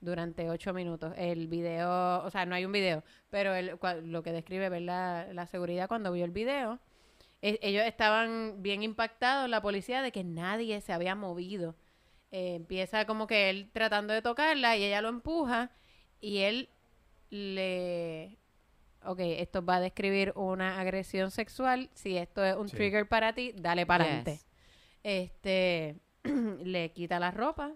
durante 0.00 0.48
ocho 0.50 0.72
minutos. 0.72 1.12
El 1.16 1.48
video, 1.48 2.22
o 2.24 2.30
sea, 2.30 2.46
no 2.46 2.54
hay 2.54 2.64
un 2.64 2.72
video, 2.72 3.02
pero 3.30 3.54
el- 3.54 3.78
lo 4.04 4.22
que 4.22 4.32
describe 4.32 4.68
¿verdad? 4.68 5.32
la 5.32 5.46
seguridad 5.46 5.88
cuando 5.88 6.12
vio 6.12 6.24
el 6.24 6.30
video, 6.30 6.78
e- 7.42 7.58
ellos 7.62 7.84
estaban 7.84 8.62
bien 8.62 8.82
impactados, 8.82 9.48
la 9.48 9.60
policía, 9.62 10.02
de 10.02 10.12
que 10.12 10.24
nadie 10.24 10.80
se 10.80 10.92
había 10.92 11.14
movido. 11.14 11.74
Eh, 12.30 12.54
empieza 12.56 13.06
como 13.06 13.26
que 13.26 13.48
él 13.50 13.70
tratando 13.72 14.12
de 14.12 14.22
tocarla 14.22 14.76
y 14.76 14.84
ella 14.84 15.00
lo 15.00 15.08
empuja 15.08 15.70
y 16.20 16.38
él 16.38 16.68
le... 17.30 18.36
Ok, 19.04 19.20
esto 19.20 19.64
va 19.64 19.76
a 19.76 19.80
describir 19.80 20.32
una 20.36 20.80
agresión 20.80 21.30
sexual. 21.30 21.88
Si 21.94 22.16
esto 22.16 22.44
es 22.44 22.56
un 22.56 22.68
Sí. 22.68 22.76
trigger 22.76 23.08
para 23.08 23.32
ti, 23.32 23.52
dale 23.56 23.86
para 23.86 24.04
Yes. 24.24 24.44
Este, 25.08 25.96
le 26.64 26.92
quita 26.92 27.18
la 27.18 27.30
ropa 27.30 27.72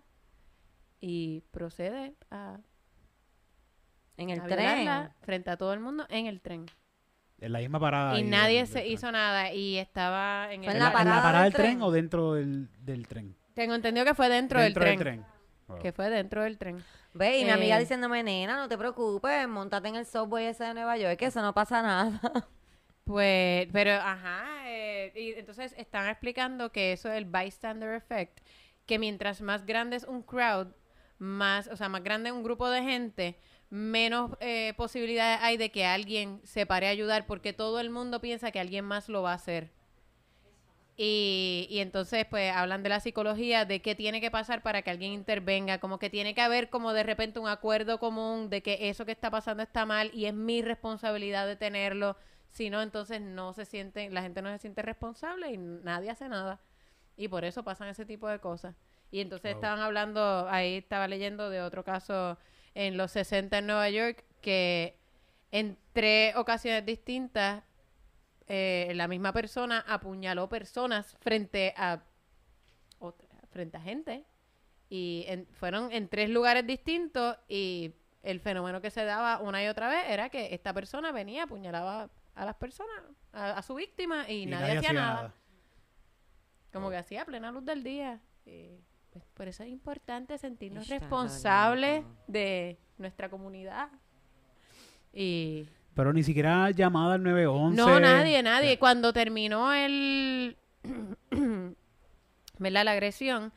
y 1.01 1.41
procede 1.51 2.15
a, 2.31 2.59
En 4.19 4.29
el 4.31 4.41
a 4.41 4.47
tren. 4.47 5.11
frente 5.23 5.49
a 5.51 5.57
todo 5.57 5.73
el 5.73 5.81
mundo 5.81 6.05
en 6.11 6.27
el 6.27 6.41
tren. 6.43 6.67
En 7.41 7.53
la 7.53 7.59
misma 7.61 7.81
parada. 7.81 8.19
y 8.21 8.23
nadie 8.23 8.59
del- 8.59 8.67
se 8.67 8.81
tren. 8.81 8.93
hizo 8.93 9.11
nada 9.11 9.53
y 9.53 9.79
estaba 9.79 10.53
en 10.53 10.65
el... 10.65 10.71
en 10.73 10.79
la 10.79 10.89
¿En 10.89 10.93
la, 10.95 11.01
en 11.03 11.09
la 11.09 11.23
parada 11.23 11.45
del 11.45 11.53
tren, 11.55 11.67
tren? 11.79 11.83
o 11.83 11.91
dentro 11.91 12.35
del, 12.35 12.69
del 12.85 13.09
tren? 13.09 13.35
Tengo 13.55 13.75
entendido 13.75 14.05
que 14.07 14.15
fue 14.15 14.29
dentro, 14.29 14.61
dentro 14.61 14.85
del 14.85 14.99
tren. 14.99 15.25
Wow. 15.69 15.79
Que 15.79 15.93
fue 15.93 16.11
dentro 16.11 16.43
del 16.43 16.59
tren. 16.59 16.85
Ve, 17.15 17.39
y 17.41 17.45
mi 17.45 17.51
amiga 17.51 17.77
Eh. 17.79 17.81
diciéndome, 17.81 18.23
nena, 18.23 18.57
no 18.57 18.69
te 18.69 18.77
preocupes, 18.77 19.49
montate 19.49 19.89
en 19.89 19.97
el 19.97 20.05
subway 20.07 20.47
ese 20.47 20.65
de 20.65 20.75
Nueva 20.75 20.97
York, 20.99 21.17
que 21.19 21.27
eso 21.27 21.41
no 21.41 21.55
pasa 21.55 21.81
nada. 21.83 22.21
Pues, 23.05 23.69
pero, 23.73 23.93
ajá, 23.95 24.45
eh, 24.67 25.13
y 25.17 25.33
entonces 25.39 25.75
están 25.77 26.09
explicando 26.09 26.71
que 26.71 26.93
eso 26.93 27.11
es 27.11 27.17
el 27.19 27.25
bystander 27.25 27.95
effect, 27.95 28.39
que 28.87 28.99
mientras 28.99 29.41
más 29.41 29.67
grande 29.67 29.97
es 29.97 30.05
un 30.05 30.23
crowd, 30.23 30.69
más, 31.19 31.67
o 31.69 31.77
sea, 31.77 31.89
más 31.89 32.05
grande 32.05 32.31
un 32.33 32.45
grupo 32.45 32.69
de 32.71 32.83
gente, 32.83 33.37
menos 33.71 34.33
eh, 34.41 34.75
posibilidades 34.77 35.41
hay 35.43 35.57
de 35.57 35.71
que 35.71 35.85
alguien 35.85 36.41
se 36.45 36.65
pare 36.67 36.87
a 36.87 36.91
ayudar, 36.91 37.27
porque 37.27 37.53
todo 37.53 37.81
el 37.81 37.91
mundo 37.91 38.21
piensa 38.21 38.53
que 38.53 38.61
alguien 38.61 38.85
más 38.85 39.09
lo 39.09 39.23
va 39.23 39.33
a 39.33 39.35
hacer. 39.35 39.73
Y, 40.97 41.67
y 41.71 41.79
entonces, 41.81 42.27
pues, 42.29 42.53
hablan 42.55 42.83
de 42.83 42.91
la 42.91 43.01
psicología, 43.01 43.65
de 43.65 43.81
qué 43.81 43.95
tiene 43.95 44.21
que 44.21 44.31
pasar 44.31 44.63
para 44.63 44.83
que 44.83 44.91
alguien 44.91 45.13
intervenga, 45.13 45.79
como 45.79 45.99
que 45.99 46.11
tiene 46.11 46.35
que 46.35 46.43
haber 46.43 46.69
como 46.71 46.93
de 46.93 47.03
repente 47.03 47.39
un 47.41 47.49
acuerdo 47.49 47.99
común 47.99 48.51
de 48.51 48.63
que 48.63 48.89
eso 48.91 49.07
que 49.07 49.13
está 49.13 49.31
pasando 49.31 49.63
está 49.63 49.87
mal 49.87 50.11
y 50.15 50.27
es 50.27 50.35
mi 50.35 50.61
responsabilidad 50.63 51.47
de 51.47 51.57
tenerlo. 51.57 52.17
Si 52.53 52.71
no, 52.71 52.83
entonces 52.83 53.21
no 53.21 53.53
se 53.55 53.65
siente, 53.65 54.09
la 54.11 54.23
gente 54.23 54.43
no 54.43 54.51
se 54.53 54.59
siente 54.59 54.83
responsable 54.83 55.51
y 55.51 55.57
nadie 55.59 56.11
hace 56.11 56.29
nada. 56.29 56.61
Y 57.17 57.29
por 57.29 57.45
eso 57.45 57.63
pasan 57.65 57.89
ese 57.89 58.05
tipo 58.07 58.29
de 58.29 58.39
cosas. 58.39 58.75
Y 59.11 59.21
entonces 59.21 59.53
estaban 59.55 59.81
hablando, 59.81 60.47
ahí 60.49 60.77
estaba 60.77 61.09
leyendo 61.09 61.51
de 61.51 61.61
otro 61.63 61.83
caso 61.85 62.39
en 62.75 62.97
los 62.97 63.11
60 63.11 63.59
en 63.59 63.67
Nueva 63.67 63.89
York, 63.91 64.25
que 64.41 64.99
en 65.51 65.77
tres 65.93 66.37
ocasiones 66.37 66.85
distintas 66.87 67.63
eh, 68.49 68.93
la 68.95 69.09
misma 69.09 69.33
persona 69.33 69.85
apuñaló 69.89 70.49
personas 70.49 71.17
frente 71.21 71.73
a 71.77 72.03
otra- 72.99 73.29
frente 73.51 73.77
a 73.77 73.81
gente 73.81 74.25
y 74.89 75.25
en- 75.29 75.47
fueron 75.53 75.91
en 75.93 76.09
tres 76.09 76.29
lugares 76.31 76.67
distintos 76.67 77.37
y 77.49 77.95
el 78.23 78.41
fenómeno 78.41 78.81
que 78.81 78.91
se 78.91 79.05
daba 79.05 79.39
una 79.41 79.63
y 79.63 79.69
otra 79.69 79.89
vez 79.89 80.05
era 80.09 80.29
que 80.29 80.55
esta 80.55 80.73
persona 80.73 81.13
venía 81.13 81.45
apuñalaba 81.45 82.11
a 82.35 82.45
las 82.45 82.55
personas 82.57 82.97
a, 83.33 83.53
a 83.59 83.63
su 83.63 83.75
víctima 83.75 84.29
y, 84.29 84.43
Y 84.43 84.47
nadie, 84.47 84.79
hacía 84.79 84.93
nada. 84.93 85.35
como 86.73 86.91
que 86.91 86.97
hacía 86.97 87.23
a 87.23 87.25
plena 87.25 87.51
luz 87.53 87.65
del 87.65 87.83
día 87.83 88.21
Y, 88.47 88.79
pues, 89.11 89.25
por 89.35 89.49
eso 89.49 89.63
es 89.63 89.69
importante 89.69 90.39
sentirnos 90.39 90.85
Está 90.85 90.99
responsables 90.99 92.05
de 92.27 92.79
nuestra 92.99 93.29
comunidad 93.29 93.89
y 95.13 95.69
Pero 95.95 96.13
ni 96.13 96.23
siquiera 96.23 96.71
llamada 96.71 97.15
al 97.15 97.23
911. 97.23 97.77
no, 97.77 98.01
nadie, 98.01 98.43
nadie. 98.43 98.79
Cuando 98.79 99.13
terminó 99.13 99.73
el, 99.75 100.57
¿verdad? 102.59 102.85
La 102.85 102.93
agresión, 102.93 103.53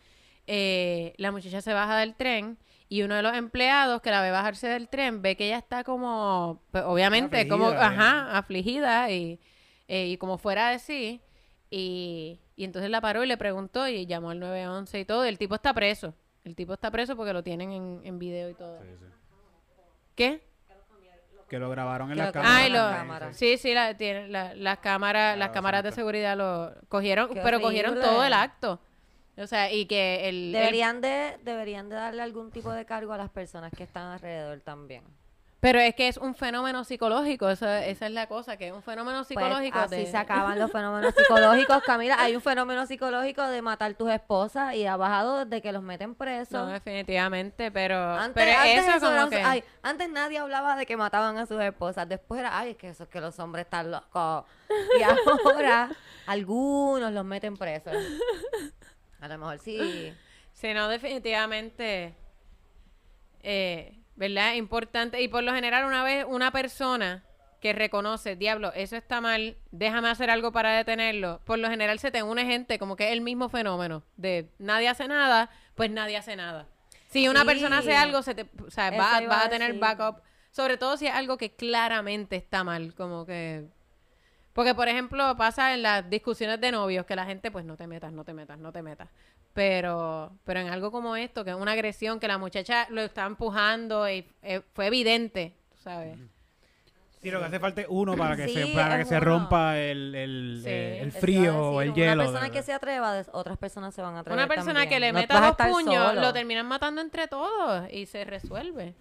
eh, 0.47 1.13
la 1.17 1.31
muchacha 1.31 1.61
se 1.61 1.73
baja 1.73 1.97
del 1.97 2.15
tren 2.15 2.57
y 2.89 3.01
uno 3.03 3.15
de 3.15 3.21
los 3.23 3.35
empleados 3.35 4.01
que 4.01 4.11
la 4.11 4.21
ve 4.21 4.31
bajarse 4.31 4.67
del 4.67 4.87
tren 4.89 5.21
ve 5.21 5.35
que 5.35 5.47
ella 5.47 5.57
está 5.57 5.83
como, 5.83 6.61
pues, 6.71 6.83
obviamente, 6.85 7.37
Afligida, 7.37 7.57
como, 7.57 7.71
eh. 7.71 7.77
ajá, 7.77 8.37
afligida 8.37 9.09
y, 9.11 9.39
eh, 9.87 10.07
y 10.07 10.17
como 10.17 10.37
fuera 10.37 10.69
de 10.69 10.79
sí. 10.79 11.21
Y, 11.69 12.39
y 12.55 12.63
entonces 12.63 12.89
la 12.91 13.01
paró 13.01 13.23
y 13.23 13.27
le 13.27 13.37
preguntó 13.37 13.87
y 13.87 14.05
llamó 14.05 14.29
al 14.29 14.39
911 14.39 14.99
y 14.99 15.05
todo. 15.05 15.25
y 15.25 15.29
el 15.29 15.37
tipo 15.37 15.55
está 15.55 15.73
preso. 15.73 16.13
El 16.43 16.55
tipo 16.55 16.73
está 16.75 16.91
preso 16.91 17.15
porque 17.15 17.33
lo 17.33 17.41
tienen 17.43 17.71
en, 17.71 18.01
en 18.03 18.19
video 18.19 18.49
y 18.49 18.53
todo. 18.53 18.79
Sí, 18.81 18.87
sí. 18.99 19.05
¿Qué? 20.15 20.41
Que 21.49 21.59
lo 21.59 21.69
grabaron 21.69 22.11
en 22.11 22.17
la 22.17 22.31
cámara. 22.31 22.55
Ah, 22.65 22.69
las 22.69 22.95
cámaras. 22.97 23.37
sí, 23.37 23.57
sí, 23.57 23.73
la, 23.73 23.95
tiene, 23.95 24.27
la- 24.29 24.55
las 24.55 24.79
cámaras, 24.79 25.37
las 25.37 25.47
Claro, 25.49 25.53
cámaras 25.53 25.83
de 25.83 25.91
seguridad 25.91 26.35
lo 26.35 26.73
cogieron, 26.87 27.33
Qué 27.33 27.41
pero 27.43 27.61
cogieron 27.61 27.93
todo 27.99 28.23
el 28.23 28.33
acto. 28.33 28.79
O 29.37 29.47
sea, 29.47 29.71
y 29.71 29.85
que 29.85 30.29
el, 30.29 30.35
el- 30.47 30.51
Deberían 30.53 31.01
de, 31.01 31.37
deberían 31.43 31.89
de 31.89 31.95
darle 31.95 32.21
algún 32.21 32.51
tipo 32.51 32.71
de 32.71 32.85
cargo 32.85 33.13
a 33.13 33.17
las 33.17 33.29
personas 33.29 33.71
que 33.75 33.83
están 33.83 34.11
alrededor 34.11 34.61
también. 34.61 35.03
pero 35.59 35.79
es 35.79 35.95
que 35.95 36.07
es 36.07 36.17
un 36.17 36.35
fenómeno 36.35 36.83
psicológico, 36.83 37.49
esa, 37.49 37.83
esa 37.87 38.05
es 38.05 38.11
la 38.11 38.27
cosa, 38.27 38.55
que 38.55 38.67
es 38.67 38.73
un 38.73 38.83
fenómeno 38.83 39.17
Pues, 39.19 39.29
psicológico. 39.29 39.79
así 39.79 39.95
de- 39.95 40.05
se 40.05 40.15
acaban 40.15 40.59
los 40.59 40.71
fenómenos 40.71 41.13
psicológicos, 41.15 41.81
Camila. 41.83 42.17
Hay 42.19 42.35
un 42.35 42.41
fenómeno 42.41 42.85
psicológico 42.85 43.41
de 43.47 43.61
matar 43.63 43.95
tus 43.95 44.11
esposas 44.11 44.75
y 44.75 44.85
ha 44.85 44.95
bajado 44.95 45.43
desde 45.43 45.61
que 45.63 45.71
los 45.71 45.81
meten 45.81 46.13
presos. 46.13 46.51
No, 46.51 46.67
definitivamente, 46.67 47.71
pero, 47.71 47.97
Antes, 47.97 48.43
pero 48.45 48.57
antes 48.59 48.77
eso 48.87 48.97
eso 48.97 49.07
era 49.11 49.15
como 49.15 49.23
un- 49.23 49.29
que... 49.31 49.41
ay, 49.41 49.63
antes 49.81 50.07
nadie 50.09 50.37
hablaba 50.37 50.75
de 50.77 50.85
que 50.85 50.95
mataban 50.97 51.37
a 51.39 51.47
sus 51.47 51.59
esposas. 51.59 52.07
Después 52.07 52.39
era, 52.41 52.57
ay, 52.59 52.71
es 52.71 52.77
que 52.77 52.89
eso 52.89 53.03
es 53.03 53.09
que 53.09 53.19
los 53.19 53.37
hombres 53.39 53.65
están 53.65 53.89
locos. 53.91 54.45
Y 54.99 55.01
ahora 55.03 55.89
algunos 56.27 57.11
los 57.11 57.25
meten 57.25 57.57
presos. 57.57 57.93
A 59.25 59.27
lo 59.27 59.37
mejor 59.39 59.59
sí. 59.59 60.13
Sí, 60.53 60.73
no, 60.73 60.87
definitivamente, 60.87 62.15
eh, 63.43 63.99
¿verdad? 64.15 64.53
Importante. 64.53 65.21
Y 65.21 65.27
por 65.27 65.43
lo 65.43 65.53
general, 65.53 65.83
una 65.85 66.01
vez 66.03 66.25
una 66.27 66.51
persona 66.51 67.23
que 67.59 67.73
reconoce, 67.73 68.35
diablo, 68.37 68.71
eso 68.73 68.95
está 68.95 69.19
mal, 69.19 69.57
déjame 69.71 70.07
hacer 70.09 70.29
algo 70.29 70.51
para 70.53 70.71
detenerlo, 70.77 71.41
por 71.45 71.57
lo 71.59 71.69
general 71.69 71.99
se 71.99 72.09
te 72.11 72.21
une 72.23 72.45
gente 72.45 72.77
como 72.79 72.95
que 72.95 73.07
es 73.07 73.11
el 73.11 73.21
mismo 73.21 73.49
fenómeno 73.49 74.03
de 74.17 74.47
nadie 74.59 74.87
hace 74.87 75.07
nada, 75.07 75.49
pues 75.73 75.89
nadie 75.89 76.15
hace 76.15 76.35
nada. 76.35 76.67
Si 77.09 77.27
una 77.27 77.41
Sí. 77.41 77.47
persona 77.47 77.79
hace 77.79 77.95
algo, 77.95 78.21
se 78.21 78.35
te, 78.35 78.45
o 78.65 78.69
sea, 78.69 78.91
va- 78.91 79.17
a 79.17 79.45
a 79.45 79.49
tener 79.49 79.73
backup, 79.73 80.21
sobre 80.51 80.77
todo 80.77 80.95
si 80.95 81.07
es 81.07 81.13
algo 81.13 81.37
que 81.37 81.53
claramente 81.55 82.35
está 82.37 82.63
mal, 82.63 82.93
como 82.95 83.25
que... 83.25 83.65
Porque, 84.55 84.73
por 84.73 84.87
ejemplo, 84.87 85.35
pasa 85.35 85.73
en 85.73 85.81
las 85.83 86.09
discusiones 86.09 86.61
de 86.61 86.71
novios 86.71 87.05
que 87.05 87.13
la 87.13 87.25
gente, 87.25 87.51
pues, 87.51 87.65
no 87.65 87.75
te 87.75 87.87
metas, 87.87 88.13
no 88.13 88.23
te 88.23 88.33
metas, 88.33 88.57
no 88.57 88.71
te 88.71 88.81
metas. 88.81 89.09
Pero, 89.53 90.31
pero 90.45 90.61
en 90.61 90.69
algo 90.69 90.91
como 90.91 91.17
esto, 91.17 91.43
que 91.43 91.49
es 91.49 91.55
una 91.57 91.73
agresión, 91.73 92.21
que 92.21 92.29
la 92.29 92.37
muchacha 92.37 92.87
lo 92.89 93.01
está 93.01 93.25
empujando 93.25 94.09
y 94.09 94.25
eh, 94.43 94.61
fue 94.73 94.87
evidente, 94.87 95.53
tú 95.71 95.77
¿sabes? 95.83 96.17
Sí, 97.21 97.31
lo 97.31 97.39
que 97.39 97.45
hace 97.45 97.59
falta 97.59 97.81
es 97.81 97.87
uno 97.89 98.15
para 98.15 98.37
que 98.37 98.47
Sí, 98.47 98.53
se, 98.53 98.67
para 98.75 98.97
que 98.97 99.03
se 99.05 99.19
rompa 99.19 99.77
el, 99.77 100.15
el, 100.15 100.59
Sí. 100.63 100.69
eh, 100.69 100.99
el 101.01 101.11
frío 101.11 101.57
o 101.71 101.81
el 101.81 101.89
decir, 101.89 102.03
hielo. 102.03 102.21
Una 102.23 102.31
persona 102.31 102.49
que 102.51 102.63
se 102.63 102.71
atreva, 102.71 103.23
otras 103.33 103.57
personas 103.57 103.93
se 103.93 104.01
van 104.01 104.15
a 104.15 104.19
atrever 104.19 104.37
Una 104.37 104.47
persona 104.47 104.81
también. 104.81 104.89
que 104.89 104.99
le 105.01 105.11
No 105.11 105.19
meta 105.19 105.41
dos 105.41 105.67
puños, 105.69 106.07
solo. 106.09 106.21
lo 106.21 106.31
terminan 106.33 106.65
matando 106.67 107.01
entre 107.01 107.27
todos 107.27 107.91
y 107.91 108.05
se 108.05 108.23
resuelve. 108.23 108.93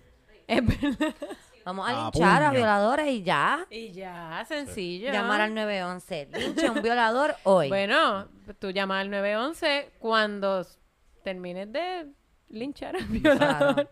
Es 0.48 0.62
verdad. 0.66 1.14
Vamos 1.64 1.88
a 1.88 1.90
A 1.90 2.10
linchar 2.10 2.42
a 2.42 2.50
violadores 2.50 3.08
y 3.08 3.22
ya. 3.22 3.66
Y 3.70 3.90
ya, 3.92 4.44
sencillo. 4.46 5.10
Llamar 5.12 5.40
al 5.40 5.54
911. 5.54 6.28
Lincha 6.32 6.68
a 6.68 6.72
un 6.72 6.82
violador 6.82 7.34
hoy. 7.44 7.68
Bueno, 7.68 8.28
tú 8.58 8.70
llamas 8.70 9.00
al 9.00 9.10
911 9.10 9.92
cuando 9.98 10.66
termines 11.22 11.72
de 11.72 12.06
linchar 12.50 12.96
al 12.96 13.04
violador. 13.06 13.74
Claro. 13.74 13.88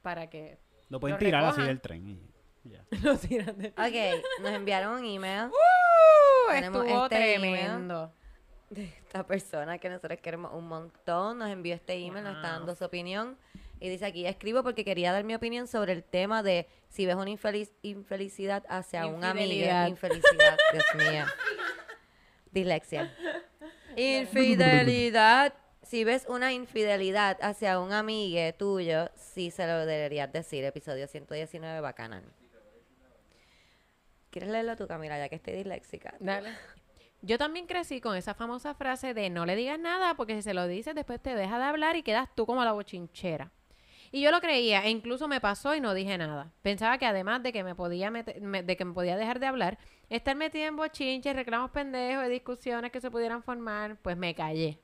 Para 0.00 0.28
que 0.28 0.58
Lo 0.88 0.98
pueden 0.98 1.14
lo 1.16 1.18
tirar 1.18 1.44
así 1.44 1.60
del 1.62 1.80
tren. 1.80 2.08
y 2.08 2.20
ya. 2.70 2.84
lo 3.02 3.16
tiran 3.18 3.56
de... 3.58 3.68
Ok, 3.68 4.22
nos 4.42 4.50
enviaron 4.52 4.98
un 5.00 5.04
email 5.04 5.50
Uh, 6.48 6.50
Tenemos 6.50 6.84
estuvo 6.84 7.04
este 7.04 7.34
email. 7.34 7.58
tremendo. 7.66 8.12
de 8.70 8.84
esta 8.84 9.24
persona 9.26 9.78
que 9.78 9.88
nosotros 9.88 10.18
queremos 10.20 10.52
un 10.54 10.66
montón. 10.66 11.38
Nos 11.38 11.50
envió 11.50 11.74
este 11.74 11.94
email, 11.94 12.24
nos 12.24 12.36
está 12.36 12.52
dando 12.52 12.74
su 12.74 12.84
opinión. 12.84 13.36
Y 13.82 13.88
dice 13.88 14.06
aquí, 14.06 14.24
escribo 14.26 14.62
porque 14.62 14.84
quería 14.84 15.10
dar 15.12 15.24
mi 15.24 15.34
opinión 15.34 15.66
sobre 15.66 15.92
el 15.92 16.04
tema 16.04 16.44
de 16.44 16.68
si 16.88 17.04
ves 17.04 17.16
una 17.16 17.30
infeliz, 17.30 17.72
infelicidad 17.82 18.62
hacia 18.68 19.08
un 19.08 19.24
amigo. 19.24 19.88
Infelicidad, 19.88 20.56
Dios 20.72 20.84
mío. 20.94 21.24
Dislexia. 22.52 23.12
Infidelidad. 23.96 25.54
Si 25.82 26.04
ves 26.04 26.26
una 26.28 26.52
infidelidad 26.52 27.38
hacia 27.42 27.80
un 27.80 27.92
amigo 27.92 28.54
tuyo, 28.56 29.10
sí 29.16 29.50
se 29.50 29.66
lo 29.66 29.84
deberías 29.84 30.32
decir. 30.32 30.62
Episodio 30.62 31.08
119, 31.08 31.80
bacanal. 31.80 32.22
¿Quieres 34.30 34.48
leerlo 34.48 34.76
tú, 34.76 34.86
Camila, 34.86 35.18
ya 35.18 35.28
que 35.28 35.34
estoy 35.34 35.54
disléxica? 35.54 36.14
Dale. 36.20 36.52
Yo 37.20 37.36
también 37.36 37.66
crecí 37.66 38.00
con 38.00 38.16
esa 38.16 38.34
famosa 38.34 38.74
frase 38.74 39.12
de 39.12 39.28
no 39.28 39.44
le 39.44 39.56
digas 39.56 39.80
nada 39.80 40.14
porque 40.14 40.36
si 40.36 40.42
se 40.42 40.54
lo 40.54 40.68
dices 40.68 40.94
después 40.94 41.20
te 41.20 41.34
deja 41.34 41.58
de 41.58 41.64
hablar 41.64 41.96
y 41.96 42.04
quedas 42.04 42.28
tú 42.36 42.46
como 42.46 42.64
la 42.64 42.70
bochinchera. 42.70 43.50
Y 44.12 44.20
yo 44.20 44.30
lo 44.30 44.40
creía 44.40 44.84
e 44.84 44.90
incluso 44.90 45.26
me 45.26 45.40
pasó 45.40 45.74
y 45.74 45.80
no 45.80 45.94
dije 45.94 46.18
nada. 46.18 46.52
Pensaba 46.62 46.98
que 46.98 47.06
además 47.06 47.42
de 47.42 47.52
que 47.52 47.64
me 47.64 47.74
podía 47.74 48.10
meter- 48.10 48.40
me- 48.42 48.62
de 48.62 48.76
que 48.76 48.84
me 48.84 48.92
podía 48.92 49.16
dejar 49.16 49.40
de 49.40 49.46
hablar, 49.46 49.78
estar 50.10 50.36
metida 50.36 50.66
en 50.66 50.76
bochinches, 50.76 51.34
reclamos 51.34 51.70
pendejos 51.70 52.26
y 52.26 52.30
discusiones 52.30 52.92
que 52.92 53.00
se 53.00 53.10
pudieran 53.10 53.42
formar, 53.42 53.96
pues 54.02 54.16
me 54.16 54.34
callé. 54.34 54.78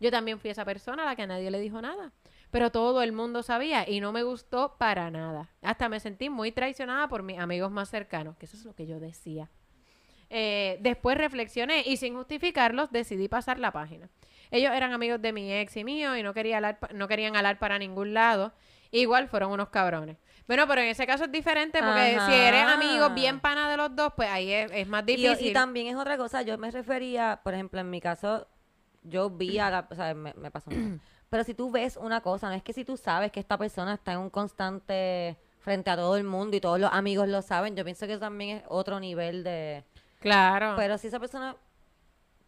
Yo 0.00 0.10
también 0.10 0.40
fui 0.40 0.50
esa 0.50 0.64
persona 0.64 1.04
a 1.04 1.06
la 1.06 1.14
que 1.16 1.22
a 1.22 1.26
nadie 1.28 1.50
le 1.52 1.60
dijo 1.60 1.80
nada. 1.80 2.12
Pero 2.50 2.70
todo 2.70 3.02
el 3.02 3.12
mundo 3.12 3.42
sabía 3.44 3.88
y 3.88 4.00
no 4.00 4.12
me 4.12 4.22
gustó 4.24 4.76
para 4.76 5.10
nada. 5.10 5.50
Hasta 5.62 5.88
me 5.88 5.98
sentí 6.00 6.28
muy 6.28 6.50
traicionada 6.52 7.08
por 7.08 7.22
mis 7.22 7.38
amigos 7.38 7.70
más 7.70 7.88
cercanos, 7.90 8.36
que 8.36 8.46
eso 8.46 8.56
es 8.56 8.64
lo 8.64 8.74
que 8.74 8.86
yo 8.86 8.98
decía. 9.00 9.48
Eh, 10.30 10.78
después 10.80 11.16
reflexioné 11.16 11.82
y 11.86 11.96
sin 11.96 12.14
justificarlos 12.16 12.90
decidí 12.90 13.28
pasar 13.28 13.58
la 13.58 13.70
página. 13.72 14.08
Ellos 14.54 14.72
eran 14.72 14.92
amigos 14.92 15.20
de 15.20 15.32
mi 15.32 15.52
ex 15.52 15.76
y 15.76 15.82
mío 15.82 16.16
y 16.16 16.22
no, 16.22 16.32
quería 16.32 16.58
alar 16.58 16.78
no 16.94 17.08
querían 17.08 17.34
hablar 17.34 17.58
para 17.58 17.76
ningún 17.78 18.14
lado. 18.14 18.52
Igual 18.92 19.26
fueron 19.28 19.50
unos 19.50 19.70
cabrones. 19.70 20.16
Bueno, 20.46 20.68
pero 20.68 20.80
en 20.80 20.88
ese 20.88 21.06
caso 21.06 21.24
es 21.24 21.32
diferente 21.32 21.80
porque 21.80 22.14
Ajá. 22.16 22.26
si 22.26 22.34
eres 22.34 22.62
amigo 22.62 23.10
bien 23.10 23.40
pana 23.40 23.68
de 23.68 23.76
los 23.76 23.96
dos, 23.96 24.12
pues 24.14 24.28
ahí 24.30 24.52
es, 24.52 24.70
es 24.72 24.86
más 24.86 25.02
Y, 25.08 25.16
difícil. 25.16 25.48
y 25.48 25.52
también 25.52 25.88
es 25.88 25.96
otra 25.96 26.16
cosa, 26.16 26.42
yo 26.42 26.56
me 26.58 26.70
refería, 26.70 27.40
por 27.42 27.54
ejemplo, 27.54 27.80
en 27.80 27.90
mi 27.90 28.00
caso, 28.00 28.46
yo 29.02 29.30
vi 29.30 29.58
a 29.58 29.70
la, 29.70 29.88
o 29.90 29.94
sea, 29.96 30.14
me, 30.14 30.32
me 30.34 30.50
pasó 30.52 30.70
nada. 30.70 30.98
Pero 31.30 31.42
si 31.42 31.54
tú 31.54 31.72
ves 31.72 31.96
una 31.96 32.20
cosa, 32.20 32.48
no 32.48 32.54
es 32.54 32.62
que 32.62 32.72
si 32.72 32.84
tú 32.84 32.96
sabes 32.96 33.32
que 33.32 33.40
esta 33.40 33.58
persona 33.58 33.94
está 33.94 34.12
en 34.12 34.18
un 34.20 34.30
constante 34.30 35.36
frente 35.58 35.90
a 35.90 35.96
todo 35.96 36.16
el 36.16 36.22
mundo 36.24 36.56
y 36.56 36.60
todos 36.60 36.78
los 36.78 36.92
amigos 36.92 37.26
lo 37.26 37.42
saben, 37.42 37.74
yo 37.74 37.82
pienso 37.82 38.06
que 38.06 38.12
eso 38.12 38.20
también 38.20 38.58
es 38.58 38.62
otro 38.68 39.00
nivel 39.00 39.42
de... 39.42 39.82
Claro. 40.20 40.74
Pero 40.76 40.96
si 40.98 41.08
esa 41.08 41.18
persona, 41.18 41.56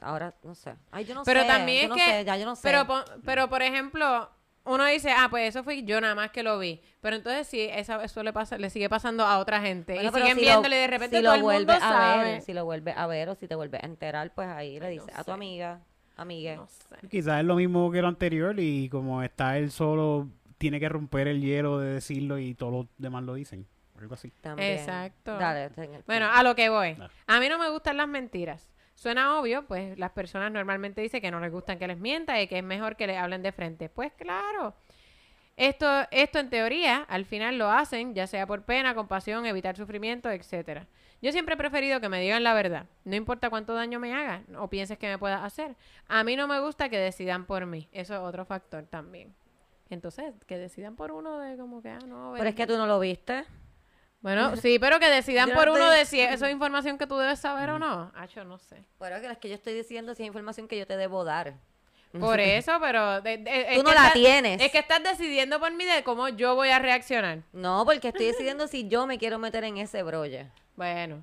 ahora, 0.00 0.34
no 0.42 0.54
sé. 0.54 0.74
Ay, 0.90 1.04
yo 1.04 1.14
no 1.14 1.22
Pero 1.24 1.40
sé. 1.42 1.46
también 1.46 1.78
yo 1.78 1.82
es 1.84 1.88
no 1.90 1.94
que. 1.96 2.04
sé, 2.04 2.24
ya 2.24 2.36
yo 2.36 2.44
no 2.46 2.56
sé. 2.56 2.62
Pero, 2.62 2.86
pero, 3.24 3.48
por 3.48 3.62
ejemplo, 3.62 4.30
uno 4.64 4.84
dice, 4.86 5.10
ah, 5.12 5.28
pues 5.30 5.48
eso 5.50 5.62
fui 5.64 5.84
yo 5.84 6.00
nada 6.00 6.14
más 6.14 6.30
que 6.30 6.42
lo 6.42 6.58
vi. 6.58 6.80
Pero 7.00 7.16
entonces 7.16 7.46
sí, 7.46 7.68
eso 7.70 8.22
le, 8.22 8.32
pasa, 8.32 8.58
le 8.58 8.68
sigue 8.70 8.88
pasando 8.88 9.24
a 9.24 9.38
otra 9.38 9.60
gente. 9.60 9.94
Bueno, 9.94 10.08
y 10.08 10.12
pero 10.12 10.24
siguen 10.26 10.38
si 10.38 10.44
lo- 10.44 10.50
viéndole 10.50 10.76
y 10.76 10.80
de 10.80 10.86
repente 10.88 11.16
si 11.18 11.22
todo 11.22 11.32
lo 11.36 11.50
el 11.52 11.58
mundo 11.58 11.72
a 11.72 11.78
sabe. 11.80 12.24
ver, 12.24 12.40
si 12.42 12.52
lo 12.52 12.64
vuelves 12.64 12.96
a 12.96 13.06
ver 13.06 13.28
o 13.28 13.34
si 13.36 13.46
te 13.46 13.54
vuelves 13.54 13.82
a 13.82 13.86
enterar, 13.86 14.32
pues 14.34 14.48
ahí 14.48 14.80
le 14.80 14.88
dices 14.90 15.14
a 15.14 15.18
tu 15.18 15.24
sé. 15.26 15.32
amiga, 15.32 15.80
amigue. 16.16 16.56
No 16.56 16.66
sé. 16.66 17.08
Quizás 17.08 17.38
es 17.40 17.44
lo 17.44 17.54
mismo 17.54 17.90
que 17.92 18.02
lo 18.02 18.08
anterior 18.08 18.58
y 18.58 18.88
como 18.88 19.22
está 19.22 19.56
él 19.56 19.70
solo, 19.70 20.28
tiene 20.58 20.80
que 20.80 20.88
romper 20.88 21.28
el 21.28 21.40
hielo 21.42 21.78
de 21.78 21.92
decirlo 21.94 22.38
y 22.38 22.54
todos 22.54 22.72
los 22.72 22.86
demás 22.98 23.22
lo 23.22 23.34
dicen. 23.34 23.66
Algo 24.00 24.14
así. 24.14 24.30
También. 24.42 24.72
Exacto. 24.78 25.38
Dale, 25.38 25.70
Bueno, 26.06 26.28
a 26.30 26.42
lo 26.42 26.54
que 26.54 26.68
voy. 26.68 26.94
Dale. 26.94 27.10
A 27.28 27.40
mí 27.40 27.48
no 27.48 27.58
me 27.58 27.70
gustan 27.70 27.96
las 27.96 28.08
mentiras. 28.08 28.68
Suena 28.96 29.38
obvio, 29.38 29.66
pues 29.66 29.98
las 29.98 30.10
personas 30.10 30.50
normalmente 30.50 31.02
dicen 31.02 31.20
que 31.20 31.30
no 31.30 31.38
les 31.38 31.52
gustan 31.52 31.78
que 31.78 31.86
les 31.86 31.98
mienta 31.98 32.40
y 32.40 32.48
que 32.48 32.58
es 32.58 32.64
mejor 32.64 32.96
que 32.96 33.06
le 33.06 33.18
hablen 33.18 33.42
de 33.42 33.52
frente. 33.52 33.90
Pues 33.90 34.12
claro. 34.14 34.74
Esto, 35.56 35.86
esto 36.10 36.38
en 36.38 36.50
teoría, 36.50 37.02
al 37.08 37.24
final 37.24 37.58
lo 37.58 37.70
hacen, 37.70 38.14
ya 38.14 38.26
sea 38.26 38.46
por 38.46 38.62
pena, 38.64 38.94
compasión, 38.94 39.46
evitar 39.46 39.76
sufrimiento, 39.76 40.30
etcétera. 40.30 40.86
Yo 41.22 41.30
siempre 41.32 41.54
he 41.54 41.58
preferido 41.58 42.00
que 42.00 42.08
me 42.08 42.20
digan 42.20 42.42
la 42.42 42.52
verdad, 42.52 42.86
no 43.04 43.16
importa 43.16 43.48
cuánto 43.48 43.74
daño 43.74 43.98
me 43.98 44.12
hagan 44.14 44.44
o 44.56 44.68
pienses 44.68 44.98
que 44.98 45.08
me 45.08 45.18
puedas 45.18 45.42
hacer. 45.42 45.76
A 46.08 46.24
mí 46.24 46.36
no 46.36 46.46
me 46.46 46.60
gusta 46.60 46.88
que 46.88 46.98
decidan 46.98 47.46
por 47.46 47.64
mí, 47.64 47.88
eso 47.92 48.14
es 48.14 48.20
otro 48.20 48.44
factor 48.44 48.84
también. 48.84 49.34
Entonces, 49.88 50.34
que 50.46 50.58
decidan 50.58 50.96
por 50.96 51.12
uno 51.12 51.38
de 51.38 51.56
como 51.56 51.80
que, 51.80 51.90
ah, 51.90 51.98
no. 52.06 52.32
Pero 52.36 52.48
es 52.48 52.54
que 52.54 52.66
tú 52.66 52.76
no 52.76 52.86
lo 52.86 52.98
viste. 52.98 53.44
Bueno, 54.26 54.56
sí, 54.56 54.80
pero 54.80 54.98
que 54.98 55.08
decidan 55.08 55.50
Yo 55.50 55.54
por 55.54 55.68
no 55.68 55.74
uno 55.74 55.88
te- 55.90 55.98
de 55.98 56.04
si 56.04 56.20
eso 56.20 56.46
es 56.46 56.52
información 56.52 56.98
que 56.98 57.06
tú 57.06 57.16
debes 57.16 57.38
saber 57.38 57.70
Mm. 57.70 57.74
o 57.74 57.78
no. 57.78 58.12
Ah, 58.16 58.26
yo 58.26 58.42
no 58.42 58.58
sé. 58.58 58.82
Pero 58.98 59.20
que 59.20 59.26
es 59.28 59.38
que 59.38 59.48
yo 59.48 59.54
estoy 59.54 59.72
diciendo 59.74 60.16
si 60.16 60.24
es 60.24 60.26
información 60.26 60.66
que 60.66 60.76
yo 60.76 60.84
te 60.84 60.96
debo 60.96 61.22
dar. 61.22 61.54
Por 62.18 62.40
eso, 62.40 62.72
pero... 62.80 63.20
de- 63.20 63.38
de- 63.38 63.60
es 63.72 63.76
Tú 63.76 63.84
no 63.84 63.90
que 63.90 63.94
la 63.94 64.00
estás- 64.08 64.12
tienes. 64.14 64.60
Es 64.60 64.72
que 64.72 64.78
estás 64.78 65.00
decidiendo 65.04 65.60
por 65.60 65.72
mí 65.72 65.84
de 65.84 66.02
cómo 66.02 66.28
yo 66.28 66.56
voy 66.56 66.70
a 66.70 66.80
reaccionar. 66.80 67.42
No, 67.52 67.84
porque 67.84 68.08
estoy 68.08 68.26
decidiendo 68.26 68.66
si 68.66 68.88
yo 68.88 69.06
me 69.06 69.16
quiero 69.16 69.38
meter 69.38 69.62
en 69.62 69.76
ese 69.76 70.02
brolle. 70.02 70.50
Bueno, 70.74 71.22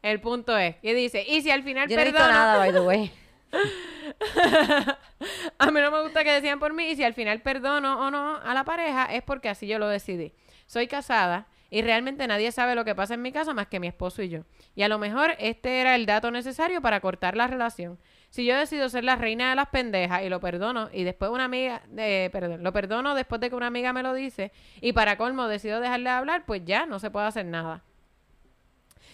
el 0.00 0.18
punto 0.22 0.56
es 0.56 0.76
que 0.76 0.94
dice, 0.94 1.22
y 1.28 1.42
si 1.42 1.50
al 1.50 1.62
final 1.62 1.90
Yo 1.90 1.96
no 1.96 2.00
he 2.00 2.04
visto 2.06 2.20
perdono... 2.20 2.38
nada, 2.38 2.56
by 2.56 2.72
the 2.72 2.80
way. 2.80 3.12
a 5.58 5.70
mí 5.70 5.80
no 5.80 5.90
me 5.90 6.02
gusta 6.02 6.24
que 6.24 6.32
decían 6.32 6.58
por 6.58 6.72
mí 6.72 6.84
y 6.90 6.96
si 6.96 7.04
al 7.04 7.12
final 7.14 7.40
perdono 7.42 8.00
o 8.06 8.10
no 8.10 8.36
a 8.36 8.54
la 8.54 8.64
pareja 8.64 9.04
es 9.12 9.22
porque 9.22 9.48
así 9.50 9.66
yo 9.66 9.78
lo 9.78 9.88
decidí. 9.88 10.32
Soy 10.66 10.86
casada 10.86 11.46
y 11.70 11.82
realmente 11.82 12.26
nadie 12.26 12.50
sabe 12.50 12.74
lo 12.74 12.84
que 12.84 12.94
pasa 12.94 13.14
en 13.14 13.22
mi 13.22 13.30
casa 13.32 13.54
más 13.54 13.68
que 13.68 13.80
mi 13.80 13.86
esposo 13.86 14.22
y 14.22 14.28
yo. 14.28 14.40
Y 14.74 14.82
a 14.82 14.88
lo 14.88 14.98
mejor 14.98 15.34
este 15.38 15.80
era 15.80 15.94
el 15.94 16.04
dato 16.04 16.30
necesario 16.30 16.82
para 16.82 17.00
cortar 17.00 17.36
la 17.36 17.46
relación. 17.46 17.98
Si 18.28 18.44
yo 18.44 18.56
decido 18.56 18.88
ser 18.88 19.04
la 19.04 19.16
reina 19.16 19.50
de 19.50 19.56
las 19.56 19.68
pendejas 19.68 20.22
y 20.22 20.28
lo 20.28 20.40
perdono 20.40 20.90
y 20.92 21.04
después 21.04 21.30
una 21.30 21.44
amiga, 21.44 21.82
eh, 21.96 22.28
perdón, 22.32 22.62
lo 22.64 22.72
perdono 22.72 23.14
después 23.14 23.40
de 23.40 23.50
que 23.50 23.56
una 23.56 23.68
amiga 23.68 23.92
me 23.92 24.02
lo 24.02 24.12
dice 24.12 24.52
y 24.80 24.92
para 24.92 25.16
colmo 25.16 25.46
decido 25.46 25.80
dejarle 25.80 26.10
de 26.10 26.16
hablar, 26.16 26.44
pues 26.44 26.62
ya 26.64 26.86
no 26.86 26.98
se 26.98 27.10
puede 27.10 27.26
hacer 27.26 27.46
nada. 27.46 27.84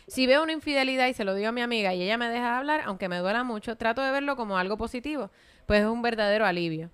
Si 0.06 0.26
veo 0.26 0.42
una 0.42 0.52
infidelidad 0.52 1.08
y 1.08 1.14
se 1.14 1.24
lo 1.24 1.34
digo 1.34 1.48
a 1.48 1.52
mi 1.52 1.62
amiga 1.62 1.92
y 1.92 2.02
ella 2.02 2.16
me 2.16 2.28
deja 2.28 2.50
de 2.52 2.56
hablar, 2.56 2.82
aunque 2.84 3.08
me 3.08 3.18
duela 3.18 3.42
mucho, 3.42 3.76
trato 3.76 4.02
de 4.02 4.12
verlo 4.12 4.36
como 4.36 4.56
algo 4.56 4.76
positivo, 4.76 5.30
pues 5.66 5.80
es 5.80 5.86
un 5.86 6.00
verdadero 6.00 6.46
alivio. 6.46 6.90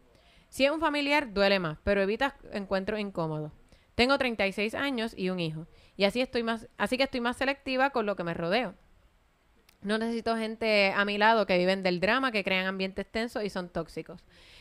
Si 0.49 0.65
es 0.65 0.71
un 0.71 0.81
familiar, 0.81 1.33
duele 1.33 1.59
más, 1.59 1.79
pero 1.85 2.03
evitas 2.03 2.35
encuentros 2.53 3.01
incómodos. 3.01 3.53
Tengo 4.03 4.19
36 4.19 4.75
años 4.75 5.15
y 5.17 5.31
un 5.31 5.39
hijo, 5.39 5.69
y 5.97 6.03
así 6.07 6.21
estoy 6.21 6.43
más, 6.43 6.67
así 6.77 6.97
que 6.97 7.05
estoy 7.05 7.21
más 7.21 7.37
selectiva 7.37 7.91
con 7.91 8.05
lo 8.05 8.17
que 8.17 8.25
me 8.25 8.35
rodeo. 8.35 8.75
No 9.81 9.97
necesito 9.97 10.37
gente 10.37 10.93
a 10.93 11.05
mi 11.05 11.19
lado 11.19 11.47
que 11.47 11.57
viven 11.57 11.85
del 11.85 12.01
drama, 12.01 12.33
que 12.33 12.43
crean 12.43 12.67
ambientes 12.67 13.07
tensos 13.07 13.45
y 13.45 13.49
son 13.49 13.69
tóxicos. 13.69 14.21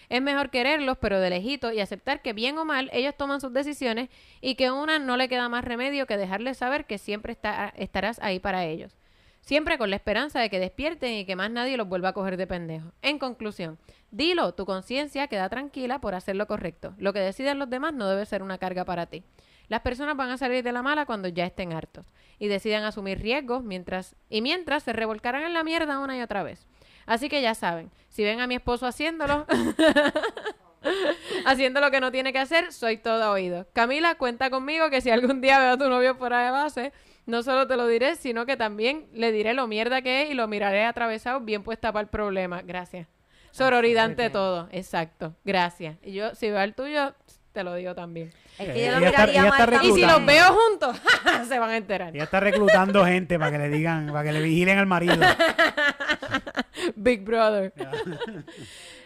Es 0.10 0.22
mejor 0.22 0.52
quererlos, 0.52 1.00
pero 1.00 1.20
de 1.20 1.32
lejito, 1.32 1.72
y 1.72 1.80
aceptar 1.80 2.22
que 2.22 2.34
bien 2.34 2.56
o 2.60 2.66
mal 2.66 2.92
ellos 2.94 3.16
toman 3.18 3.42
sus 3.42 3.52
decisiones 3.52 4.10
y 4.42 4.54
que 4.54 4.68
a 4.68 4.74
una 4.74 5.00
no 5.00 5.18
le 5.18 5.28
queda 5.28 5.50
más 5.50 5.66
remedio 5.66 6.06
que 6.06 6.18
dejarles 6.18 6.58
saber 6.60 6.86
que 6.86 7.00
siempre 7.00 7.32
está- 7.32 7.74
estarás 7.76 8.20
ahí 8.20 8.38
para 8.38 8.66
ellos. 8.66 8.96
Siempre 9.42 9.78
con 9.78 9.90
la 9.90 9.96
esperanza 9.96 10.40
de 10.40 10.50
que 10.50 10.60
despierten 10.60 11.14
y 11.14 11.26
que 11.26 11.36
más 11.36 11.52
nadie 11.52 11.78
los 11.78 11.88
vuelva 11.88 12.10
a 12.10 12.14
coger 12.14 12.38
de 12.38 12.48
pendejo. 12.48 12.92
En 13.02 13.20
conclusión, 13.20 13.80
dilo, 14.12 14.54
tu 14.54 14.66
conciencia 14.66 15.28
queda 15.28 15.50
tranquila 15.50 16.00
por 16.00 16.16
hacer 16.16 16.36
lo 16.36 16.48
correcto. 16.48 16.94
Lo 16.98 17.12
que 17.12 17.20
deciden 17.20 17.60
los 17.60 17.70
demás 17.70 17.94
no 17.94 18.08
debe 18.08 18.26
ser 18.26 18.44
una 18.44 18.58
carga 18.58 18.86
para 18.86 19.08
ti. 19.08 19.24
Las 19.68 19.82
personas 19.82 20.16
van 20.16 20.30
a 20.30 20.38
salir 20.38 20.64
de 20.64 20.72
la 20.72 20.84
mala 20.84 21.06
cuando 21.06 21.28
ya 21.28 21.46
estén 21.46 21.74
hartos 21.74 22.06
y 22.40 22.48
decidan 22.48 22.84
asumir 22.84 23.20
riesgos 23.20 23.64
mientras 23.64 24.16
y 24.30 24.42
mientras 24.42 24.84
se 24.84 24.94
revolcarán 24.94 25.44
en 25.44 25.54
la 25.54 25.64
mierda 25.64 26.00
una 26.00 26.18
y 26.18 26.22
otra 26.22 26.44
vez. 26.44 26.68
Así 27.06 27.30
que 27.30 27.42
ya 27.42 27.56
saben, 27.56 27.90
si 28.10 28.24
ven 28.24 28.42
a 28.42 28.48
mi 28.48 28.56
esposo 28.56 28.86
haciéndolo, 28.86 29.46
Haciendo 31.46 31.80
lo 31.80 31.92
que 31.92 32.00
no 32.00 32.12
tiene 32.12 32.34
que 32.34 32.40
hacer, 32.40 32.74
soy 32.74 32.98
todo 32.98 33.32
oído. 33.32 33.68
Camila, 33.74 34.16
cuenta 34.16 34.50
conmigo 34.50 34.90
que 34.90 35.02
si 35.02 35.10
algún 35.10 35.42
día 35.42 35.60
veo 35.60 35.74
a 35.74 35.78
tu 35.78 35.88
novio 35.90 36.16
fuera 36.16 36.44
de 36.44 36.52
base, 36.52 36.94
no 37.26 37.44
solo 37.44 37.68
te 37.68 37.78
lo 37.78 37.88
diré, 37.88 38.16
sino 38.16 38.46
que 38.46 38.58
también 38.58 39.08
le 39.14 39.32
diré 39.32 39.54
lo 39.54 39.68
mierda 39.68 40.02
que 40.02 40.24
es 40.24 40.32
y 40.32 40.34
lo 40.34 40.48
miraré 40.48 40.86
atravesado 40.86 41.40
bien 41.40 41.64
puesta 41.64 41.92
para 41.92 42.04
el 42.04 42.10
problema. 42.10 42.62
Gracias. 42.62 43.08
Sororidad 43.52 44.06
ante 44.06 44.30
todo. 44.30 44.70
Exacto. 44.72 45.36
Gracias. 45.44 45.98
Y 46.04 46.14
yo, 46.14 46.34
si 46.36 46.50
veo 46.50 46.62
el 46.62 46.74
tuyo, 46.74 47.14
te 47.52 47.64
lo 47.64 47.76
digo 47.76 47.94
también. 47.94 48.32
Es 48.58 48.70
Eh, 48.70 48.74
que 48.74 48.86
yo 48.86 48.92
lo 48.94 49.00
miraría 49.00 49.42
ella 49.42 49.50
está 49.50 49.68
mal 49.68 49.86
Y 49.86 49.92
si 49.92 50.06
los 50.06 50.26
veo 50.26 50.46
juntos, 50.54 51.02
se 51.48 51.60
van 51.60 51.70
a 51.72 51.78
enterar. 51.78 52.16
Ella 52.16 52.24
está 52.24 52.40
reclutando 52.40 53.06
gente 53.06 53.38
para 53.38 53.52
que 53.52 53.58
le 53.58 53.70
digan, 53.70 54.08
para 54.08 54.24
que 54.24 54.32
le 54.32 54.42
vigilen 54.42 54.78
al 54.78 54.86
marido. 54.88 55.16
Big 56.96 57.24
Brother. 57.24 57.74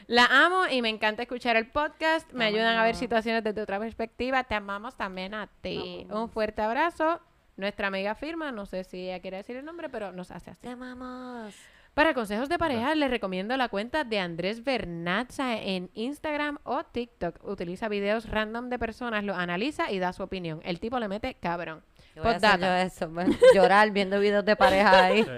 La 0.08 0.26
amo 0.26 0.68
y 0.70 0.82
me 0.84 0.90
encanta 0.90 1.24
escuchar 1.24 1.56
el 1.56 1.68
podcast. 1.68 2.32
Me 2.32 2.46
ayudan 2.46 2.78
a 2.78 2.84
ver 2.84 2.96
situaciones 2.96 3.44
desde 3.44 3.62
otra 3.62 3.80
perspectiva. 3.80 4.44
Te 4.44 4.54
amamos 4.54 4.96
también 4.96 5.34
a 5.34 5.48
ti. 5.62 6.06
Un 6.12 6.30
fuerte 6.30 6.62
abrazo. 6.62 7.20
Nuestra 7.58 7.88
amiga 7.88 8.16
firma, 8.16 8.52
no 8.52 8.66
sé 8.66 8.84
si 8.84 9.10
ella 9.10 9.20
quiere 9.20 9.38
decir 9.38 9.56
el 9.56 9.66
nombre, 9.66 9.90
pero 9.90 10.12
nos 10.12 10.32
hace 10.32 10.52
así. 10.52 10.62
Te 10.62 10.70
amamos. 10.70 11.56
Para 11.94 12.14
consejos 12.14 12.50
de 12.50 12.58
pareja, 12.58 12.94
les 12.94 13.10
recomiendo 13.10 13.56
la 13.56 13.70
cuenta 13.70 14.04
de 14.04 14.20
Andrés 14.20 14.66
Bernatza 14.66 15.58
en 15.58 15.90
Instagram 15.94 16.60
o 16.66 16.84
TikTok. 16.84 17.42
Utiliza 17.46 17.88
videos 17.88 18.30
random 18.30 18.68
de 18.68 18.78
personas, 18.78 19.24
lo 19.24 19.34
analiza 19.34 19.90
y 19.90 20.00
da 20.00 20.12
su 20.12 20.22
opinión. 20.22 20.60
El 20.66 20.82
tipo 20.82 21.00
le 21.00 21.08
mete 21.08 21.36
cabrón. 21.36 21.84
Yo 22.16 22.22
voy 22.24 22.32
a 22.32 22.36
hacer 22.38 22.50
yo 22.52 22.56
Postdata. 22.56 22.82
eso, 22.84 23.10
pues, 23.12 23.28
llorar 23.54 23.92
viendo 23.92 24.20
videos 24.22 24.46
de 24.46 24.56
pareja 24.56 25.06
ahí. 25.06 25.24
¿Cómo 25.26 25.38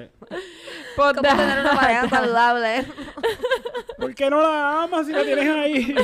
Postdata. 0.96 1.36
tener 1.36 1.60
una 1.60 1.76
pareja 1.76 2.10
saludable? 2.10 2.86
¿Por 3.98 4.13
qué 4.13 4.30
no 4.30 4.42
la 4.42 4.84
amas 4.84 5.08
si 5.08 5.12
la 5.12 5.24
tienes 5.24 5.50
ahí? 5.50 5.96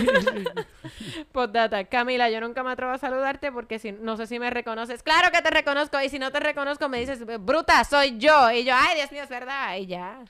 Postdata. 1.31 1.83
Camila, 1.83 2.27
yo 2.31 2.41
nunca 2.41 2.63
me 2.63 2.71
atrevo 2.71 2.91
a 2.91 2.97
saludarte 2.97 3.51
porque 3.51 3.77
si, 3.77 3.91
no 3.91 4.17
sé 4.17 4.25
si 4.25 4.39
me 4.39 4.49
reconoces. 4.49 5.03
Claro 5.03 5.29
que 5.31 5.43
te 5.43 5.51
reconozco. 5.51 6.01
Y 6.01 6.09
si 6.09 6.17
no 6.17 6.31
te 6.31 6.39
reconozco, 6.39 6.89
me 6.89 6.99
dices, 6.99 7.23
bruta, 7.39 7.83
soy 7.83 8.17
yo. 8.17 8.49
Y 8.49 8.63
yo, 8.63 8.73
ay, 8.75 8.95
Dios 8.95 9.11
mío, 9.11 9.23
es 9.23 9.29
verdad. 9.29 9.77
Y 9.77 9.85
ya. 9.85 10.23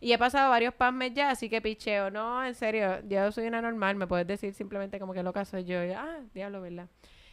Y 0.00 0.12
he 0.12 0.18
pasado 0.18 0.50
varios 0.50 0.74
pasmes 0.74 1.12
ya, 1.12 1.30
así 1.30 1.48
que 1.48 1.60
picheo. 1.60 2.10
No, 2.10 2.44
en 2.44 2.54
serio, 2.54 3.00
yo 3.08 3.32
soy 3.32 3.46
una 3.48 3.60
normal. 3.60 3.96
Me 3.96 4.06
puedes 4.06 4.28
decir 4.28 4.54
simplemente 4.54 5.00
como 5.00 5.12
que 5.12 5.24
loca 5.24 5.44
soy 5.44 5.64
yo. 5.64 5.82
Y, 5.84 5.90
ah, 5.90 6.20
diablo, 6.34 6.60
¿verdad? 6.60 6.86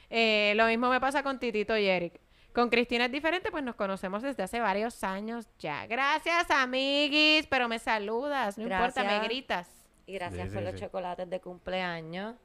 Eh, 0.09 0.53
lo 0.55 0.65
mismo 0.65 0.89
me 0.89 0.99
pasa 0.99 1.21
con 1.21 1.37
Titito 1.37 1.77
y 1.77 1.85
Eric. 1.85 2.19
Con 2.53 2.69
Cristina 2.69 3.05
es 3.05 3.11
diferente, 3.11 3.51
pues 3.51 3.63
nos 3.63 3.75
conocemos 3.75 4.23
desde 4.23 4.43
hace 4.43 4.59
varios 4.59 5.03
años 5.03 5.47
ya. 5.59 5.85
Gracias, 5.87 6.49
amiguis, 6.49 7.45
pero 7.47 7.67
me 7.69 7.79
saludas, 7.79 8.57
no 8.57 8.63
importa, 8.63 9.03
me 9.03 9.19
gritas. 9.19 9.69
Y 10.05 10.13
gracias 10.13 10.49
Sí, 10.49 10.53
por 10.55 10.63
sí, 10.63 10.65
los 10.71 10.79
sí. 10.79 10.85
chocolates 10.85 11.29
de 11.29 11.39
cumpleaños. 11.39 12.35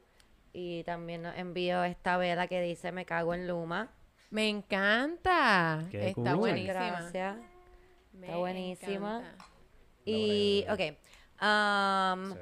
Y 0.53 0.83
también 0.83 1.23
nos 1.23 1.35
envió 1.37 1.83
esta 1.83 2.15
vela 2.17 2.47
que 2.47 2.61
dice 2.61 2.91
Me 2.91 3.05
cago 3.05 3.33
en 3.33 3.47
Luma. 3.47 3.91
Me 4.29 4.47
encanta. 4.47 5.83
Qué 5.91 6.09
Está 6.09 6.31
cool. 6.31 6.39
buenísima. 6.39 6.73
Gracias. 6.73 7.37
Me 8.13 8.27
Está 8.27 8.37
buenísima. 8.37 9.17
encanta. 9.19 9.45
Y, 10.05 10.65
ok. 10.69 10.97
am, 11.39 12.35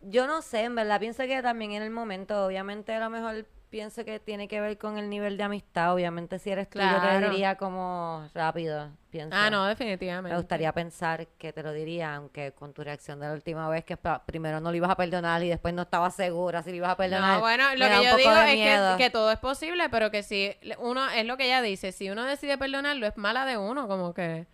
yo 0.00 0.26
no 0.26 0.40
sé, 0.42 0.62
en 0.64 0.74
verdad, 0.76 1.00
pienso 1.00 1.24
que 1.24 1.42
también 1.42 1.72
en 1.72 1.82
el 1.82 1.90
momento, 1.90 2.46
obviamente 2.46 2.92
a 2.94 3.00
lo 3.00 3.10
mejor 3.10 3.46
pienso 3.70 4.04
que 4.04 4.18
tiene 4.20 4.48
que 4.48 4.60
ver 4.60 4.78
con 4.78 4.98
el 4.98 5.08
nivel 5.10 5.36
de 5.36 5.42
amistad. 5.44 5.92
Obviamente 5.94 6.38
si 6.38 6.50
eres 6.50 6.68
tú, 6.70 6.78
yo 6.78 6.84
te 6.84 7.00
Claro. 7.00 7.30
diría 7.30 7.56
como 7.56 8.28
rápido, 8.34 8.90
pienso. 9.10 9.36
Ah, 9.36 9.50
no, 9.50 9.66
definitivamente. 9.66 10.30
Me 10.30 10.36
gustaría 10.36 10.72
pensar 10.72 11.26
que 11.38 11.52
te 11.52 11.62
lo 11.62 11.72
diría, 11.72 12.14
aunque 12.14 12.52
con 12.52 12.72
tu 12.72 12.82
reacción 12.84 13.20
de 13.20 13.26
la 13.26 13.32
última 13.32 13.68
vez, 13.68 13.84
que 13.84 13.98
primero 14.26 14.60
no 14.60 14.70
lo 14.70 14.76
ibas 14.76 14.90
a 14.90 14.96
perdonar 14.96 15.42
y 15.42 15.48
después 15.48 15.74
no 15.74 15.82
estaba 15.82 16.10
segura 16.10 16.62
si 16.62 16.70
lo 16.70 16.76
ibas 16.76 16.90
a 16.90 16.96
perdonar. 16.96 17.34
No, 17.34 17.40
bueno, 17.40 17.64
lo 17.74 17.86
que 17.86 18.04
yo 18.04 18.16
digo 18.16 18.32
es 18.32 18.54
que, 18.54 19.04
que 19.04 19.10
todo 19.10 19.30
es 19.30 19.38
posible, 19.38 19.88
pero 19.90 20.10
que 20.10 20.22
si 20.22 20.54
uno, 20.78 21.08
es 21.10 21.24
lo 21.26 21.36
que 21.36 21.46
ella 21.46 21.62
dice, 21.62 21.92
si 21.92 22.10
uno 22.10 22.24
decide 22.24 22.58
perdonarlo, 22.58 23.06
es 23.06 23.16
mala 23.16 23.44
de 23.44 23.56
uno, 23.58 23.88
como 23.88 24.14
que 24.14 24.46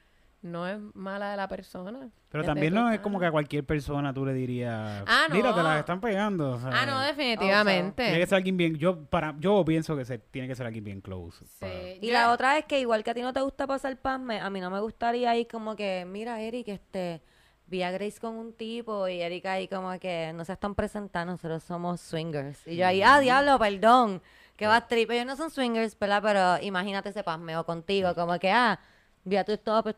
no 0.42 0.66
es 0.68 0.78
mala 0.94 1.30
de 1.30 1.36
la 1.36 1.48
persona. 1.48 2.10
Pero 2.28 2.44
también 2.44 2.74
no 2.74 2.90
es 2.90 3.00
como 3.00 3.20
que 3.20 3.26
a 3.26 3.30
cualquier 3.30 3.64
persona 3.64 4.12
tú 4.12 4.24
le 4.26 4.32
dirías, 4.32 5.04
Ah, 5.06 5.26
no. 5.28 5.34
mira, 5.34 5.54
te 5.54 5.62
la 5.62 5.78
están 5.78 6.00
pegando. 6.00 6.52
o 6.52 6.58
sea, 6.58 6.70
Ah, 6.72 6.86
no, 6.86 6.92
Tiene 6.92 7.06
definitivamente. 7.06 8.12
que 8.12 8.26
ser 8.26 8.36
alguien 8.36 8.56
bien, 8.56 8.74
yo 8.76 9.04
para 9.06 9.34
yo 9.38 9.64
pienso 9.64 9.96
que 9.96 10.04
se, 10.04 10.18
tiene 10.18 10.48
que 10.48 10.54
ser 10.54 10.66
alguien 10.66 10.84
bien 10.84 11.00
close. 11.00 11.44
para- 11.60 11.72
Sí, 11.72 11.98
Y 12.00 12.10
la 12.10 12.30
otra 12.32 12.58
es 12.58 12.64
que 12.64 12.80
igual 12.80 13.04
que 13.04 13.10
a 13.10 13.14
ti 13.14 13.22
no 13.22 13.32
te 13.32 13.40
gusta 13.40 13.66
pasar 13.66 13.96
pasme, 13.98 14.40
a 14.40 14.50
mí 14.50 14.60
no 14.60 14.70
me 14.70 14.80
gustaría 14.80 15.30
ahí 15.30 15.44
como 15.46 15.76
que, 15.76 16.04
mira, 16.08 16.40
Eric, 16.40 16.68
este, 16.68 17.22
vi 17.66 17.82
a 17.82 17.90
Grace 17.90 18.18
con 18.20 18.34
un 18.36 18.52
tipo 18.52 19.06
y 19.08 19.20
Erika 19.20 19.52
ahí 19.52 19.68
como 19.68 19.96
que 19.98 20.32
no 20.34 20.44
se 20.44 20.52
están 20.54 20.74
presentando, 20.74 21.32
nosotros 21.32 21.62
somos 21.62 22.00
swingers. 22.00 22.66
Y 22.66 22.76
yo 22.76 22.86
ahí, 22.86 23.02
ah, 23.02 23.20
diablo, 23.20 23.58
perdón, 23.58 24.20
que 24.56 24.66
va 24.66 24.86
trip. 24.88 25.10
Ellos 25.10 25.26
no 25.26 25.36
son 25.36 25.50
swingers, 25.50 25.98
¿verdad? 25.98 26.22
Pero 26.22 26.66
imagínate 26.66 27.10
ese 27.10 27.22
pasmeo 27.22 27.64
contigo, 27.64 28.14
como 28.14 28.38
que, 28.38 28.50
ah, 28.50 28.78
vi 29.24 29.36
a 29.36 29.44
tu 29.44 29.52
stop, 29.52 29.94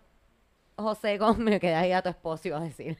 José 0.76 1.18
con, 1.18 1.38
me 1.44 1.60
quedé 1.60 1.74
ahí 1.74 1.92
a 1.92 2.02
tu 2.02 2.08
esposo, 2.08 2.48
iba 2.48 2.58
a 2.58 2.62
decir. 2.62 2.96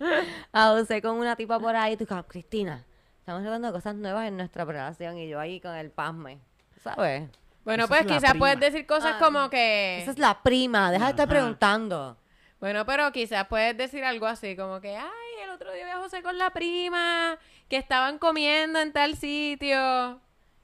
A 0.53 0.69
José 0.69 1.03
con 1.03 1.17
una 1.17 1.37
tipa 1.37 1.59
por 1.59 1.75
ahí, 1.77 1.97
tú, 1.97 2.07
como, 2.07 2.23
Cristina, 2.25 2.85
estamos 3.19 3.45
hablando 3.45 3.69
de 3.69 3.73
cosas 3.75 3.95
nuevas 3.95 4.29
en 4.29 4.37
nuestra 4.37 4.65
relación 4.65 5.19
y 5.19 5.29
yo 5.29 5.41
ahí 5.41 5.61
con 5.61 5.75
el 5.75 5.91
pasme, 5.91 6.39
¿sabes? 6.83 7.29
Bueno, 7.65 7.85
Esa 7.85 7.89
pues 7.95 8.07
quizás 8.07 8.35
puedes 8.39 8.61
decir 8.61 8.87
cosas 8.87 9.15
Ah, 9.17 9.19
como 9.19 9.49
que... 9.49 10.03
Esa 10.03 10.11
es 10.11 10.19
la 10.19 10.43
prima, 10.43 10.91
deja 10.93 11.05
de 11.07 11.11
estar 11.11 11.27
Ajá. 11.27 11.35
preguntando. 11.35 12.19
Bueno, 12.61 12.85
pero 12.87 13.11
quizás 13.13 13.47
puedes 13.49 13.77
decir 13.77 14.05
algo 14.05 14.27
así, 14.27 14.55
como 14.55 14.81
que, 14.81 14.97
ay, 14.97 15.43
el 15.43 15.51
otro 15.51 15.73
día 15.73 15.85
vi 15.87 15.91
a 15.91 15.99
José 15.99 16.23
con 16.23 16.37
la 16.39 16.51
prima, 16.51 17.39
que 17.69 17.77
estaban 17.77 18.19
comiendo 18.19 18.79
en 18.81 18.93
tal 18.93 19.17
sitio. 19.17 20.21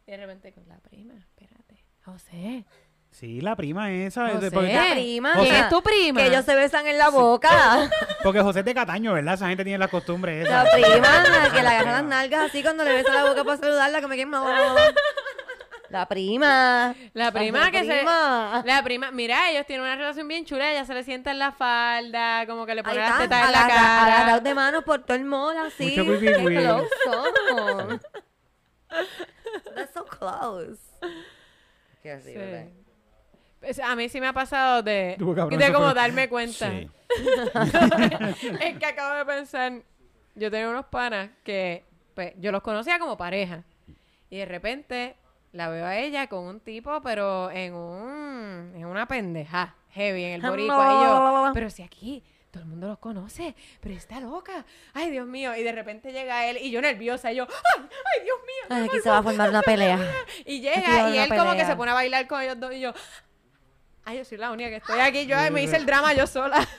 Y 0.06 0.10
de 0.10 0.16
repente 0.16 0.52
con 0.52 0.68
la 0.68 0.78
prima, 0.78 1.14
espérate. 1.14 1.84
José. 2.04 2.64
Sí, 3.10 3.40
la 3.40 3.54
prima 3.56 3.90
esa. 3.90 4.28
es 4.28 4.34
de- 4.34 4.46
José. 4.46 4.50
porque, 4.52 4.72
La 4.72 4.90
prima. 4.92 5.32
¿Quién 5.34 5.54
es 5.54 5.68
tu 5.68 5.82
prima? 5.82 6.20
Que 6.20 6.26
ellos 6.28 6.44
se 6.44 6.54
besan 6.54 6.86
en 6.86 6.96
la 6.96 7.10
boca. 7.10 7.90
porque 8.22 8.40
José 8.40 8.60
es 8.60 8.64
de 8.64 8.74
Cataño, 8.74 9.12
¿verdad? 9.12 9.34
Esa 9.34 9.48
gente 9.48 9.64
tiene 9.64 9.78
la 9.78 9.88
costumbre 9.88 10.42
esa. 10.42 10.64
La 10.64 10.70
prima, 10.70 10.88
la 11.44 11.50
que 11.52 11.60
le 11.62 11.68
agarra 11.68 11.92
las 11.92 12.04
nalgas 12.04 12.48
así 12.50 12.62
cuando 12.62 12.84
le 12.84 12.92
besa 12.94 13.12
la 13.12 13.24
boca 13.28 13.44
para 13.44 13.56
saludarla, 13.58 14.00
que 14.00 14.06
me 14.06 14.16
quema. 14.16 14.76
La 15.90 16.06
prima. 16.06 16.94
La 17.14 17.32
prima 17.32 17.70
que 17.72 17.84
se... 17.84 17.96
prima. 17.96 18.62
La 18.64 18.82
prima, 18.84 19.10
mira, 19.10 19.50
ellos 19.50 19.66
tienen 19.66 19.84
una 19.84 19.96
relación 19.96 20.28
bien 20.28 20.44
chula, 20.46 20.70
ella 20.70 20.84
se 20.84 20.94
le 20.94 21.02
sienta 21.02 21.32
en 21.32 21.40
la 21.40 21.50
falda, 21.50 22.46
como 22.46 22.64
que 22.64 22.76
le 22.76 22.84
pone 22.84 22.94
las 22.96 23.18
tetas 23.18 23.46
en 23.46 23.52
la 23.52 23.66
cara. 23.66 24.04
agarrados 24.06 24.42
de 24.44 24.54
manos 24.54 24.84
por 24.84 25.02
todo 25.02 25.16
el 25.16 25.24
mall, 25.24 25.56
así. 25.58 25.86
Mucho 25.96 26.04
Qué 26.04 26.18
cuiqui 26.32 26.42
cuí. 26.44 26.56
close 26.58 26.88
son. 27.04 28.00
That's 29.74 29.92
so 29.92 30.04
close. 30.04 30.78
Qué 32.02 32.20
Sí. 32.20 32.30
horrible. 32.36 32.70
Pues, 32.72 32.79
a 33.82 33.96
mí 33.96 34.08
sí 34.08 34.20
me 34.20 34.28
ha 34.28 34.32
pasado 34.32 34.82
de, 34.82 35.16
Tú, 35.18 35.34
cabrón, 35.34 35.58
de 35.58 35.72
como 35.72 35.86
fue- 35.86 35.94
darme 35.94 36.28
cuenta. 36.28 36.70
Sí. 36.70 36.88
es 38.60 38.78
que 38.78 38.86
acabo 38.86 39.16
de 39.16 39.24
pensar, 39.24 39.72
yo 40.34 40.50
tenía 40.50 40.68
unos 40.68 40.86
panas 40.86 41.30
que 41.44 41.84
pues, 42.14 42.32
yo 42.38 42.52
los 42.52 42.62
conocía 42.62 42.98
como 42.98 43.16
pareja. 43.16 43.64
Y 44.30 44.38
de 44.38 44.46
repente 44.46 45.16
la 45.52 45.68
veo 45.68 45.84
a 45.84 45.96
ella 45.96 46.28
con 46.28 46.44
un 46.44 46.60
tipo, 46.60 47.00
pero 47.02 47.50
en 47.50 47.74
un 47.74 48.72
en 48.76 48.86
una 48.86 49.06
pendeja 49.06 49.74
heavy 49.90 50.24
en 50.24 50.32
el 50.34 50.42
boricua. 50.50 50.76
Y 50.76 51.04
yo, 51.04 51.50
pero 51.52 51.68
si 51.70 51.82
aquí 51.82 52.22
todo 52.50 52.62
el 52.64 52.68
mundo 52.68 52.88
los 52.88 52.98
conoce, 52.98 53.54
pero 53.80 53.94
está 53.94 54.20
loca. 54.20 54.64
Ay, 54.92 55.10
Dios 55.10 55.26
mío. 55.26 55.54
Y 55.56 55.62
de 55.62 55.72
repente 55.72 56.12
llega 56.12 56.46
él 56.48 56.58
y 56.60 56.70
yo 56.70 56.80
nerviosa. 56.80 57.32
Y 57.32 57.36
yo, 57.36 57.46
ay, 57.48 57.82
ay, 57.82 58.24
Dios 58.24 58.38
mío. 58.40 58.76
Ay, 58.76 58.84
aquí 58.88 59.00
se 59.00 59.10
va 59.10 59.18
a 59.18 59.22
formar 59.22 59.50
una 59.50 59.62
pelea. 59.62 59.98
Y 60.44 60.60
llega 60.60 61.10
y 61.10 61.18
él 61.18 61.28
como 61.28 61.52
que 61.54 61.64
se 61.64 61.76
pone 61.76 61.90
a 61.92 61.94
bailar 61.94 62.26
con 62.26 62.40
ellos 62.42 62.58
dos. 62.58 62.72
Y 62.72 62.80
yo, 62.80 62.92
ay, 64.04 64.18
yo 64.18 64.24
soy 64.24 64.38
la 64.38 64.50
única 64.50 64.70
que 64.70 64.76
estoy 64.76 64.98
aquí. 65.00 65.26
Yo 65.26 65.36
ay, 65.38 65.50
me 65.50 65.62
hice 65.62 65.76
el 65.76 65.86
drama 65.86 66.12
yo 66.14 66.26
sola. 66.26 66.66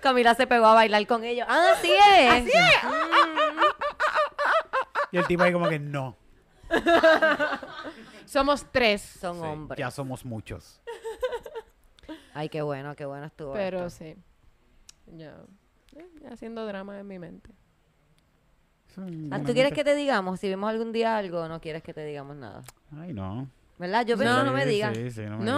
Camila 0.00 0.34
se 0.34 0.46
pegó 0.46 0.66
a 0.66 0.74
bailar 0.74 1.06
con 1.06 1.24
ellos. 1.24 1.46
Ah, 1.48 1.72
así 1.74 1.90
es. 1.92 2.30
Así 2.32 2.50
es. 2.50 2.92
Y 5.12 5.16
el 5.18 5.26
tipo 5.26 5.42
ahí 5.42 5.52
como 5.52 5.68
que 5.68 5.78
no. 5.78 6.16
Somos 8.26 8.66
tres. 8.70 9.00
Son 9.02 9.36
Sí, 9.36 9.42
hombres. 9.42 9.78
ya 9.78 9.90
somos 9.90 10.24
muchos. 10.24 10.80
Ay, 12.34 12.48
qué 12.48 12.62
bueno, 12.62 12.94
qué 12.94 13.04
bueno 13.06 13.26
estuvo. 13.26 13.54
Pero 13.54 13.86
esto. 13.86 14.04
sí. 14.04 14.16
Yo 15.06 15.30
eh, 15.96 16.06
haciendo 16.30 16.64
drama 16.66 16.98
en 17.00 17.06
mi 17.08 17.18
mente. 17.18 17.50
Ah, 19.30 19.40
¿Tú 19.46 19.52
quieres 19.54 19.72
que 19.72 19.84
te 19.84 19.94
digamos? 19.94 20.40
Si 20.40 20.48
vemos 20.48 20.68
algún 20.68 20.92
día 20.92 21.16
algo, 21.16 21.46
no 21.48 21.60
quieres 21.60 21.82
que 21.82 21.94
te 21.94 22.04
digamos 22.04 22.36
nada. 22.36 22.62
Ay, 23.00 23.12
no. 23.12 23.48
¿Verdad? 23.78 24.04
Yo 24.06 24.16
pienso 24.16 24.36
No. 24.38 24.44
no 24.44 24.52
me 24.52 24.66
digas. 24.66 24.96
Sí, 24.96 25.10
sí, 25.10 25.20
no 25.22 25.38
me 25.38 25.44
digas. 25.44 25.54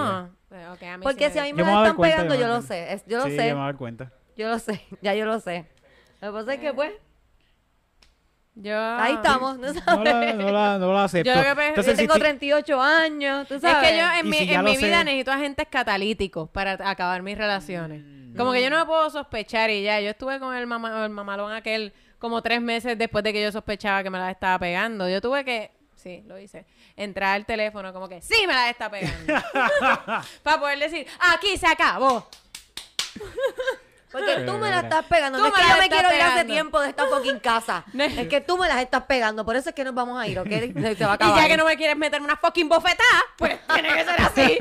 No. 0.51 0.73
Ok, 0.73 0.83
a 0.83 0.97
mí 0.99 1.03
sí 1.03 1.03
Porque 1.03 1.31
si 1.31 1.39
a 1.39 1.43
mí 1.45 1.53
me 1.53 1.63
la 1.63 1.79
están 1.83 1.97
cuenta, 1.97 2.17
pegando, 2.17 2.35
yo 2.35 2.49
lo 2.49 2.61
sé. 2.63 2.93
Es- 2.93 3.05
yo 3.07 3.19
lo 3.19 3.25
sí, 3.25 3.31
sé. 3.37 3.37
yo 3.37 3.43
me 3.45 3.53
voy 3.55 3.63
a 3.63 3.65
dar 3.67 3.77
cuenta. 3.77 4.13
Yo 4.37 4.49
lo 4.49 4.59
sé. 4.59 4.81
Ya 5.03 5.15
yo 5.15 5.25
lo 5.27 5.41
sé. 5.41 5.67
Lo 6.21 6.29
que 6.33 6.39
pasa 6.39 6.55
es 6.55 6.61
que, 6.61 6.75
pues, 6.75 6.93
Yo... 8.55 8.77
ahí 8.79 9.15
estamos, 9.15 9.59
¿no 9.59 9.73
No 9.73 9.81
sabes? 9.81 10.05
la, 10.13 10.33
no 10.35 10.53
la, 10.53 10.79
no 10.79 10.93
la 10.93 11.05
acepto. 11.05 11.31
Yo 11.33 11.37
lo 11.37 11.43
que 11.49 11.55
pe- 11.57 11.69
Entonces, 11.69 11.93
Yo 11.95 11.97
si 11.97 12.03
tengo 12.03 12.15
ti- 12.15 12.21
38 12.21 12.83
años, 12.83 13.49
tú 13.49 13.55
Es 13.55 13.63
sabes. 13.63 13.89
que 13.89 13.97
yo 13.97 14.05
en 14.21 14.29
mi, 14.29 14.39
si 14.39 14.47
ya 14.49 14.59
en 14.59 14.65
lo 14.65 14.71
mi 14.71 14.77
vida 14.77 14.99
sé- 14.99 15.05
necesito 15.05 15.33
agentes 15.33 15.67
catalíticos 15.71 16.51
para 16.51 16.77
t- 16.77 16.85
acabar 16.85 17.23
mis 17.23 17.39
relaciones. 17.39 18.03
Mm. 18.05 18.37
Como 18.37 18.53
que 18.53 18.63
yo 18.63 18.69
no 18.71 18.79
me 18.81 18.85
puedo 18.87 19.09
sospechar 19.09 19.71
y 19.71 19.83
ya. 19.83 20.01
Yo 20.01 20.11
estuve 20.11 20.39
con 20.41 20.55
el, 20.55 20.67
mama- 20.67 21.05
el 21.05 21.11
mamalón 21.11 21.53
aquel 21.53 21.93
como 22.19 22.43
tres 22.43 22.61
meses 22.61 22.99
después 22.99 23.25
de 23.25 23.33
que 23.33 23.43
yo 23.43 23.51
sospechaba 23.51 24.03
que 24.03 24.11
me 24.11 24.19
las 24.19 24.31
estaba 24.33 24.59
pegando. 24.59 25.09
Yo 25.09 25.21
tuve 25.23 25.45
que, 25.45 25.71
sí, 26.03 26.23
lo 26.27 26.39
hice, 26.39 26.65
entrar 26.97 27.35
al 27.35 27.47
teléfono 27.47 27.93
como 27.93 28.09
que, 28.09 28.21
sí, 28.23 28.47
me 28.47 28.53
las 28.55 28.71
está 28.71 28.91
pegando. 28.91 29.35
Para 30.43 30.61
poder 30.61 30.79
decir, 30.79 31.07
aquí 31.21 31.57
se 31.57 31.67
acabó. 31.67 32.29
Porque 34.13 34.41
tú 34.45 34.55
me 34.55 34.69
la 34.71 34.81
estás 34.81 35.05
pegando. 35.05 35.39
Tú 35.39 35.43
No 35.45 35.49
es 35.51 35.55
que 35.55 35.61
la 35.63 35.69
yo 35.77 35.83
me 35.83 35.89
quiero 35.89 36.13
ir 36.13 36.21
hace 36.21 36.45
tiempo 36.45 36.81
de 36.81 36.89
esta 36.89 37.07
fucking 37.07 37.39
casa. 37.39 37.85
Es 37.95 38.27
que 38.27 38.41
tú 38.41 38.59
me 38.59 38.67
las 38.67 38.79
estás 38.79 39.05
pegando. 39.05 39.45
Por 39.45 39.55
eso 39.55 39.69
es 39.69 39.75
que 39.75 39.85
nos 39.85 39.95
vamos 39.95 40.21
a 40.21 40.27
ir, 40.27 40.37
¿ok? 40.39 40.49
Se 40.49 40.73
va 40.83 40.89
a 40.89 40.93
Y 40.93 41.15
acabar. 41.15 41.43
ya 41.43 41.47
que 41.49 41.57
no 41.57 41.65
me 41.65 41.77
quieres 41.77 41.97
meter 41.97 42.21
una 42.21 42.37
fucking 42.37 42.69
bofetada, 42.69 43.23
pues 43.37 43.59
tiene 43.73 43.89
que 43.95 44.05
ser 44.05 44.21
así. 44.21 44.59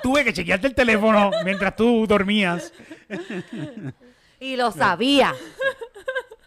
Tuve 0.00 0.24
que 0.24 0.32
chequearte 0.32 0.68
el 0.68 0.74
teléfono 0.76 1.32
mientras 1.44 1.74
tú 1.74 2.06
dormías. 2.06 2.72
Y 4.38 4.54
lo 4.54 4.70
sabía. 4.70 5.34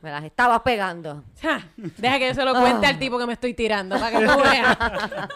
Me 0.02 0.12
las 0.12 0.24
estaba 0.24 0.64
pegando. 0.64 1.24
Ja, 1.42 1.62
Deja 1.76 2.20
que 2.20 2.28
yo 2.30 2.34
se 2.34 2.46
lo 2.46 2.54
cuente 2.54 2.88
al 2.88 2.98
tipo 2.98 3.20
que 3.20 3.26
me 3.28 3.34
estoy 3.34 3.54
tirando 3.54 4.00
para 4.00 4.18
que 4.20 4.26
tú 4.26 4.42
veas. 4.42 4.78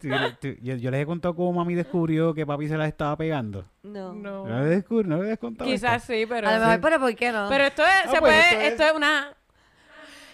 Tú- 0.00 0.08
tú- 0.40 0.56
yo, 0.62 0.76
yo 0.76 0.92
les 0.92 1.02
he 1.02 1.06
contado 1.06 1.34
cómo 1.34 1.52
mami 1.52 1.74
descubrió 1.74 2.32
que 2.32 2.46
papi 2.46 2.68
se 2.68 2.76
las 2.76 2.86
estaba 2.86 3.16
pegando. 3.16 3.64
No. 3.82 4.12
¿No 4.12 4.46
No. 4.46 4.60
les, 4.60 4.70
descubrí, 4.70 5.08
no 5.08 5.20
les 5.20 5.32
he 5.32 5.38
contado 5.38 5.68
Quizás 5.68 6.02
esto? 6.02 6.12
sí, 6.12 6.24
pero. 6.24 6.48
A 6.48 6.52
lo 6.54 6.60
mejor, 6.66 6.80
pero 6.80 7.00
¿por 7.00 7.16
qué 7.16 7.32
no? 7.32 7.48
Pero 7.48 7.64
esto 7.64 7.82
es, 7.84 8.02
se 8.02 8.08
pues, 8.10 8.20
puede, 8.20 8.38
esto 8.48 8.60
es- 8.60 8.68
esto 8.72 8.82
es 8.84 8.92
una. 8.92 9.34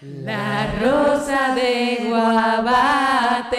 La 0.03 0.67
rosa 0.83 1.55
de 1.55 1.97
Guabate. 2.11 3.55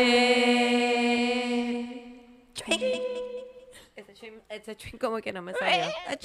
Ese 3.95 4.13
ching, 4.13 4.33
ese 4.49 4.75
ching 4.75 4.99
como 4.99 5.17
que 5.17 5.33
no 5.33 5.41
me 5.41 5.53
salió. 5.53 5.85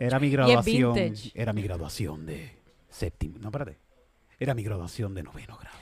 Era 0.00 0.18
mi 0.20 0.30
graduación. 0.30 0.96
Era 1.34 1.52
mi 1.52 1.62
graduación 1.62 2.26
de 2.26 2.50
séptimo. 2.88 3.38
No, 3.38 3.48
espérate. 3.48 3.78
Era 4.40 4.54
mi 4.54 4.62
graduación 4.62 5.14
de 5.14 5.22
noveno 5.24 5.58
grado. 5.58 5.76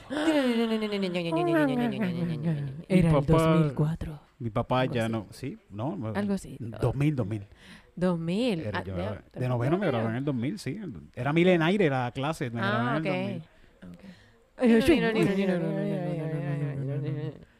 Era 2.89 3.09
el 3.09 3.13
papá- 3.13 3.43
2004. 3.57 4.19
Mi 4.39 4.49
papá 4.49 4.85
ya 4.85 5.07
no. 5.09 5.27
Sí, 5.31 5.57
no. 5.69 6.11
Algo 6.15 6.33
así. 6.33 6.57
2000, 6.59 7.15
2000. 7.15 7.47
2000. 7.95 8.59
Era 8.61 8.79
Ah, 8.79 8.83
yo- 8.83 8.97
ya, 8.97 9.23
de 9.33 9.47
noveno 9.49 9.77
me 9.77 9.87
gradué 9.87 10.09
en 10.09 10.15
el 10.17 10.25
2000, 10.25 10.59
sí. 10.59 10.79
Era 11.15 11.33
milenaire 11.33 11.89
la 11.89 12.11
clase. 12.13 12.49
Me 12.49 12.59
gradué 12.61 12.77
Ah, 12.79 12.97
en 12.97 13.05
el 13.05 13.43
2000. 13.83 13.93
ok. 13.93 14.03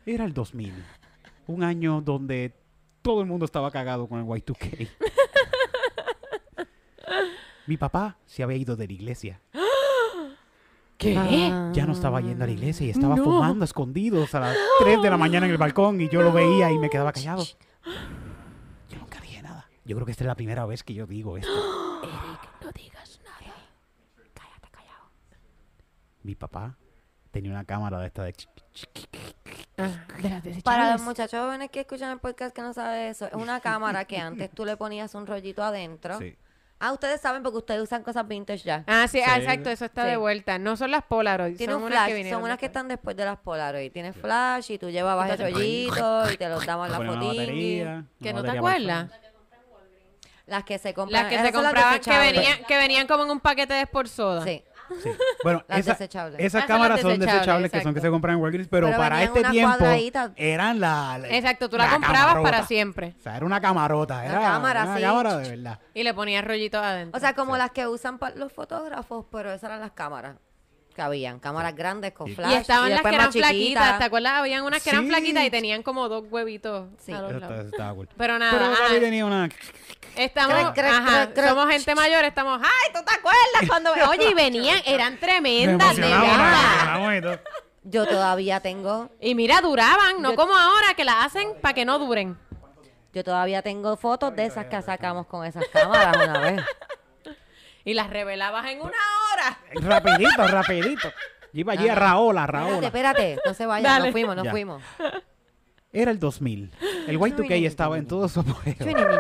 Era 0.05 0.25
el 0.25 0.33
2000. 0.33 0.73
Un 1.47 1.63
año 1.63 2.01
donde 2.01 2.53
todo 3.01 3.21
el 3.21 3.27
mundo 3.27 3.45
estaba 3.45 3.71
cagado 3.71 4.07
con 4.07 4.19
el 4.19 4.25
Y2K. 4.25 4.87
Mi 7.67 7.77
papá 7.77 8.17
se 8.25 8.43
había 8.43 8.57
ido 8.57 8.75
de 8.75 8.87
la 8.87 8.93
iglesia. 8.93 9.41
¿Qué? 10.97 11.13
Ya 11.73 11.85
no 11.85 11.93
estaba 11.93 12.21
yendo 12.21 12.43
a 12.43 12.47
la 12.47 12.53
iglesia 12.53 12.87
y 12.87 12.89
estaba 12.89 13.15
No. 13.15 13.23
fumando 13.23 13.63
escondidos 13.65 14.33
a 14.33 14.39
las 14.39 14.57
3 14.79 15.01
de 15.01 15.09
la 15.09 15.17
mañana 15.17 15.45
en 15.45 15.51
el 15.51 15.57
balcón 15.57 16.01
y 16.01 16.09
yo 16.09 16.21
lo 16.23 16.31
veía 16.31 16.71
y 16.71 16.79
me 16.79 16.89
quedaba 16.89 17.11
callado. 17.11 17.43
Yo 18.89 18.97
nunca 18.99 19.19
dije 19.19 19.41
nada. 19.43 19.69
Yo 19.85 19.95
creo 19.95 20.05
que 20.05 20.11
esta 20.11 20.23
es 20.23 20.27
la 20.27 20.35
primera 20.35 20.65
vez 20.65 20.83
que 20.83 20.93
yo 20.93 21.05
digo 21.05 21.37
esto. 21.37 21.51
No 22.61 22.71
digas 22.73 23.19
nada. 23.23 23.53
Cállate, 24.33 24.69
callado. 24.71 25.09
Mi 26.23 26.35
papá 26.35 26.75
tenía 27.31 27.51
una 27.51 27.63
cámara 27.63 27.99
de 27.99 28.07
esta 28.07 28.23
de... 28.23 28.33
Ah, 29.77 30.41
de. 30.43 30.61
Para 30.63 30.91
los 30.93 31.01
muchachos 31.03 31.39
jóvenes 31.39 31.69
que 31.69 31.81
escuchan 31.81 32.11
el 32.11 32.19
podcast 32.19 32.53
que 32.55 32.61
no 32.61 32.73
saben 32.73 33.03
eso, 33.11 33.27
es 33.27 33.33
una 33.33 33.59
cámara 33.61 34.05
que 34.05 34.17
antes 34.17 34.49
tú 34.51 34.65
le 34.65 34.75
ponías 34.75 35.13
un 35.15 35.27
rollito 35.27 35.63
adentro. 35.63 36.17
Sí. 36.19 36.35
Ah, 36.79 36.91
ustedes 36.91 37.19
saben 37.21 37.41
porque 37.41 37.57
ustedes 37.57 37.81
usan 37.81 38.03
cosas 38.03 38.27
vintage 38.27 38.63
ya. 38.63 38.83
Ah, 38.85 39.07
sí, 39.07 39.19
ah, 39.25 39.37
exacto, 39.39 39.69
eso 39.71 39.85
está 39.85 40.03
Sí. 40.03 40.09
de 40.11 40.17
vuelta. 40.17 40.59
No 40.59 40.77
son 40.77 40.91
las 40.91 41.03
Polaroid, 41.03 41.57
Tiene 41.57 41.73
son 41.73 41.81
un 41.81 41.87
unas 41.87 41.97
flash, 41.99 42.07
que 42.09 42.13
vinieron 42.15 42.37
son 42.39 42.45
unas 42.45 42.57
que 42.59 42.65
están 42.67 42.87
después 42.87 43.17
de 43.17 43.25
las 43.25 43.37
Polaroid. 43.39 43.91
Tienes 43.91 44.15
flash 44.15 44.71
y 44.71 44.77
tú 44.77 44.89
llevabas 44.91 45.29
el 45.31 45.39
rollito 45.39 46.31
y 46.31 46.37
te 46.37 46.47
los 46.49 46.63
daban 46.65 46.91
la 46.91 46.99
batería, 46.99 48.05
¿Que 48.21 48.31
no 48.33 48.43
te 48.43 48.51
acuerdas? 48.51 49.09
Las 50.45 50.63
que 50.63 50.77
se 50.77 50.93
compran. 50.93 51.23
Las 51.23 51.31
que 51.31 51.45
se 51.45 51.51
compraban, 51.51 51.93
que 51.99 52.09
desechables. 52.09 52.33
venían, 52.33 52.63
que 52.65 52.77
venían 52.77 53.07
como 53.07 53.23
en 53.25 53.31
un 53.31 53.39
paquete 53.41 53.73
de 53.73 53.81
Sport 53.81 54.07
Soda. 54.07 54.43
Sí. 54.45 54.63
Sí. 55.03 55.09
Bueno, 55.43 55.63
Las 55.67 55.79
esa- 55.79 55.91
desechables. 55.93 56.39
esas 56.39 56.63
Ah, 56.63 56.67
cámaras 56.67 56.89
las 56.97 57.01
son 57.01 57.11
desechables, 57.11 57.33
desechables, 57.41 57.71
que 57.71 57.77
son 57.81 57.93
que 57.93 57.99
exacto. 57.99 58.07
se 58.07 58.11
compran 58.11 58.35
en 58.35 58.41
Walgreens, 58.41 58.67
pero, 58.69 58.87
Pero 58.87 58.97
para 58.97 59.15
venían 59.17 59.37
este 59.37 59.49
tiempo 59.51 59.85
eran 60.35 60.79
la, 60.79 61.17
la- 61.19 61.27
Exacto, 61.29 61.69
tú 61.69 61.77
la, 61.77 61.85
la 61.85 61.91
comprabas 61.93 62.21
camarota. 62.33 62.51
para 62.51 62.65
siempre. 62.67 63.15
O 63.19 63.21
sea, 63.21 63.37
era 63.37 63.45
una 63.45 63.61
camarota, 63.61 64.25
era 64.25 64.39
cámara, 64.39 64.83
una 64.83 64.95
sí. 64.97 65.01
cámara 65.01 65.37
de 65.37 65.49
verdad. 65.49 65.79
Y 65.93 66.03
le 66.03 66.13
ponías 66.13 66.43
rollitos 66.43 66.83
adentro. 66.83 67.17
O 67.17 67.19
sea, 67.21 67.33
como 67.33 67.55
las 67.57 67.71
que 67.71 67.87
usan 67.87 68.17
pa- 68.17 68.31
los 68.31 68.51
fotógrafos, 68.51 69.25
pero 69.31 69.51
esas 69.51 69.63
eran 69.69 69.79
las 69.81 69.91
cámaras 69.91 70.35
que 70.95 71.01
habían. 71.03 71.39
Cámaras 71.39 71.75
grandes 71.75 72.11
con 72.13 72.27
Y- 72.27 72.33
flash. 72.35 72.51
y 72.51 72.55
estaban 72.55 72.89
las 72.89 72.97
después 72.97 73.11
que 73.11 73.15
eran 73.15 73.27
más 73.27 73.35
flaquitas. 73.35 73.99
¿te 73.99 74.03
acuerdas? 74.05 74.31
Habían 74.33 74.63
unas 74.63 74.81
que 74.83 74.89
eran 74.89 75.03
Sí. 75.03 75.09
flaquitas 75.09 75.43
y 75.43 75.49
tenían 75.51 75.83
como 75.83 76.09
dos 76.09 76.23
huevitos 76.31 76.87
Sí. 76.99 77.11
a 77.13 77.21
los 77.21 77.29
Eso 77.31 77.39
lados. 77.39 77.51
está- 77.55 77.61
eso 77.67 77.69
estaba 77.75 77.93
cool. 77.93 78.09
Pero 78.17 78.39
nada, 78.39 78.51
Pero 78.51 78.65
ajá, 78.65 78.99
tenía 78.99 79.25
una... 79.25 79.47
estamos, 80.15 80.55
Crec, 80.55 80.73
crec, 80.73 80.91
ajá, 80.91 81.23
crec, 81.25 81.33
crec. 81.35 81.49
somos 81.49 81.69
gente 81.69 81.93
mayor, 81.93 82.23
estamos, 82.23 82.59
ay, 82.63 82.93
¿tú 82.93 82.99
te 83.05 83.13
acuerdas 83.13 83.46
cuando, 83.67 83.91
oye, 84.09 84.29
y 84.29 84.33
venían, 84.33 84.79
eran 84.85 85.13
Me 85.13 85.19
tremendas, 85.19 85.95
de 85.95 86.01
verdad. 86.01 87.41
Yo 87.83 88.05
todavía 88.05 88.59
tengo, 88.59 89.09
Y 89.21 89.33
mira, 89.35 89.61
duraban, 89.61 90.21
no 90.21 90.31
Yo- 90.31 90.35
como 90.35 90.55
ahora 90.57 90.93
que 90.95 91.05
las 91.05 91.25
hacen 91.27 91.53
para 91.61 91.73
que 91.73 91.85
no 91.85 91.97
duren. 91.99 92.37
yo 93.13 93.23
todavía 93.23 93.61
tengo 93.61 93.95
fotos 93.97 94.35
de 94.35 94.45
esas 94.45 94.65
que 94.65 94.81
sacamos 94.81 95.25
con 95.27 95.45
esas 95.45 95.65
cámaras 95.71 96.15
una 96.17 96.39
vez. 96.39 96.61
Y 97.85 97.93
las 97.93 98.09
revelabas 98.09 98.65
en 98.67 98.79
una 98.81 98.91
hora. 98.91 99.57
Rapidito, 99.75 100.45
rapidito. 100.47 101.07
Yo 101.53 101.61
iba 101.61 101.71
allí 101.73 101.87
a 101.87 101.95
Raola, 101.95 102.41
Espérate, 102.43 102.69
Raola. 102.69 102.87
espérate, 102.87 103.37
no 103.45 103.53
se 103.53 103.65
vayan, 103.65 103.83
Dale. 103.83 104.03
nos 104.05 104.11
fuimos, 104.11 104.35
nos 104.35 104.45
Ya. 104.45 104.51
fuimos. 104.51 104.83
Era 105.93 106.11
el 106.11 106.19
2000. 106.19 106.69
El 107.07 107.17
Y2K 107.17 107.65
estaba 107.65 107.97
en 107.97 108.05
todo 108.05 108.27
su 108.27 108.41
apogeo. 108.41 108.75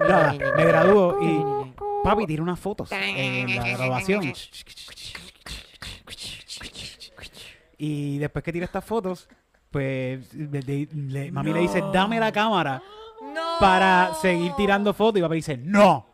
Nada, 0.09 0.33
me 0.57 0.65
graduó 0.65 1.17
y 1.23 1.66
papi 2.03 2.25
tiró 2.25 2.43
unas 2.43 2.59
fotos 2.59 2.91
en 2.91 3.55
la 3.55 3.67
graduación. 3.77 4.33
Y 7.77 8.17
después 8.17 8.43
que 8.43 8.51
tira 8.51 8.65
estas 8.65 8.83
fotos, 8.83 9.29
pues 9.71 10.33
le- 10.33 10.61
le- 10.61 10.87
le- 10.91 11.31
mami 11.31 11.53
le 11.53 11.59
dice, 11.61 11.83
dame 11.93 12.19
la 12.19 12.31
cámara 12.31 12.81
para 13.59 14.13
seguir 14.15 14.53
tirando 14.53 14.93
fotos. 14.93 15.19
Y 15.19 15.21
papi 15.21 15.35
dice, 15.35 15.57
no, 15.57 16.07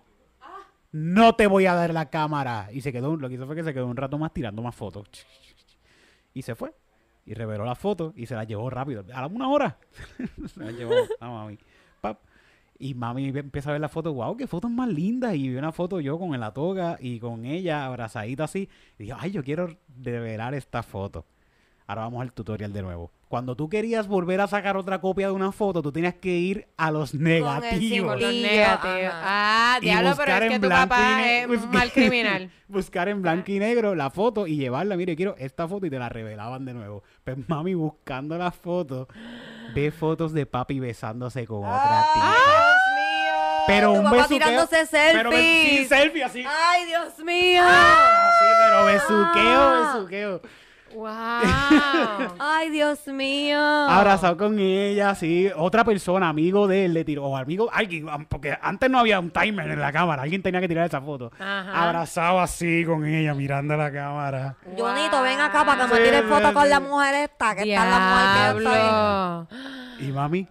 no 0.91 1.35
te 1.35 1.47
voy 1.47 1.65
a 1.65 1.73
dar 1.73 1.93
la 1.93 2.09
cámara. 2.09 2.69
Y 2.73 2.81
se 2.81 2.91
quedó, 2.91 3.15
lo 3.15 3.29
que 3.29 3.35
hizo 3.35 3.45
fue 3.45 3.55
que 3.55 3.63
se 3.63 3.73
quedó 3.73 3.87
un 3.87 3.95
rato 3.97 4.17
más 4.17 4.33
tirando 4.33 4.61
más 4.61 4.75
fotos. 4.75 5.07
Y 6.33 6.41
se 6.41 6.55
fue. 6.55 6.73
Y 7.25 7.33
reveló 7.35 7.63
las 7.63 7.79
fotos 7.79 8.11
y 8.17 8.25
se 8.25 8.35
las 8.35 8.45
llevó 8.45 8.69
rápido. 8.69 9.05
A 9.13 9.21
la 9.21 9.27
una 9.27 9.47
hora. 9.47 9.77
se 10.53 10.59
las 10.59 10.73
llevó 10.73 10.93
a 11.21 11.29
mami. 11.29 11.57
Y 12.83 12.95
mami 12.95 13.29
empieza 13.29 13.69
a 13.69 13.71
ver 13.71 13.79
la 13.79 13.87
foto, 13.87 14.13
wow, 14.13 14.35
qué 14.35 14.45
fotos 14.45 14.69
más 14.69 14.89
lindas. 14.89 15.35
Y 15.35 15.47
vi 15.47 15.55
una 15.55 15.71
foto 15.71 16.01
yo 16.01 16.19
con 16.19 16.37
la 16.37 16.51
toga 16.51 16.97
y 16.99 17.17
con 17.17 17.45
ella 17.45 17.85
abrazadita 17.85 18.43
así. 18.43 18.67
Y 18.99 19.03
dije, 19.03 19.15
ay, 19.17 19.31
yo 19.31 19.41
quiero 19.41 19.77
revelar 20.01 20.53
esta 20.53 20.83
foto. 20.83 21.25
Ahora 21.87 22.01
vamos 22.01 22.21
al 22.21 22.33
tutorial 22.33 22.73
de 22.73 22.81
nuevo. 22.81 23.11
Cuando 23.29 23.55
tú 23.55 23.69
querías 23.69 24.07
volver 24.07 24.41
a 24.41 24.47
sacar 24.47 24.75
otra 24.75 24.99
copia 24.99 25.27
de 25.27 25.33
una 25.33 25.53
foto, 25.53 25.81
tú 25.81 25.93
tenías 25.93 26.15
que 26.15 26.37
ir 26.37 26.67
a 26.75 26.91
los 26.91 27.13
negativos. 27.13 28.11
Con 28.11 28.21
los 28.21 28.33
yo, 28.33 28.41
negativos. 28.41 29.13
Ah, 29.13 29.79
diablo, 29.81 30.11
pero 30.17 30.33
buscar 30.33 30.43
es 30.43 30.49
que 30.49 30.55
en 30.55 30.61
tu 30.61 30.67
blanco 30.67 30.89
papá 30.89 31.31
es 31.31 31.71
mal 31.71 31.91
criminal. 31.91 32.51
buscar 32.67 33.07
en 33.07 33.21
blanco 33.21 33.51
y 33.51 33.59
negro 33.59 33.95
la 33.95 34.09
foto 34.09 34.45
y 34.45 34.57
llevarla. 34.57 34.97
Mire, 34.97 35.15
quiero 35.15 35.35
esta 35.37 35.67
foto 35.69 35.85
y 35.85 35.89
te 35.89 35.99
la 35.99 36.09
revelaban 36.09 36.65
de 36.65 36.73
nuevo. 36.73 37.01
Pues 37.23 37.37
mami 37.47 37.75
buscando 37.75 38.37
la 38.37 38.51
foto, 38.51 39.07
ve 39.73 39.91
fotos 39.91 40.33
de 40.33 40.45
papi 40.45 40.79
besándose 40.79 41.45
con 41.47 41.65
otra 41.65 42.05
tía. 42.13 42.33
Pero 43.65 43.93
Tu 43.93 43.99
un 43.99 44.03
papá 44.03 44.15
besuqueo- 44.17 44.27
tirándose 44.29 44.85
Pero 44.91 45.29
be- 45.29 45.37
sí, 45.37 45.67
selfies. 45.85 45.87
selfie 45.89 46.23
así. 46.23 46.45
Ay, 46.47 46.85
Dios 46.85 47.17
mío. 47.19 47.63
Así, 47.65 48.45
pero 48.67 48.85
besuqueo, 48.85 49.93
besuqueo. 49.93 50.41
¡Wow! 50.95 51.09
Ay, 52.39 52.69
Dios 52.69 53.07
mío. 53.07 53.59
Abrazado 53.59 54.37
con 54.37 54.59
ella, 54.59 55.09
así. 55.11 55.49
Otra 55.55 55.83
persona, 55.83 56.29
amigo 56.29 56.67
de 56.67 56.85
él, 56.85 56.93
le 56.93 57.03
tiró. 57.03 57.25
O 57.25 57.35
amigo, 57.37 57.69
alguien, 57.73 58.05
porque 58.29 58.57
antes 58.61 58.89
no 58.89 58.99
había 58.99 59.19
un 59.19 59.31
timer 59.31 59.69
en 59.71 59.79
la 59.79 59.91
cámara. 59.91 60.21
Alguien 60.23 60.41
tenía 60.43 60.61
que 60.61 60.67
tirar 60.67 60.85
esa 60.85 61.01
foto. 61.01 61.31
Ajá. 61.39 61.83
Abrazado 61.83 62.39
así 62.39 62.83
con 62.85 63.05
ella, 63.05 63.33
mirando 63.33 63.75
la 63.75 63.91
cámara. 63.91 64.55
Jonito, 64.77 65.21
ven 65.21 65.39
acá 65.39 65.65
para 65.65 65.85
que 65.85 65.91
me 65.93 65.97
Sí, 65.97 66.03
tires 66.03 66.21
sí, 66.21 66.27
foto 66.27 66.53
con 66.53 66.63
sí. 66.63 66.69
la 66.69 66.79
mujer 66.79 67.15
esta, 67.15 67.55
que 67.55 67.61
está 67.73 67.85
la 67.89 67.99
mujer 67.99 68.53
que. 68.53 68.69
Diablo. 68.69 69.47
Y 69.99 70.11
mami, 70.11 70.47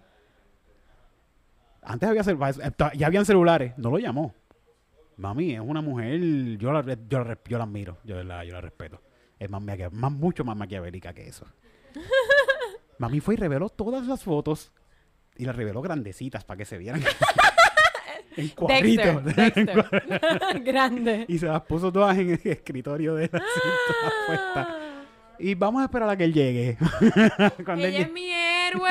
antes 1.83 2.09
había 2.09 2.23
cel- 2.23 2.93
ya 2.95 3.07
habían 3.07 3.25
celulares, 3.25 3.73
no 3.77 3.89
lo 3.91 3.97
llamó. 3.99 4.33
Mami 5.17 5.53
es 5.53 5.59
una 5.59 5.81
mujer, 5.81 6.19
yo 6.57 6.71
la, 6.71 6.81
yo 6.81 7.23
la, 7.23 7.37
yo 7.47 7.57
la 7.57 7.63
admiro, 7.65 7.97
yo 8.03 8.23
la, 8.23 8.43
yo 8.45 8.53
la 8.53 8.61
respeto. 8.61 8.99
Es 9.43 9.49
más, 9.49 10.11
mucho 10.11 10.43
más 10.43 10.55
maquiavélica 10.55 11.13
que 11.13 11.27
eso. 11.27 11.45
Mami 12.97 13.19
fue 13.19 13.33
y 13.33 13.37
reveló 13.37 13.69
todas 13.69 14.07
las 14.07 14.23
fotos 14.23 14.71
y 15.35 15.45
las 15.45 15.55
reveló 15.55 15.81
grandecitas 15.81 16.45
para 16.45 16.57
que 16.57 16.65
se 16.65 16.77
vieran. 16.77 17.03
En 18.35 18.47
cuadrito. 18.47 19.21
Dexter, 19.21 19.63
Dexter. 19.65 20.63
Grande. 20.63 21.25
y 21.27 21.37
se 21.37 21.45
las 21.45 21.61
puso 21.61 21.91
todas 21.91 22.17
en 22.17 22.31
el 22.31 22.41
escritorio 22.43 23.13
de 23.13 23.29
la 23.31 23.39
todas 23.39 24.13
puestas. 24.25 24.67
Y 25.37 25.53
vamos 25.53 25.83
a 25.83 25.85
esperar 25.85 26.09
a 26.09 26.17
que 26.17 26.23
él 26.23 26.33
llegue. 26.33 26.77
Cuando 27.63 27.85
él 27.85 27.93
Ella 27.93 27.99
es 27.99 28.11
mi 28.11 28.31
héroe. 28.31 28.89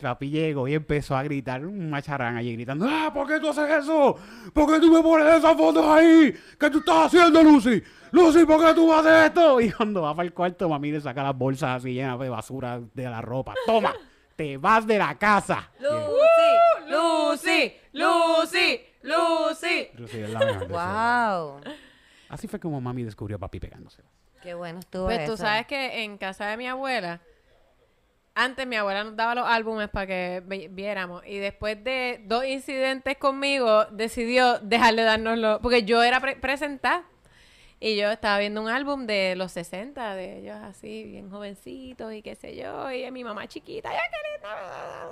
Papi 0.00 0.30
llegó 0.30 0.66
y 0.68 0.74
empezó 0.74 1.16
a 1.16 1.22
gritar 1.22 1.64
un 1.64 1.90
macharán 1.90 2.36
allí 2.36 2.52
gritando, 2.54 2.86
¡Ah, 2.88 3.10
¿por 3.12 3.26
qué 3.26 3.38
tú 3.40 3.48
haces 3.50 3.68
eso? 3.70 4.16
¿Por 4.52 4.72
qué 4.72 4.80
tú 4.80 4.92
me 4.92 5.02
pones 5.02 5.34
esas 5.34 5.56
fotos 5.56 5.84
ahí? 5.86 6.34
¿Qué 6.58 6.70
tú 6.70 6.78
estás 6.78 7.06
haciendo, 7.06 7.42
Lucy? 7.42 7.82
Lucy, 8.12 8.44
¿por 8.44 8.64
qué 8.64 8.74
tú 8.74 8.92
haces 8.92 9.26
esto? 9.26 9.60
Y 9.60 9.70
cuando 9.70 10.02
va 10.02 10.14
para 10.14 10.26
el 10.26 10.32
cuarto, 10.32 10.68
mami 10.68 10.92
le 10.92 11.00
saca 11.00 11.22
las 11.22 11.36
bolsas 11.36 11.80
así 11.80 11.92
llenas 11.94 12.18
de 12.18 12.28
basura 12.28 12.80
de 12.94 13.04
la 13.04 13.20
ropa. 13.20 13.54
¡Toma! 13.66 13.94
¡Te 14.36 14.56
vas 14.56 14.86
de 14.86 14.98
la 14.98 15.18
casa! 15.18 15.70
Lucy, 15.80 16.88
Lucy, 16.88 17.72
Lucy, 17.92 18.80
Lucy. 19.02 19.88
Lucy 19.94 20.18
es 20.20 20.30
la 20.30 20.38
mejor. 20.40 20.68
Wow. 20.68 21.74
Así 22.28 22.46
fue 22.46 22.60
como 22.60 22.80
mami 22.80 23.02
descubrió 23.04 23.36
a 23.36 23.40
papi 23.40 23.58
pegándose. 23.60 24.02
Qué 24.42 24.54
bueno 24.54 24.78
estuvo 24.78 25.06
Pues 25.06 25.24
tú 25.26 25.32
eso. 25.34 25.38
sabes 25.42 25.66
que 25.66 26.04
en 26.04 26.16
casa 26.18 26.46
de 26.46 26.56
mi 26.56 26.66
abuela, 26.68 27.20
antes 28.44 28.66
mi 28.66 28.76
abuela 28.76 29.04
nos 29.04 29.16
daba 29.16 29.34
los 29.34 29.46
álbumes 29.46 29.88
para 29.88 30.06
que 30.06 30.42
vi- 30.46 30.68
viéramos. 30.68 31.22
Y 31.26 31.38
después 31.38 31.82
de 31.82 32.20
dos 32.24 32.44
incidentes 32.46 33.16
conmigo, 33.18 33.84
decidió 33.86 34.58
dejarle 34.60 35.02
darnoslo. 35.02 35.58
Porque 35.60 35.82
yo 35.84 36.02
era 36.02 36.20
pre- 36.20 36.36
presentada. 36.36 37.04
Y 37.80 37.96
yo 37.96 38.10
estaba 38.10 38.38
viendo 38.40 38.60
un 38.60 38.68
álbum 38.68 39.06
de 39.06 39.34
los 39.36 39.52
60, 39.52 40.14
de 40.16 40.38
ellos 40.40 40.56
así, 40.62 41.04
bien 41.04 41.30
jovencitos 41.30 42.12
y 42.12 42.22
qué 42.22 42.34
sé 42.34 42.56
yo. 42.56 42.90
Y 42.90 43.08
mi 43.12 43.22
mamá 43.22 43.46
chiquita, 43.46 43.90
¡ya 43.92 43.98
qué 44.00 44.16
linda! 44.34 45.08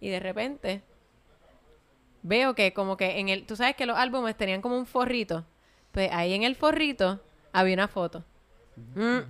Y 0.00 0.08
de 0.08 0.18
repente 0.20 0.82
veo 2.22 2.54
que 2.54 2.72
como 2.72 2.96
que 2.96 3.18
en 3.18 3.28
el... 3.28 3.44
Tú 3.46 3.56
sabes 3.56 3.76
que 3.76 3.86
los 3.86 3.96
álbumes 3.98 4.36
tenían 4.36 4.62
como 4.62 4.76
un 4.78 4.86
forrito. 4.86 5.44
Pues 5.90 6.10
ahí 6.12 6.32
en 6.32 6.44
el 6.44 6.56
forrito 6.56 7.20
había 7.52 7.74
una 7.74 7.88
foto. 7.88 8.24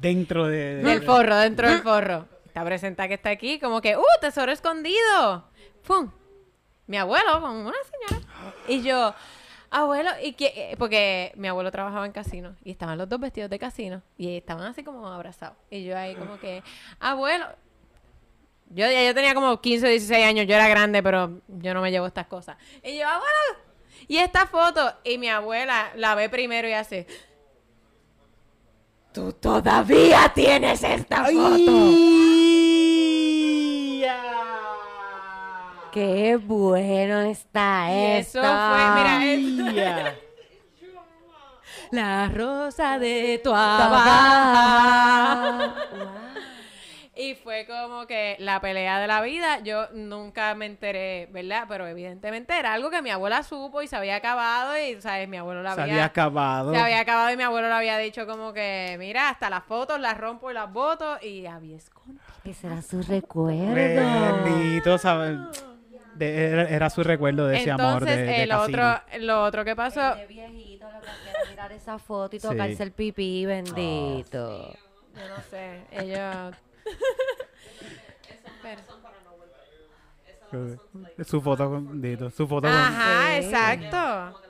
Dentro 0.00 0.46
de... 0.46 0.76
de- 0.76 0.82
Del 0.84 1.02
forro, 1.02 1.36
dentro 1.36 1.68
del 1.68 1.80
forro. 1.80 2.28
Está 2.52 2.66
presenta 2.66 3.08
que 3.08 3.14
está 3.14 3.30
aquí, 3.30 3.58
como 3.58 3.80
que, 3.80 3.96
¡uh, 3.96 4.02
tesoro 4.20 4.52
escondido! 4.52 5.48
¡Pum! 5.86 6.12
Mi 6.86 6.98
abuelo 6.98 7.40
con 7.40 7.52
una 7.52 7.78
señora. 7.90 8.26
Y 8.68 8.82
yo, 8.82 9.14
abuelo, 9.70 10.10
y 10.22 10.34
que, 10.34 10.76
porque 10.78 11.32
mi 11.36 11.48
abuelo 11.48 11.72
trabajaba 11.72 12.04
en 12.04 12.12
casino 12.12 12.54
y 12.62 12.72
estaban 12.72 12.98
los 12.98 13.08
dos 13.08 13.20
vestidos 13.20 13.48
de 13.48 13.58
casino 13.58 14.02
y 14.18 14.36
estaban 14.36 14.66
así 14.66 14.84
como 14.84 15.08
abrazados. 15.08 15.56
Y 15.70 15.82
yo 15.84 15.96
ahí 15.96 16.14
como 16.14 16.38
que, 16.38 16.62
abuelo, 17.00 17.46
yo 18.68 18.84
yo 18.86 19.14
tenía 19.14 19.32
como 19.32 19.58
15 19.58 19.86
o 19.86 19.88
16 19.88 20.26
años, 20.26 20.46
yo 20.46 20.54
era 20.54 20.68
grande, 20.68 21.02
pero 21.02 21.40
yo 21.48 21.72
no 21.72 21.80
me 21.80 21.90
llevo 21.90 22.06
estas 22.06 22.26
cosas. 22.26 22.58
Y 22.84 22.98
yo, 22.98 23.08
abuelo, 23.08 23.62
y 24.08 24.18
esta 24.18 24.46
foto, 24.46 24.94
y 25.04 25.16
mi 25.16 25.30
abuela 25.30 25.90
la 25.96 26.14
ve 26.14 26.28
primero 26.28 26.68
y 26.68 26.74
hace, 26.74 27.06
tú 29.12 29.32
todavía 29.32 30.32
tienes 30.34 30.82
esta 30.82 31.24
foto. 31.24 31.72
Qué 35.92 36.36
bueno 36.42 37.20
está 37.20 37.88
Y 37.90 38.20
eso 38.20 38.40
fue, 38.40 38.50
mira. 38.94 40.14
La 41.90 42.28
rosa 42.28 42.98
de 42.98 43.38
tu 43.44 43.50
Tabaja. 43.50 43.92
Y 47.22 47.34
fue 47.36 47.66
como 47.66 48.06
que 48.06 48.34
la 48.40 48.60
pelea 48.60 48.98
de 48.98 49.06
la 49.06 49.20
vida, 49.20 49.60
yo 49.60 49.86
nunca 49.92 50.54
me 50.56 50.66
enteré, 50.66 51.28
¿verdad? 51.30 51.66
Pero 51.68 51.86
evidentemente 51.86 52.58
era 52.58 52.72
algo 52.72 52.90
que 52.90 53.00
mi 53.00 53.10
abuela 53.10 53.42
supo 53.44 53.80
y 53.80 53.86
se 53.86 53.94
había 53.94 54.16
acabado 54.16 54.76
y, 54.76 55.00
¿sabes? 55.00 55.28
Mi 55.28 55.36
abuelo 55.36 55.62
la 55.62 55.74
Se 55.74 55.80
había... 55.82 55.94
había 55.94 56.04
acabado. 56.06 56.72
Se 56.72 56.78
había 56.80 56.98
acabado 57.00 57.30
y 57.32 57.36
mi 57.36 57.44
abuelo 57.44 57.68
le 57.68 57.74
había 57.74 57.96
dicho 57.98 58.26
como 58.26 58.52
que, 58.52 58.96
mira, 58.98 59.28
hasta 59.28 59.48
las 59.50 59.62
fotos 59.64 60.00
las 60.00 60.18
rompo 60.18 60.50
y 60.50 60.54
las 60.54 60.72
boto 60.72 61.18
y 61.22 61.46
había 61.46 61.76
escondido. 61.76 62.20
Que 62.42 62.54
será 62.54 62.82
su 62.82 63.00
recuerdo. 63.02 63.72
Bendito, 63.72 64.98
¿sabes? 64.98 65.38
De- 66.14 66.46
era, 66.50 66.68
era 66.68 66.90
su 66.90 67.04
recuerdo 67.04 67.46
de 67.46 67.56
ese 67.58 67.70
amor 67.70 68.02
Entonces, 68.02 68.16
de, 68.18 68.24
de 68.24 68.42
el 68.42 68.48
casino. 68.50 68.90
otro, 68.90 69.18
lo 69.20 69.42
otro 69.44 69.64
que 69.64 69.76
pasó, 69.76 70.16
De 70.16 70.26
viejito, 70.26 70.86
lo 70.90 71.00
que 71.00 71.50
mirar 71.50 71.70
esa 71.72 71.98
foto 71.98 72.34
y 72.36 72.40
Sí. 72.40 72.48
tocarse 72.48 72.82
el 72.82 72.90
pipí, 72.92 73.46
bendito. 73.46 74.74
yo 75.14 75.28
no 75.28 75.42
sé, 75.50 75.82
ellos... 75.92 76.54
Su 81.24 81.40
foto 81.40 81.68
con 81.70 82.00
Dito, 82.00 82.30
su 82.30 82.46
foto 82.46 82.68
con, 82.68 82.76
Ajá, 82.76 83.40
Sí. 83.40 83.46
exacto. 83.46 84.40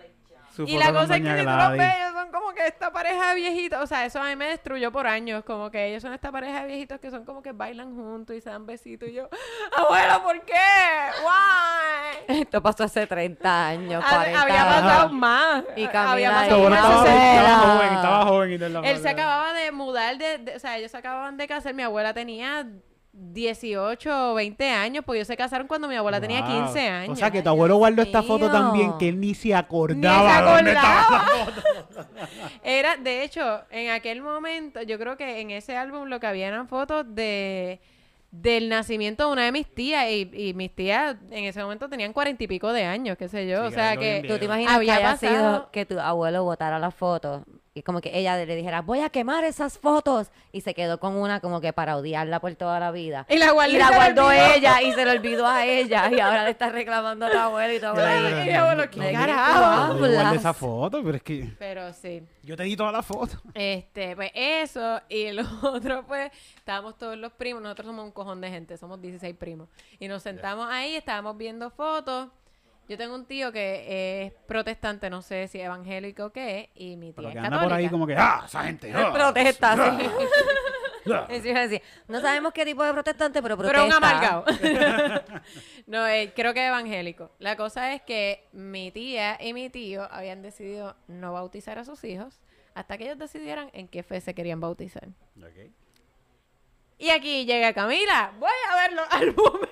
su 0.56 0.62
Y 0.64 0.72
foto 0.72 0.78
la 0.78 0.86
con 0.86 0.94
cosa 1.02 1.16
es 1.16 1.22
que 1.22 1.28
si 1.38 1.44
tú 1.44 1.50
los 1.50 1.72
ves, 1.72 2.11
como 2.42 2.54
que 2.54 2.66
esta 2.66 2.92
pareja 2.92 3.30
de 3.30 3.34
viejitos. 3.36 3.80
O 3.82 3.86
sea, 3.86 4.04
eso 4.04 4.20
a 4.20 4.24
mí 4.28 4.36
me 4.36 4.46
destruyó 4.48 4.90
por 4.92 5.06
años. 5.06 5.44
Como 5.44 5.70
que 5.70 5.86
ellos 5.86 6.02
son 6.02 6.12
esta 6.12 6.30
pareja 6.32 6.60
de 6.62 6.66
viejitos 6.66 7.00
que 7.00 7.10
son 7.10 7.24
como 7.24 7.42
que 7.42 7.52
bailan 7.52 7.94
juntos 7.94 8.36
y 8.36 8.40
se 8.40 8.50
dan 8.50 8.66
besitos. 8.66 9.08
Y 9.08 9.12
yo, 9.14 9.28
abuelo, 9.76 10.22
¿por 10.22 10.40
qué? 10.44 10.52
Why? 11.24 12.40
Esto 12.40 12.62
pasó 12.62 12.84
hace 12.84 13.06
30 13.06 13.66
años, 13.68 14.04
Ha- 14.06 14.14
40 14.16 14.42
Había 14.42 14.62
años. 14.62 14.82
pasado 14.82 15.08
más. 15.10 15.64
Y 15.76 15.84
Había 15.84 16.30
pasado 16.30 16.70
más. 16.70 17.06
estaba, 17.06 17.58
joven, 17.58 17.94
estaba 17.94 18.24
joven 18.26 18.52
y 18.52 18.58
de 18.58 18.68
la 18.68 18.80
Él 18.80 18.98
se 18.98 19.08
acababa 19.08 19.52
de 19.52 19.72
mudar 19.72 20.18
de, 20.18 20.38
de- 20.38 20.56
O 20.56 20.58
sea, 20.58 20.76
ellos 20.78 20.90
se 20.90 20.96
acababan 20.96 21.36
de 21.36 21.46
casar. 21.48 21.74
Mi 21.74 21.82
abuela 21.82 22.12
tenía 22.14 22.66
18 23.12 24.32
o 24.32 24.34
20 24.34 24.70
años. 24.70 25.04
Pues 25.04 25.16
ellos 25.18 25.28
se 25.28 25.36
casaron 25.36 25.66
cuando 25.66 25.86
mi 25.88 25.94
abuela 25.96 26.20
tenía 26.20 26.40
Wow. 26.42 26.64
15 26.66 26.80
años. 26.88 27.12
O 27.12 27.16
sea 27.16 27.30
que 27.30 27.42
tu 27.42 27.48
abuelo 27.48 27.76
guardó 27.76 28.02
esta 28.02 28.22
foto 28.22 28.44
mío. 28.46 28.50
también 28.52 28.98
que 28.98 29.08
él 29.08 29.20
ni 29.20 29.34
se 29.34 29.48
Ni 29.48 29.52
se 29.52 29.54
acordaba 29.54 30.40
dónde 30.56 30.72
estaba. 30.72 31.16
acordaba. 31.20 31.52
Era, 32.64 32.96
de 32.96 33.22
hecho, 33.24 33.62
en 33.70 33.90
aquel 33.90 34.22
momento, 34.22 34.82
yo 34.82 34.98
creo 34.98 35.16
que 35.16 35.40
en 35.40 35.50
ese 35.50 35.76
álbum 35.76 36.08
lo 36.08 36.20
que 36.20 36.26
había 36.26 36.48
eran 36.48 36.68
fotos 36.68 37.04
de 37.08 37.80
del 38.30 38.70
nacimiento 38.70 39.26
de 39.26 39.32
una 39.34 39.44
de 39.44 39.52
mis 39.52 39.66
tías 39.74 40.06
y, 40.08 40.30
y 40.32 40.54
mis 40.54 40.74
tías 40.74 41.16
en 41.30 41.44
ese 41.44 41.62
momento 41.62 41.90
tenían 41.90 42.14
cuarenta 42.14 42.42
y 42.42 42.46
pico 42.46 42.72
de 42.72 42.82
años, 42.84 43.18
qué 43.18 43.28
sé 43.28 43.46
yo, 43.46 43.58
Sí, 43.58 43.62
o 43.66 43.68
que 43.68 43.74
sea 43.74 43.96
que. 43.98 44.24
¿Tú 44.26 44.38
te 44.38 44.46
imaginas 44.46 44.74
Había 44.74 44.96
que 44.96 45.02
haya 45.02 45.10
pasado- 45.12 45.36
sido 45.58 45.70
que 45.70 45.84
tu 45.84 46.00
abuelo 46.00 46.42
botara 46.42 46.78
la 46.78 46.90
foto 46.90 47.44
y 47.74 47.82
como 47.82 48.00
que 48.02 48.10
ella 48.18 48.36
le 48.36 48.54
dijera, 48.54 48.82
voy 48.82 49.00
a 49.00 49.08
quemar 49.08 49.44
esas 49.44 49.78
fotos 49.78 50.30
y 50.52 50.60
se 50.60 50.74
quedó 50.74 51.00
con 51.00 51.16
una 51.16 51.40
como 51.40 51.60
que 51.62 51.72
para 51.72 51.96
odiarla 51.96 52.38
por 52.40 52.54
toda 52.54 52.78
la 52.78 52.90
vida? 52.90 53.26
y 53.30 53.38
la 53.38 53.52
Y 53.66 53.76
la 53.78 53.90
guardó 53.94 54.30
ella 54.30 54.82
y 54.82 54.92
se 54.92 55.04
le 55.04 55.10
olvidó 55.12 55.46
a 55.46 55.64
ella 55.64 56.10
y 56.10 56.20
ahora 56.20 56.44
le 56.44 56.50
está 56.50 56.68
reclamando 56.68 57.26
a 57.26 57.30
tu 57.30 57.38
abuelo 57.38 57.72
y 57.72 57.76
tu 57.80 57.92
Claro. 57.94 58.44
Y 58.44 58.50
abuelo, 58.50 58.90
¿qué 58.90 59.00
¿De 59.00 59.12
carajo? 59.12 59.64
hablas? 59.64 60.34
esa 60.34 60.52
foto, 60.52 61.02
pero 61.02 61.16
es 61.16 61.22
que 61.22 61.52
Pero 61.58 61.92
sí. 61.94 62.22
yo 62.42 62.56
te 62.56 62.64
di 62.64 62.76
toda 62.76 62.92
la 62.92 63.02
foto. 63.02 63.40
Este, 63.54 64.16
pues 64.16 64.30
eso, 64.34 65.00
y 65.08 65.30
lo 65.32 65.42
otro, 65.62 66.04
pues, 66.06 66.30
estábamos 66.56 66.98
todos 66.98 67.16
los 67.16 67.32
primos, 67.32 67.62
nosotros 67.62 67.86
somos 67.86 68.04
un 68.04 68.10
cojón 68.12 68.40
de 68.42 68.50
gente, 68.50 68.76
somos 68.76 69.00
16 69.00 69.34
primos, 69.36 69.68
y 69.98 70.08
nos 70.08 70.22
sentamos 70.22 70.68
ahí, 70.70 70.94
estábamos 70.96 71.36
viendo 71.38 71.70
fotos. 71.70 72.28
Yo 72.88 72.98
tengo 72.98 73.14
un 73.14 73.26
tío 73.26 73.52
que 73.52 74.26
es 74.26 74.32
protestante, 74.46 75.08
no 75.08 75.22
sé 75.22 75.48
si 75.48 75.60
evangélico 75.60 76.26
o 76.26 76.32
qué, 76.32 76.70
y 76.74 76.96
mi 76.96 77.12
tía 77.12 77.14
Pero 77.16 77.28
es 77.28 77.32
que 77.34 77.38
anda 77.38 77.50
católica. 77.50 77.68
por 77.68 77.78
ahí 77.78 77.88
como 77.88 78.06
que, 78.06 78.16
ah, 78.16 78.42
esa 78.44 78.64
gente. 78.64 78.92
ah, 78.94 79.12
Protesta, 79.12 79.72
ah, 79.72 79.98
sí. 79.98 80.06
ah". 80.06 80.12
Sí, 81.04 81.48
iba 81.48 81.58
a 81.58 81.62
decir, 81.66 81.82
No 82.06 82.20
sabemos 82.20 82.52
qué 82.52 82.64
tipo 82.64 82.84
de 82.84 82.92
protestante, 82.92 83.42
pero 83.42 83.56
protesta. 83.56 83.82
Pero 83.82 83.86
un 83.88 83.92
amargado. 83.92 84.44
no, 85.88 86.06
eh, 86.06 86.32
creo 86.34 86.54
que 86.54 86.64
evangélico. 86.64 87.32
La 87.40 87.56
cosa 87.56 87.92
es 87.94 88.02
que 88.02 88.46
mi 88.52 88.92
tía 88.92 89.36
y 89.40 89.52
mi 89.52 89.68
tío 89.68 90.06
habían 90.12 90.42
decidido 90.42 90.94
no 91.08 91.32
bautizar 91.32 91.78
a 91.78 91.84
sus 91.84 92.04
hijos 92.04 92.40
hasta 92.74 92.98
que 92.98 93.04
ellos 93.04 93.18
decidieran 93.18 93.68
en 93.72 93.88
qué 93.88 94.02
fe 94.04 94.20
se 94.20 94.32
querían 94.34 94.60
bautizar. 94.60 95.08
Y 96.98 97.10
aquí 97.10 97.46
llega 97.46 97.72
Camila. 97.72 98.32
Voy 98.38 98.50
a 98.70 98.76
ver 98.76 98.92
los 98.92 99.06
álbumes 99.10 99.70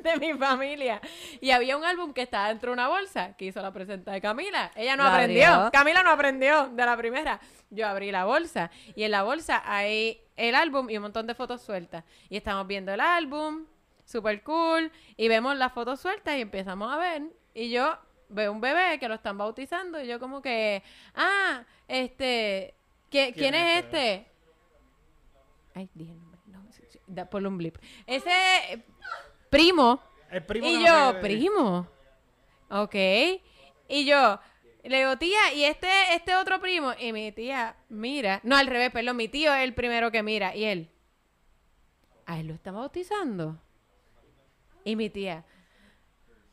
de 0.04 0.16
mi 0.18 0.34
familia. 0.38 1.00
Y 1.40 1.50
había 1.50 1.76
un 1.76 1.84
álbum 1.84 2.12
que 2.12 2.22
estaba 2.22 2.48
dentro 2.48 2.70
de 2.70 2.74
una 2.74 2.88
bolsa 2.88 3.36
que 3.36 3.46
hizo 3.46 3.60
la 3.62 3.72
presenta 3.72 4.12
de 4.12 4.20
Camila. 4.20 4.70
Ella 4.74 4.96
no 4.96 5.04
¿Lo 5.04 5.10
aprendió. 5.10 5.46
abrió? 5.46 5.70
Camila 5.72 6.02
no 6.02 6.10
aprendió 6.10 6.68
de 6.68 6.84
la 6.86 6.96
primera. 6.96 7.40
Yo 7.70 7.86
abrí 7.86 8.10
la 8.10 8.24
bolsa 8.24 8.70
y 8.96 9.04
en 9.04 9.10
la 9.12 9.22
bolsa 9.22 9.62
hay 9.64 10.20
el 10.36 10.54
álbum 10.54 10.90
y 10.90 10.96
un 10.96 11.02
montón 11.04 11.26
de 11.26 11.34
fotos 11.34 11.62
sueltas. 11.62 12.04
Y 12.28 12.36
estamos 12.36 12.66
viendo 12.66 12.92
el 12.92 13.00
álbum, 13.00 13.66
super 14.04 14.42
cool, 14.42 14.90
y 15.16 15.28
vemos 15.28 15.56
las 15.56 15.72
fotos 15.72 16.00
sueltas 16.00 16.36
y 16.36 16.40
empezamos 16.40 16.92
a 16.92 16.96
ver. 16.96 17.22
Y 17.54 17.70
yo 17.70 17.96
veo 18.28 18.50
un 18.52 18.60
bebé 18.60 18.98
que 18.98 19.08
lo 19.08 19.14
están 19.14 19.36
bautizando 19.38 20.00
y 20.02 20.06
yo 20.06 20.18
como 20.18 20.40
que, 20.42 20.82
ah, 21.14 21.62
este, 21.88 22.74
¿qué- 23.10 23.32
¿quién, 23.36 23.54
es 23.54 23.84
este? 23.84 24.26
Ay, 25.74 25.88
dije 25.94 26.12
el 26.12 26.18
nombre. 26.18 26.30
No, 27.08 27.26
ponle 27.28 27.48
un 27.48 27.58
blip. 27.58 27.76
Ese 28.06 28.30
primo. 29.50 30.00
El 30.30 30.44
primo 30.44 30.66
y 30.66 30.78
no 30.78 30.86
yo, 30.86 31.20
primo. 31.20 31.88
Ok. 32.70 32.94
Y 33.88 34.04
yo, 34.06 34.38
le 34.84 34.98
digo, 34.98 35.18
tía, 35.18 35.52
¿y 35.52 35.64
este, 35.64 35.88
este 36.14 36.34
otro 36.36 36.60
primo? 36.60 36.92
Y 36.98 37.12
mi 37.12 37.32
tía 37.32 37.76
mira. 37.88 38.40
No, 38.44 38.56
al 38.56 38.68
revés, 38.68 38.90
perdón. 38.90 39.16
Mi 39.16 39.28
tío 39.28 39.52
es 39.52 39.64
el 39.64 39.74
primero 39.74 40.10
que 40.10 40.22
mira. 40.22 40.54
Y 40.54 40.64
él, 40.64 40.90
¿a 42.26 42.38
él 42.38 42.46
lo 42.46 42.54
está 42.54 42.70
bautizando? 42.70 43.60
Y 44.84 44.96
mi 44.96 45.10
tía, 45.10 45.44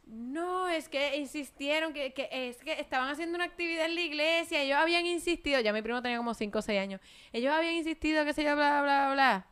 No, 0.06 0.68
es 0.68 0.90
que 0.90 1.18
insistieron, 1.18 1.94
que, 1.94 2.14
que 2.14 2.28
es 2.32 2.58
que 2.58 2.74
estaban 2.80 3.10
haciendo 3.10 3.36
una 3.36 3.46
actividad 3.46 3.86
en 3.86 3.96
la 3.96 4.02
iglesia, 4.02 4.62
ellos 4.62 4.78
habían 4.78 5.06
insistido, 5.06 5.60
ya 5.62 5.72
mi 5.72 5.82
primo 5.82 6.02
tenía 6.02 6.18
como 6.18 6.34
5 6.34 6.60
o 6.60 6.62
6 6.62 6.80
años, 6.80 7.02
ellos 7.32 7.54
habían 7.54 7.76
insistido, 7.76 8.26
que 8.26 8.34
sé 8.34 8.44
yo, 8.44 8.56
bla, 8.56 8.82
bla, 8.82 9.06
bla, 9.06 9.14
bla. 9.14 9.48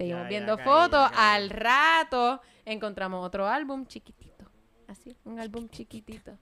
Seguimos 0.00 0.22
Ya, 0.22 0.28
viendo 0.30 0.56
fotos, 0.56 1.10
ya 1.10 1.34
al 1.34 1.50
rato 1.50 2.40
encontramos 2.64 3.22
otro 3.22 3.46
álbum 3.46 3.84
chiquitito, 3.84 4.46
así, 4.88 5.14
un 5.26 5.38
álbum 5.38 5.68
chiquitito. 5.68 6.38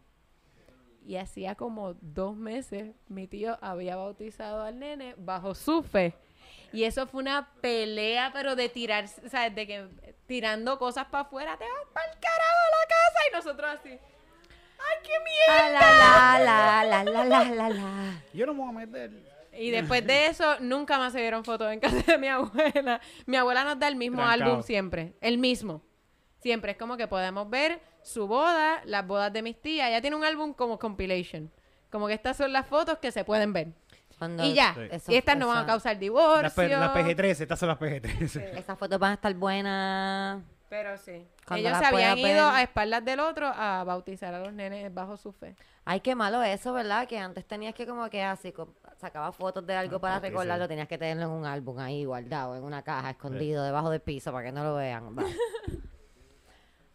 Y 1.05 1.17
hacía 1.17 1.57
como 1.57 1.95
dos 1.95 2.37
meses 2.37 2.95
mi 3.09 3.27
tío 3.27 3.59
había 3.61 3.97
bautizado 3.97 4.63
al 4.63 4.79
nene 4.79 5.17
bajo 5.19 5.57
su 5.57 5.83
fe. 5.83 6.15
Y 6.73 6.85
eso 6.85 7.09
fue 7.09 7.21
una 7.21 7.51
pelea, 7.61 8.31
pero 8.33 8.55
de 8.55 8.69
tirar, 8.69 9.09
¿sabes? 9.09 9.53
De 9.57 9.67
que 9.67 9.89
tirando 10.27 10.79
cosas 10.79 11.07
para 11.07 11.25
afuera, 11.25 11.57
te 11.57 11.65
vas 11.65 11.93
para 11.93 12.13
el 12.13 12.19
carajo 12.21 12.61
a 12.63 12.71
la 12.79 12.87
casa 12.87 13.29
y 13.29 13.35
nosotros 13.35 13.71
así. 13.81 13.89
¡Ay, 13.91 14.99
qué 15.03 15.19
miedo! 15.19 15.49
Ah, 15.49 16.39
la, 16.39 16.85
la, 16.85 16.85
la, 16.85 17.05
la, 17.05 17.25
la, 17.25 17.45
la, 17.45 17.69
la. 17.71 18.23
Yo 18.33 18.47
no 18.47 18.55
me 18.55 18.61
voy 18.61 18.69
a 18.69 18.87
meter. 18.87 19.38
Y 19.59 19.71
después 19.71 20.07
de 20.07 20.27
eso, 20.27 20.59
nunca 20.61 20.99
más 20.99 21.13
se 21.13 21.21
vieron 21.21 21.45
fotos 21.45 21.73
en 21.73 21.81
casa 21.81 21.97
de 22.07 22.19
mi 22.19 22.29
abuela. 22.29 23.01
Mi 23.27 23.37
abuela 23.37 23.65
nos 23.65 23.79
da 23.79 23.89
el 23.89 23.97
mismo 23.97 24.19
Trancado. 24.19 24.45
álbum 24.51 24.63
siempre, 24.63 25.15
el 25.21 25.39
mismo. 25.39 25.83
Siempre 26.41 26.73
es 26.73 26.79
como 26.79 26.97
que 26.97 27.09
podemos 27.09 27.51
ver 27.51 27.81
su 28.03 28.27
boda, 28.29 28.81
las 28.85 29.07
bodas 29.07 29.33
de 29.33 29.43
mis 29.43 29.61
tías. 29.61 29.89
Ella 29.89 30.01
tiene 30.01 30.17
un 30.17 30.25
álbum 30.25 30.55
como 30.55 30.79
compilation. 30.79 31.51
Como 31.91 32.07
que 32.07 32.15
estas 32.15 32.37
son 32.37 32.53
las 32.53 32.67
fotos 32.67 32.99
que 32.99 33.11
se 33.11 33.25
pueden 33.25 33.53
ver. 33.53 33.69
Cuando- 34.19 34.45
y 34.45 34.53
ya. 34.55 34.75
Sí. 34.75 34.81
eso- 34.91 35.13
y 35.13 35.17
estas 35.17 35.37
no 35.37 35.49
van 35.49 35.59
a 35.65 35.67
causar 35.67 35.99
divorcio. 35.99 36.43
Las, 36.43 36.55
P- 36.55 36.69
las 36.69 36.91
PG-13, 36.93 37.41
estas 37.43 37.59
son 37.59 37.69
las 37.69 37.79
PG-13. 37.79 38.59
Esas 38.59 38.79
fotos 38.79 38.99
van 38.99 39.13
a 39.13 39.15
estar 39.15 39.33
buenas. 39.35 40.43
Pero 40.69 40.97
sí. 40.99 41.27
Cuando 41.47 41.67
Ellos 41.69 41.79
se 41.79 41.87
habían 41.87 42.19
ido 42.19 42.47
a 42.49 42.63
espaldas 42.63 43.03
del 43.05 43.21
otro 43.21 43.47
a 43.47 43.85
bautizar 43.85 44.35
a 44.35 44.41
los 44.41 44.53
nenes 44.53 44.93
bajo 44.93 45.17
su 45.17 45.33
fe. 45.33 45.57
Ay, 45.85 46.01
qué 46.01 46.15
malo 46.15 46.43
eso, 46.43 46.73
¿verdad? 46.75 47.09
Que 47.09 47.19
antes 47.19 47.47
tenías 47.47 47.75
que 47.75 47.87
como 47.87 48.11
que 48.11 48.23
así, 48.23 48.53
sacaba 48.99 49.33
fotos 49.33 49.65
de 49.67 49.75
algo 49.75 49.99
para 50.01 50.17
sí, 50.17 50.21
sí. 50.21 50.29
recordarlo, 50.29 50.69
tenías 50.69 50.89
que 50.89 50.99
tenerlo 50.99 51.23
en 51.25 51.31
un 51.31 51.47
álbum 51.47 51.79
ahí 51.79 52.05
guardado, 52.05 52.57
en 52.57 52.65
una 52.65 52.83
caja, 52.83 53.11
escondido, 53.11 53.65
debajo 53.65 53.91
del 53.91 54.01
piso, 54.01 54.33
para 54.33 54.47
que 54.47 54.53
no 54.53 54.63
lo 54.65 54.75
vean. 54.75 55.17
va. 55.17 55.25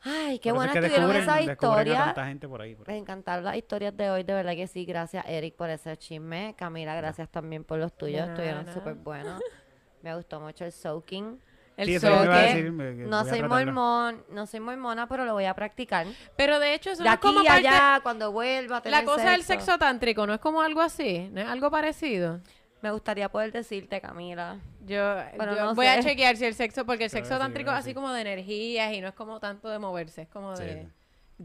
Ay, 0.06 0.38
qué 0.40 0.50
Por 0.54 0.66
eso 0.66 0.74
buena 0.74 0.74
es 0.74 0.80
que 0.80 0.86
estuvieron 0.98 1.16
descubren- 1.16 1.22
esas 1.40 1.42
historias. 1.54 2.06
tanta 2.06 2.26
gente 2.28 2.48
por 2.48 2.62
ahí. 2.62 2.76
por 2.76 2.90
ahí. 2.90 2.96
Me 2.96 3.00
encantaron 3.00 3.46
las 3.46 3.56
historias 3.56 3.96
de 3.96 4.10
hoy, 4.12 4.24
de 4.24 4.34
verdad 4.34 4.54
que 4.54 4.68
sí. 4.68 4.84
Gracias, 4.86 5.24
Eric, 5.30 5.56
por 5.56 5.70
ese 5.70 5.96
chisme. 5.96 6.54
Camila, 6.58 6.94
gracias 6.96 7.30
también 7.30 7.64
por 7.64 7.80
los 7.80 7.94
tuyos. 7.96 8.28
Estuvieron 8.28 8.66
nada. 8.66 8.74
súper 8.74 8.96
buenos. 8.96 9.42
Me 10.02 10.14
gustó 10.14 10.42
mucho 10.42 10.66
el 10.66 10.74
soaking. 10.74 11.40
El 11.76 11.88
Sí, 11.88 11.96
eso 11.96 12.08
yo 12.08 12.14
soque. 12.14 12.26
iba 12.26 12.36
a 12.38 12.42
decir, 12.42 12.72
me- 12.72 12.96
que 12.96 13.04
No 13.04 13.26
soy 13.26 13.42
mormón, 13.44 14.24
no 14.30 14.46
soy 14.46 14.60
mormona, 14.60 15.08
pero 15.08 15.26
lo 15.26 15.34
voy 15.34 15.46
a 15.46 15.54
practicar. 15.56 16.06
Pero 16.36 16.60
de 16.60 16.76
hecho, 16.76 16.92
eso 16.92 17.02
De 17.04 17.10
no 17.10 17.14
es 17.14 17.18
aquí 17.18 17.28
como 17.28 17.40
a 17.40 17.44
parte... 17.44 17.68
allá, 17.68 18.00
cuando 18.04 18.32
vuelva 18.32 18.78
a 18.78 18.82
tener 18.82 19.00
La 19.00 19.06
cosa 19.06 19.32
del 19.32 19.44
sexo. 19.44 19.78
tántrico, 19.80 20.28
¿no 20.28 20.34
es 20.36 20.40
como 20.40 20.62
algo 20.62 20.82
así? 20.82 21.30
¿No 21.32 21.42
es 21.42 21.48
algo 21.48 21.72
parecido? 21.72 22.40
Me 22.84 22.92
gustaría 22.92 23.30
poder 23.30 23.52
decirte, 23.52 24.00
Camila. 24.02 24.58
Yo, 24.86 25.16
Pero 25.38 25.56
yo 25.56 25.66
no 25.66 25.74
voy 25.76 25.86
sé. 25.86 25.92
a 25.94 26.04
chequear 26.04 26.36
si 26.36 26.46
el 26.46 26.54
sexo, 26.54 26.86
porque 26.86 27.06
el 27.06 27.10
sexo 27.10 27.34
sí, 27.36 27.40
tántrico 27.40 27.72
es 27.72 27.78
así 27.78 27.90
sí. 27.90 27.94
como 27.96 28.12
de 28.12 28.22
energías 28.22 28.94
y 28.94 29.00
no 29.02 29.08
es 29.08 29.14
como 29.16 29.40
tanto 29.40 29.70
de 29.70 29.80
moverse, 29.80 30.24
es 30.24 30.28
como 30.28 30.56
Sí, 30.58 30.64
de... 30.66 30.88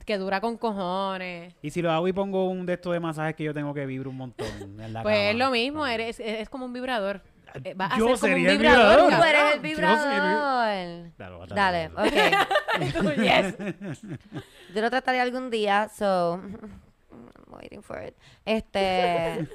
que 0.05 0.19
dura 0.19 0.41
con 0.41 0.57
cojones. 0.59 1.55
Y 1.63 1.71
si 1.71 1.81
lo 1.81 1.91
hago 1.93 2.07
y 2.09 2.13
pongo 2.13 2.49
un 2.49 2.67
de 2.67 2.75
estos 2.75 2.93
de 2.93 3.01
masajes 3.01 3.35
que 3.37 3.45
yo 3.45 3.55
tengo 3.55 3.73
que 3.73 3.87
vibrar 3.87 4.09
un 4.09 4.17
montón 4.17 4.49
en 4.81 4.93
la 4.93 5.03
Pues 5.05 5.31
es 5.31 5.37
lo 5.37 5.51
mismo, 5.53 5.87
eres, 5.87 6.19
es, 6.21 6.41
es 6.41 6.49
como 6.49 6.65
un 6.67 6.73
vibrador. 6.73 7.23
Eh, 7.65 7.75
vas 7.77 7.93
a 7.93 7.99
Yo 7.99 8.05
ser 8.07 8.07
como 8.07 8.13
un 8.13 8.19
sería 8.19 8.51
el 8.53 8.59
vibrador, 8.59 9.01
vibrador. 9.11 9.19
Tú 9.19 9.25
eres 9.27 9.55
el 9.55 9.61
vibrador. 9.61 11.49
Dale, 11.55 11.91
Dale, 11.91 11.91
ok. 11.95 13.17
Yes. 13.17 13.57
Yo 14.75 14.81
lo 14.83 14.91
trataré 14.91 15.21
algún 15.21 15.51
día, 15.51 15.89
so... 15.89 16.41
I'm 17.11 17.55
waiting 17.55 17.83
for 17.83 18.03
it. 18.03 18.15
Este... 18.45 19.49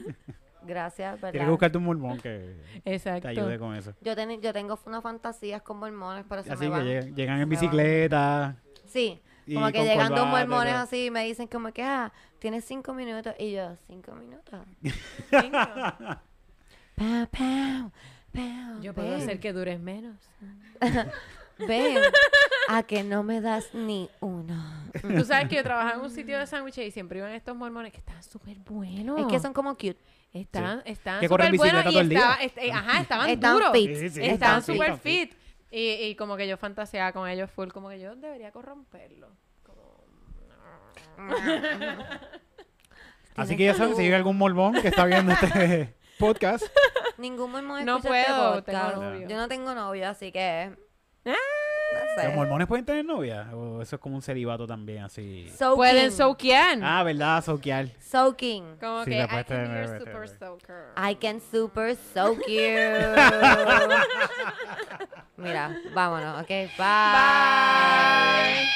Gracias, 0.66 1.16
Tienes 1.20 1.32
que 1.34 1.38
¿verdad? 1.40 1.52
buscarte 1.52 1.78
un 1.78 1.84
mormón 1.84 2.20
que 2.22 2.56
Exacto. 2.86 3.24
te 3.24 3.28
ayude 3.28 3.60
con 3.60 3.76
eso. 3.76 3.94
Yo, 4.00 4.16
ten- 4.16 4.40
yo 4.42 4.54
tengo 4.54 4.80
unas 4.86 5.04
fantasías 5.04 5.62
con 5.62 5.78
mormones, 5.78 6.24
pero 6.30 6.42
se 6.42 6.54
Así 6.54 6.70
me 6.70 6.84
que 6.84 7.00
van. 7.02 7.16
llegan 7.16 7.38
Se 7.38 7.44
en 7.44 7.50
bicicleta. 7.50 8.56
Sí, 8.86 9.22
como 9.54 9.70
que 9.74 9.84
llegan 9.84 10.16
dos 10.16 10.26
mormones 10.26 10.74
todo. 10.74 10.84
así 10.84 11.06
y 11.08 11.12
me 11.12 11.26
dicen 11.26 11.48
como 11.48 11.74
que, 11.74 11.84
ah, 11.84 12.14
tienes 12.40 12.64
cinco 12.64 12.94
minutos. 12.94 13.36
Y 13.40 13.52
yo, 13.52 13.76
cinco 13.88 14.14
minutos. 14.16 14.62
Pow, 17.04 17.28
pow, 17.28 17.92
pow, 18.32 18.82
Yo 18.82 18.94
puedo 18.94 19.10
ven, 19.12 19.22
hacer 19.22 19.40
que 19.40 19.52
dures 19.52 19.80
menos. 19.80 20.16
Ven, 21.68 21.98
a 22.70 22.84
que 22.84 23.04
no 23.04 23.24
me 23.24 23.42
das 23.42 23.74
ni 23.74 24.10
uno. 24.22 24.56
Tú 25.02 25.24
sabes 25.26 25.50
que 25.50 25.56
yo 25.58 25.64
trabajaba 25.64 25.96
en 25.96 26.02
un 26.02 26.10
sitio 26.10 26.40
de 26.40 26.48
sándwiches 26.48 26.88
y 26.88 26.92
siempre 26.92 27.20
iban 27.20 27.32
estos 27.32 27.56
mormones 27.56 27.92
que 27.92 27.98
estaban 28.00 28.24
súper 28.24 28.58
buenos. 28.60 29.20
Es 29.20 29.26
que 29.28 29.40
son 29.40 29.54
como 29.54 29.74
cute. 29.76 29.98
Estaban, 30.34 30.82
estaban 30.86 31.20
Que 31.20 31.28
corren 31.30 31.48
súper 31.54 31.58
buenos 31.74 31.84
bicicleta 31.86 31.90
y 31.90 31.94
todo 31.94 32.02
el 32.02 32.10
día. 32.10 32.20
estaba- 32.20 32.44
est- 32.44 32.58
eh, 32.58 32.72
ajá, 32.72 33.02
estaban 33.02 33.30
Están 33.30 33.54
duros. 33.54 33.72
fit. 33.74 33.96
Sí, 33.96 34.10
sí, 34.10 34.22
estaban 34.22 34.34
están 34.34 34.64
fit. 34.64 34.74
súper 34.76 34.88
Están 34.92 35.00
fit. 35.02 35.30
fit. 35.32 35.40
Y, 35.72 35.92
y 36.06 36.16
como 36.16 36.38
que 36.38 36.48
yo 36.48 36.58
fantaseaba 36.58 37.12
con 37.12 37.28
ellos 37.30 37.52
full, 37.52 37.68
como 37.70 37.90
que 37.90 38.00
yo 38.00 38.16
debería 38.16 38.52
corromperlo. 38.52 39.28
Así 43.36 43.58
que 43.58 43.66
ya 43.66 43.74
saben, 43.74 43.96
si 43.96 44.04
hay 44.04 44.14
algún 44.14 44.38
mormón 44.38 44.74
que 44.82 44.88
está 44.88 45.06
viendo 45.06 45.32
este 45.42 45.94
podcast, 46.28 46.64
Ningún 47.18 47.52
mormón 47.52 47.84
No 47.84 47.98
escucha 47.98 48.22
este 48.22 48.32
puedo, 48.34 48.64
tengo 48.64 48.80
podcast. 48.80 48.96
novio. 49.02 49.28
Yo 49.28 49.36
no 49.38 49.48
tengo 49.50 49.76
novio, 49.76 50.08
así 50.10 50.32
que... 50.32 50.72
Ah. 51.26 51.34
No 51.94 52.00
sé. 52.22 52.28
¿los 52.28 52.36
mormones 52.36 52.68
pueden 52.68 52.86
tener 52.86 53.04
novia? 53.06 53.50
¿O 53.54 53.82
eso 53.82 53.98
es 53.98 54.02
como 54.02 54.16
un 54.16 54.22
celibato 54.22 54.66
también 54.66 55.04
así? 55.04 55.50
Soaking. 55.56 55.76
Pueden 55.76 56.12
soquear. 56.14 56.80
Ah, 56.82 57.04
¿verdad? 57.04 57.44
Soquear. 57.44 57.90
Soaking. 58.00 58.78
Como 58.80 59.04
Sí, 59.04 59.12
que 59.12 59.18
la 59.18 59.26
I 59.26 59.28
puedes 59.28 59.46
can 59.46 59.58
be 59.58 59.64
tener, 59.68 60.00
super 60.00 60.30
soaker. 60.30 60.86
I 60.98 61.16
can 61.16 61.42
super 61.52 61.96
soak 62.14 62.40
you. 62.48 62.56
Mira, 65.38 65.76
vámonos, 65.94 66.42
ok. 66.42 66.48
Bye. 66.50 66.70
Bye. 66.78 68.68